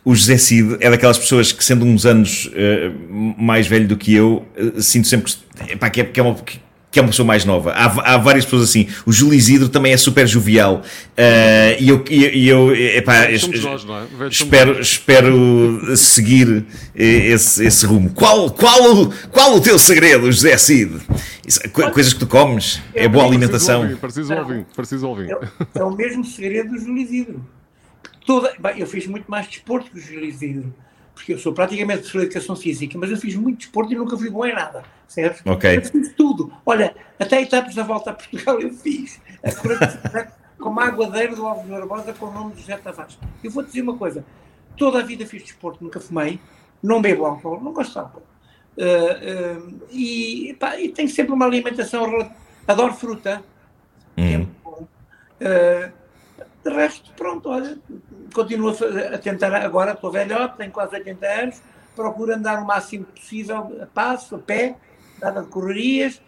[0.05, 2.91] o José Cid é daquelas pessoas que, sendo uns anos eh,
[3.39, 6.35] mais velho do que eu, eh, sinto sempre que, epá, que, é, que, é uma,
[6.35, 6.59] que
[6.99, 7.73] é uma pessoa mais nova.
[7.73, 8.89] Há, há várias pessoas assim.
[9.05, 10.83] O Júlio Isidro também é super jovial.
[11.17, 13.29] Eh, e eu, e, eu epá,
[13.63, 14.29] nós, não é?
[14.29, 16.65] Espero, espero seguir
[16.95, 18.11] eh, esse, esse rumo.
[18.11, 21.01] Qual, qual, o, qual o teu segredo, José Cid?
[21.47, 22.81] Isso, coisas que tu comes?
[22.95, 23.97] É boa alimentação?
[23.97, 24.67] Preciso ouvir.
[24.75, 25.31] Preciso ouvir.
[25.31, 27.47] É, é o mesmo segredo do Júlio Isidro.
[28.27, 30.75] Toda, bem, eu fiz muito mais desporto que o Júlio Isidro,
[31.15, 34.19] porque eu sou praticamente professor de educação física, mas eu fiz muito desporto e nunca
[34.19, 35.51] fui bom em nada, certo?
[35.51, 35.77] Ok.
[35.79, 36.53] Eu fiz tudo.
[36.65, 39.21] Olha, até etapas da volta a Portugal eu fiz.
[39.43, 43.19] A bicicleta como aguadeiro do Alves Barbosa com o nome de José Tavares.
[43.43, 44.25] Eu vou dizer uma coisa,
[44.77, 46.39] toda a vida fiz desporto, nunca fumei,
[46.83, 48.23] não bebo álcool, não gosto de álcool.
[48.79, 48.83] Ah,
[49.21, 52.31] ah, e, pá, e tenho sempre uma alimentação,
[52.67, 53.43] adoro fruta,
[54.15, 54.39] que é Hum.
[54.39, 54.89] muito bom.
[55.41, 55.91] Ah,
[56.65, 57.79] de resto, pronto, olha,
[58.35, 58.77] continuo
[59.15, 61.63] a tentar, agora estou velhote, tenho quase 80 anos,
[61.95, 64.77] procuro andar o máximo possível a passo, a pé,
[65.21, 66.21] nada de correrias,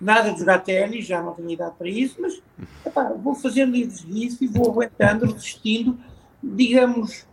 [0.00, 2.42] nada de jogar ténis, já não tenho idade para isso, mas
[2.84, 5.98] epá, vou fazendo exercício e vou aguentando, resistindo,
[6.42, 7.26] digamos,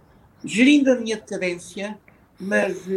[0.43, 1.97] gerindo a minha decadência,
[2.39, 2.87] mas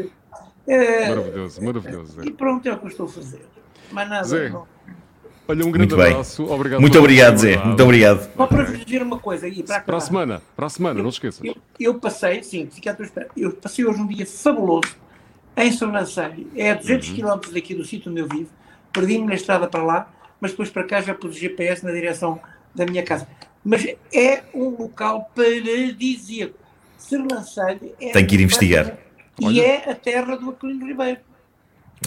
[0.67, 2.25] eh, Maravilhoso, maravilhoso.
[2.25, 3.47] E pronto, é o que eu estou a fazer.
[3.93, 4.25] Mais nada.
[4.25, 4.67] Zé, não.
[5.49, 6.13] Olha, um grande Muito bem.
[6.13, 6.45] abraço.
[6.45, 7.57] Obrigado Muito obrigado, Zé.
[7.57, 8.29] Muito obrigado.
[8.37, 11.09] Só para vos dizer uma coisa, e para Para a semana, para a semana, não
[11.09, 11.45] esqueças.
[11.45, 13.29] Eu, eu passei, sim, fica à tua espera.
[13.37, 14.97] Eu passei hoje um dia fabuloso
[15.57, 16.51] em Sobrancelho.
[16.55, 18.51] É a 200 km daqui do sítio onde eu vivo.
[18.93, 22.41] Perdi-me na estrada para lá, mas depois para cá já pus o GPS na direção
[22.75, 23.27] da minha casa.
[23.65, 26.55] Mas é um local paradisíaco.
[26.99, 28.11] Sernancelho é.
[28.13, 28.99] Tenho que ir investigar.
[29.39, 29.63] E Olha.
[29.63, 31.21] é a terra do Aquilino Ribeiro.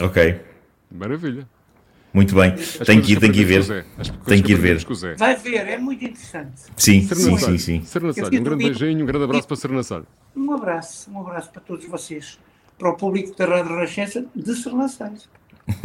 [0.01, 0.39] Ok.
[0.91, 1.47] Maravilha.
[2.11, 2.53] Muito bem.
[2.53, 3.85] As coisas que ir, tenho que ir ver.
[4.25, 4.83] Tenho que ir ver.
[5.15, 6.61] Vai ver, é muito interessante.
[6.75, 7.99] Sim, Serena sim, sim, sim.
[8.39, 10.07] Um grande fico- beijinho, um grande abraço para a Serena Salho.
[10.35, 12.39] Um abraço, um abraço para todos vocês,
[12.79, 15.29] para o público da Rádio Renascença de Sernançais.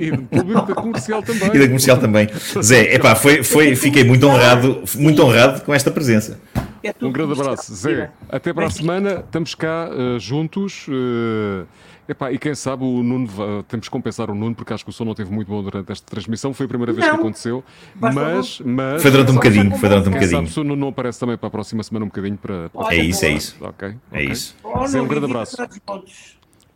[0.00, 1.48] E do público da comercial também.
[1.54, 2.26] E da comercial também.
[2.62, 6.40] Zé, epá, foi, foi, fiquei muito honrado, muito honrado com esta presença.
[6.82, 7.74] É Um grande abraço.
[7.74, 9.20] Zé, até para a semana.
[9.26, 10.86] Estamos cá eh, juntos.
[10.88, 11.64] eh,
[12.08, 14.90] epá, e quem sabe o Nuno, va- temos que compensar o Nuno, porque acho que
[14.90, 16.54] o som não teve muito bom durante esta transmissão.
[16.54, 17.18] Foi a primeira vez que Não.
[17.20, 17.62] aconteceu.
[17.94, 19.02] Basta Mas, mas.
[19.02, 20.52] Foi durante um bocadinho, foi durante um Quem sabe bocadinho.
[20.54, 22.70] se o Nuno não aparece também para a próxima semana um bocadinho para.
[22.70, 23.56] para- É isso, é isso.
[23.60, 23.88] Ok.
[24.12, 24.30] É ok.
[24.30, 24.56] isso.
[24.64, 25.56] Oh, Zé, um grande abraço.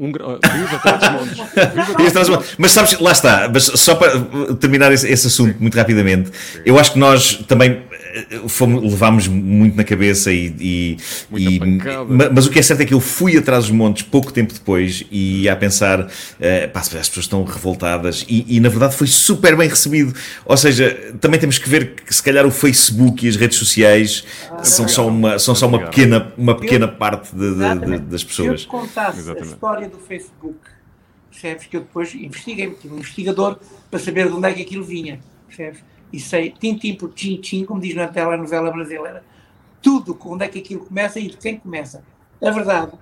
[0.00, 0.24] Um gra...
[0.26, 1.38] Viva Trás-os-Montes.
[1.98, 4.18] E as trans- Mas sabes, lá está, mas só para
[4.58, 6.30] terminar esse, esse assunto muito rapidamente,
[6.64, 7.82] eu acho que nós também
[8.48, 10.46] fomos, levámos muito na cabeça e.
[10.58, 10.96] e-
[11.36, 11.60] e-
[12.32, 15.04] mas o que é certo é que eu fui atrás dos montes pouco tempo depois
[15.10, 16.08] e a pensar, uh,
[16.72, 20.14] pá, as pessoas estão revoltadas e, e, na verdade foi super bem recebido.
[20.44, 24.24] Ou seja, também temos que ver que se calhar o Facebook e as redes sociais
[24.62, 28.28] são só uma, são só uma pequena, uma pequena parte de- de- das Se eu
[28.28, 28.60] pessoas.
[28.62, 29.50] te contasse Exatamente.
[29.50, 30.58] a história do Facebook,
[31.30, 31.66] percebes?
[31.66, 33.58] Que eu depois investiguei, tive um investigador
[33.90, 35.80] para saber de onde é que aquilo vinha, percebes?
[36.12, 39.22] E sei, tintim por tintim, como diz na telenovela brasileira,
[39.82, 42.02] tudo com onde é que aquilo começa e de quem começa.
[42.42, 42.92] A verdade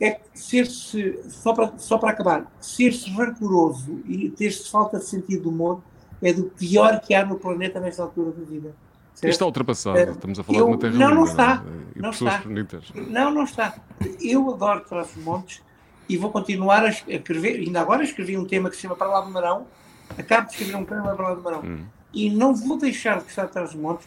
[0.00, 5.42] é que ser-se, só para, só para acabar, ser-se rancoroso e ter-se falta de sentido
[5.42, 5.82] de humor
[6.22, 8.68] é do pior que há no planeta nesta altura da vida.
[9.14, 9.32] Isto certo?
[9.32, 9.98] está ultrapassado.
[9.98, 11.62] Eh, Estamos a falar eu- de uma terra não, não está.
[11.66, 11.98] é?
[11.98, 12.48] E Não pessoas está.
[12.48, 12.84] bonitas.
[12.94, 13.74] Não, não está.
[14.22, 15.60] Eu adoro Trás-os-Montes
[16.08, 17.56] e vou continuar a escrever.
[17.60, 19.66] Ainda agora escrevi um tema que se chama Para lá do Marão.
[20.18, 21.60] Acabo de escrever um para lá do Marão.
[21.62, 21.84] Hum.
[22.12, 24.06] E não vou deixar de gostar de Trás-os-Montes,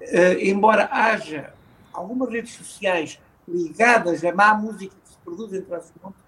[0.00, 1.52] eh, embora haja
[1.92, 6.20] algumas redes sociais ligadas à má música que se produz em Trás-os-Montes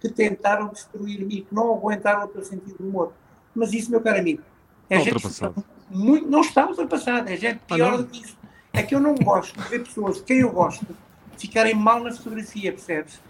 [0.00, 3.12] que tentaram destruir-me e que não aguentaram o teu sentido de humor.
[3.54, 4.42] Mas isso, meu caro amigo,
[4.88, 5.64] é Está gente ultrapassado.
[5.90, 7.98] muito, não está ultrapassado, é gente Ah, pior não?
[7.98, 8.38] do que isso.
[8.72, 10.86] É que eu não gosto de ver pessoas quem eu gosto
[11.36, 13.20] ficarem mal na fotografia, percebes?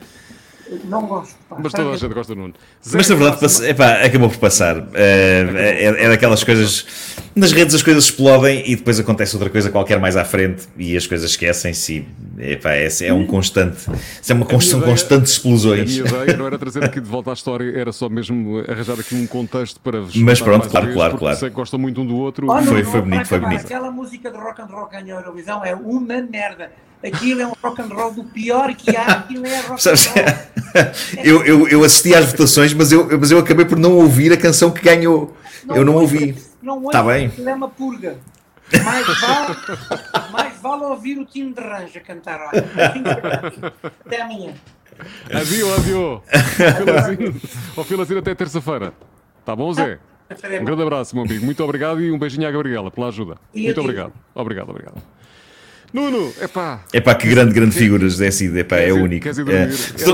[0.85, 1.35] Não gosto.
[1.49, 1.57] pá.
[1.63, 2.55] Mas toda a gente gosta do Nuno.
[2.87, 4.89] Zé, Mas na verdade epá, acabou por passar.
[4.95, 6.87] É, é, é daquelas coisas.
[7.35, 10.97] Nas redes as coisas explodem e depois acontece outra coisa qualquer mais à frente e
[10.97, 12.07] as coisas esquecem-se.
[12.39, 13.87] Epá, é, é um constante.
[14.29, 15.97] É uma minha são constantes A minha explosões.
[15.99, 19.27] ideia não era trazer aqui de volta à história, era só mesmo arranjar aqui um
[19.27, 21.37] contexto para vos Mas pronto, claro, vez, claro, claro.
[21.39, 22.47] Sei que gostam muito um do outro.
[22.49, 23.65] Oh, não, Foi- não, foi bonito, foi bonito.
[23.65, 26.71] Aquela música de rock and roll ganhou a Eurovisão é uma merda.
[27.03, 30.85] Aquilo é um rock and roll do pior que há, aquilo é rock and roll.
[31.25, 34.37] eu, eu, eu assisti às votações, mas eu, mas eu acabei por não ouvir a
[34.37, 35.35] canção que ganhou.
[35.75, 36.37] eu não ouça, ouvi.
[36.63, 37.27] Não ouça, Tá bem.
[37.27, 38.19] aquilo é uma purga.
[38.85, 39.57] Mais vale,
[40.31, 42.39] mais vale ouvir o time de Ranja cantar.
[42.53, 42.65] Olha.
[44.07, 44.53] Até amanhã.
[45.33, 46.23] Adio, adio.
[46.77, 47.41] Filazinho.
[47.77, 48.93] Ó Filazinho até terça-feira.
[49.45, 49.99] Tá bom, Zé?
[50.61, 51.45] Um grande abraço, meu amigo.
[51.45, 53.37] Muito obrigado e um beijinho à Gabriela pela ajuda.
[53.53, 54.13] Muito obrigado.
[54.35, 55.03] Obrigado, obrigado.
[55.93, 56.85] Nuno, epá.
[56.93, 59.27] Epá, que grande, grande figura, José Cid, epá, é único.
[59.29, 59.31] É.
[59.63, 59.67] É,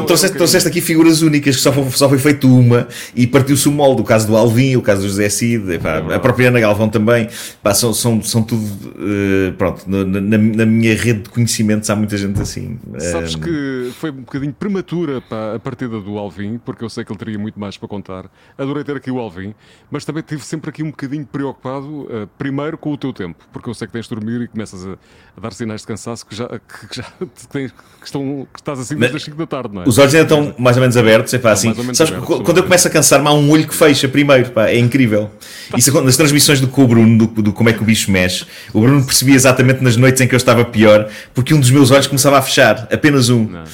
[0.06, 3.72] trouxeste, trouxeste aqui figuras únicas, que só foi, só foi feito uma e partiu-se o
[3.72, 4.00] molde.
[4.02, 6.14] O caso do Alvin, o caso do José Cid, epá, verdade.
[6.14, 7.28] a própria Ana Galvão também.
[7.62, 8.64] Pá, são, são, são tudo.
[8.98, 12.78] eh, pronto, na, na- minha rede de conhecimentos há muita gente assim.
[12.98, 17.04] Sabes Eh, que foi um bocadinho prematura pá, a partida do Alvin, porque eu sei
[17.04, 18.30] que ele teria muito mais para contar.
[18.56, 19.54] Adorei ter aqui o Alvin,
[19.90, 23.68] mas também estive sempre aqui um bocadinho preocupado, eh, primeiro com o teu tempo, porque
[23.70, 24.92] eu sei que tens de dormir e começas a,
[25.36, 28.78] a dar sinais de cansaço que já, que, já que tens- que estão, que estás
[28.78, 29.88] assim desde as 5 da tarde, não é?
[29.88, 31.66] Os olhos ainda estão mais ou menos abertos, assim.
[31.66, 34.08] mais ou menos Sabes, abertos, quando eu começo a cansar-me, há um olho que fecha
[34.08, 35.28] primeiro, pá, é incrível.
[35.76, 38.10] Isso acontece nas transmissões do com o Bruno, do, do como é que o bicho
[38.12, 38.46] mexe.
[38.72, 41.90] O Bruno percebia exatamente nas noites em que eu estava pior, porque um dos meus
[41.90, 43.44] olhos começava a fechar, apenas um.
[43.44, 43.64] Não.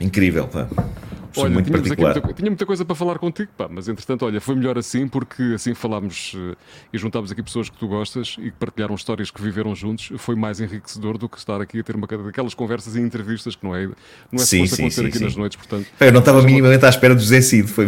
[0.00, 0.68] Incrível, pá.
[1.36, 2.14] Olha, muito tínhamos particular.
[2.14, 5.52] muita, tinha muita coisa para falar contigo, pá, mas entretanto, olha, foi melhor assim porque
[5.54, 6.56] assim falámos eh,
[6.92, 10.12] e juntámos aqui pessoas que tu gostas e que partilharam histórias que viveram juntos.
[10.18, 13.64] Foi mais enriquecedor do que estar aqui a ter uma daquelas conversas e entrevistas que
[13.64, 13.94] não é, não
[14.34, 15.24] é Sim, suposto sim, acontecer sim, aqui sim.
[15.24, 17.86] nas noites, portanto, Eu não estava minimamente à espera do José Cid, foi.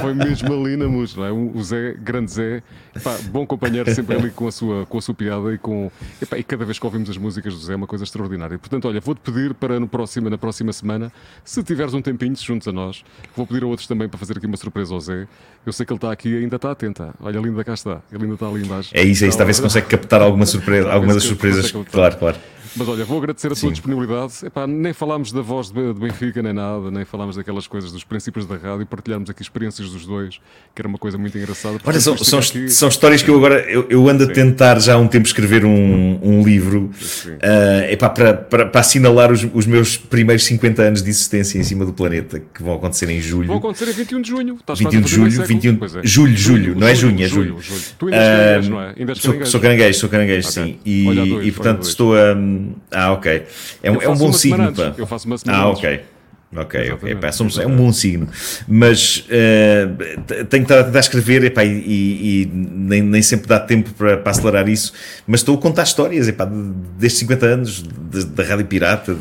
[0.00, 1.32] Foi mesmo ali na mus, não é?
[1.32, 2.62] O Zé, grande Zé,
[3.02, 5.90] pá, bom companheiro, sempre ali com a sua, com a sua piada e com.
[6.20, 8.58] epá, e cada vez que ouvimos as músicas do Zé é uma coisa extraordinária.
[8.58, 11.12] Portanto, olha, vou-te pedir para no próximo, na próxima semana,
[11.44, 13.04] se tiveres um tempinho, se juntos a nós,
[13.36, 15.26] vou pedir a outros também para fazer aqui uma surpresa ao Zé.
[15.64, 17.14] Eu sei que ele está aqui e ainda está atento.
[17.20, 18.90] Olha, ele ainda cá está, ele ainda está ali embaixo.
[18.94, 19.38] É isso, é isso.
[19.38, 21.70] Talvez se consegue captar alguma surpresa, alguma das surpresas.
[21.70, 22.36] Claro, claro.
[22.76, 23.70] Mas olha, vou agradecer a tua Sim.
[23.72, 24.32] disponibilidade.
[24.44, 28.04] Epá, nem falámos da voz de de Benfica, nem nada, nem falámos daquelas coisas, dos
[28.04, 30.36] princípios da rádio, partilhámos aqui experiências dos dois,
[30.74, 31.78] que era uma coisa muito engraçada.
[31.84, 34.32] Olha, são, são, aqui- são histórias que eu agora eu, eu ando a Sim.
[34.32, 36.90] tentar já há um tempo escrever um, um livro
[37.40, 41.62] eh, epá, para, para, para assinalar os, os meus primeiros 50 anos de existência em
[41.64, 43.48] cima do planeta, que vão acontecer em julho.
[43.48, 44.54] Vão acontecer em 21 de junho.
[44.60, 45.48] Estás 21 quase a de julho, século.
[45.48, 46.00] 21 Pois é.
[46.04, 47.56] julho, julho, não é junho, é julho.
[47.98, 48.94] Tu ainda és caranguejo, não é?
[48.98, 49.50] Ainda és Sou, caranguejo.
[49.50, 50.62] sou caranguejo, sou caranguejo, Ok.
[50.64, 50.78] sim.
[50.84, 52.34] E, dois, e portanto estou a.
[52.90, 53.44] Ah, ok.
[53.82, 54.98] É, um- é um bom signo, antes.
[54.98, 56.00] Eu faço uma semana Ah, ok.
[56.52, 56.80] Ok, ok.
[56.84, 58.26] Exatamente, Pá, somos, é um bom signo.
[58.66, 59.24] Mas
[60.26, 63.60] t- tenho que estar a tentar escrever epá, e, e- e nem, nem sempre dá
[63.60, 64.92] tempo para, para acelerar isso.
[65.28, 67.82] Mas estou a contar histórias epá, de- destes 50 anos,
[68.34, 69.20] da Rádio Pirata, de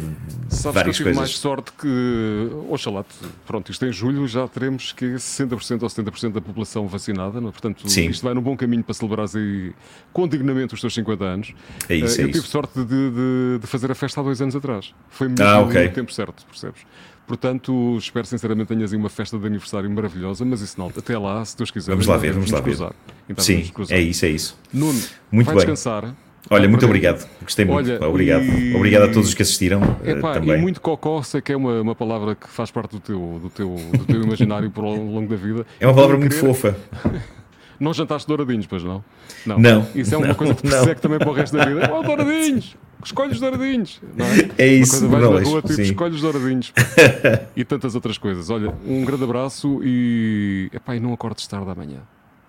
[0.59, 1.17] Sabes que eu várias tive coisas.
[1.19, 3.05] mais sorte que, oxalá,
[3.45, 7.51] pronto, isto em julho já teremos que 60% ou 70% da população vacinada, não é?
[7.51, 8.09] portanto Sim.
[8.09, 9.73] isto vai no bom caminho para celebrar aí
[10.13, 11.53] com dignamente os teus 50 anos.
[11.87, 12.47] É isso, Eh, é eu tive isso.
[12.47, 14.93] sorte de, de- de fazer a festa há dois anos atrás.
[15.09, 15.87] Foi mesmo Ah, ok.
[15.87, 16.81] no tempo certo, percebes?
[17.27, 21.45] Portanto, espero sinceramente tenhas aí uma festa de aniversário maravilhosa, mas isso não, até lá,
[21.45, 21.91] se Deus quiser.
[21.91, 22.75] Vamos lá ver, vamos lá nos ver.
[22.75, 22.93] cruzar.
[23.29, 23.97] Então Sim, vamos cruzar.
[23.97, 24.57] é isso, é isso.
[24.73, 24.99] Nuno,
[25.31, 25.65] Muito vai bem.
[25.65, 26.15] descansar.
[26.49, 27.27] Olha, muito obrigado.
[27.41, 27.89] Gostei muito.
[27.91, 28.43] Olha, obrigado.
[28.43, 30.57] e- Obrigado a todos os que assistiram eh, Epá, também.
[30.57, 33.49] E muito cocó, sei que é uma, uma palavra que faz parte do teu, do
[33.49, 35.65] teu, do teu imaginário por ao longo da vida.
[35.79, 36.77] É uma palavra Sem muito querer, fofa.
[37.79, 39.01] Não jantaste douradinhos, pois não?
[39.45, 40.77] Não, Isso é uma não, coisa que te não.
[40.79, 41.89] persegue também para o resto da vida.
[41.93, 42.75] Oh, douradinhos!
[43.01, 44.01] Escolhe os douradinhos!
[44.17, 44.49] Não é?
[44.57, 46.73] É isso, Uma coisa, vais na rua, tipo, escolhe os douradinhos.
[47.55, 48.49] e tantas outras coisas.
[48.49, 50.69] Olha, um grande abraço e.
[50.73, 51.99] Epá, e não acordes tarde amanhã.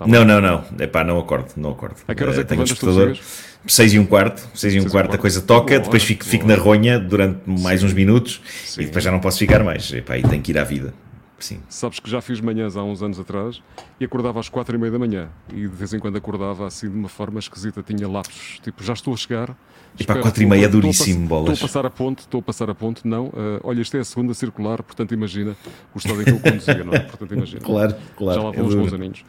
[0.00, 0.06] Tá?
[0.06, 0.64] Não, não, não.
[0.78, 1.96] Epá, não acordo, não acordo.
[2.08, 3.14] A que horas é Eh, que tenho um despertador.
[3.14, 3.50] chegas?
[3.66, 6.24] 6 e um quarto, 6 e um quarto a coisa toca, Boa depois hora, fico,
[6.24, 8.80] fico na ronha durante mais uns minutos Sim.
[8.80, 9.92] e depois já não posso ficar mais.
[9.92, 10.94] Epá, e tenho que ir à vida.
[11.38, 11.60] Sim.
[11.68, 13.62] Sabes que já fiz manhãs há uns anos atrás
[13.98, 16.88] e acordava às quatro e meia da manhã e de vez em quando acordava assim
[16.90, 19.50] de uma forma esquisita, tinha lapsos, tipo, já estou a chegar.
[19.98, 21.54] E espera, quatro e meia é estou a duríssimo, bolas.
[21.54, 23.32] Estou a passar a ponte, estou a passar a ponte, não.
[23.34, 25.56] ah, olha, isto é a segunda circular, portanto imagina
[25.94, 26.98] o estado em que eu conduzia, não é?
[27.00, 27.60] Portanto imagina.
[27.64, 28.82] Claro, claro, Já lá é vão uns duro.
[28.84, 29.24] bons aninhos.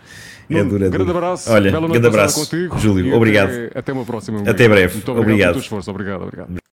[0.50, 1.52] É duro, é grande abraço.
[1.52, 3.50] Olha, grande abraço, contigo Júlio, obrigado.
[3.50, 4.42] Até, até uma próxima.
[4.42, 5.30] Até breve, Muito obrigado.
[5.32, 5.54] obrigado.
[5.54, 5.92] teu esforço.
[5.92, 6.71] Obrigado, obrigado.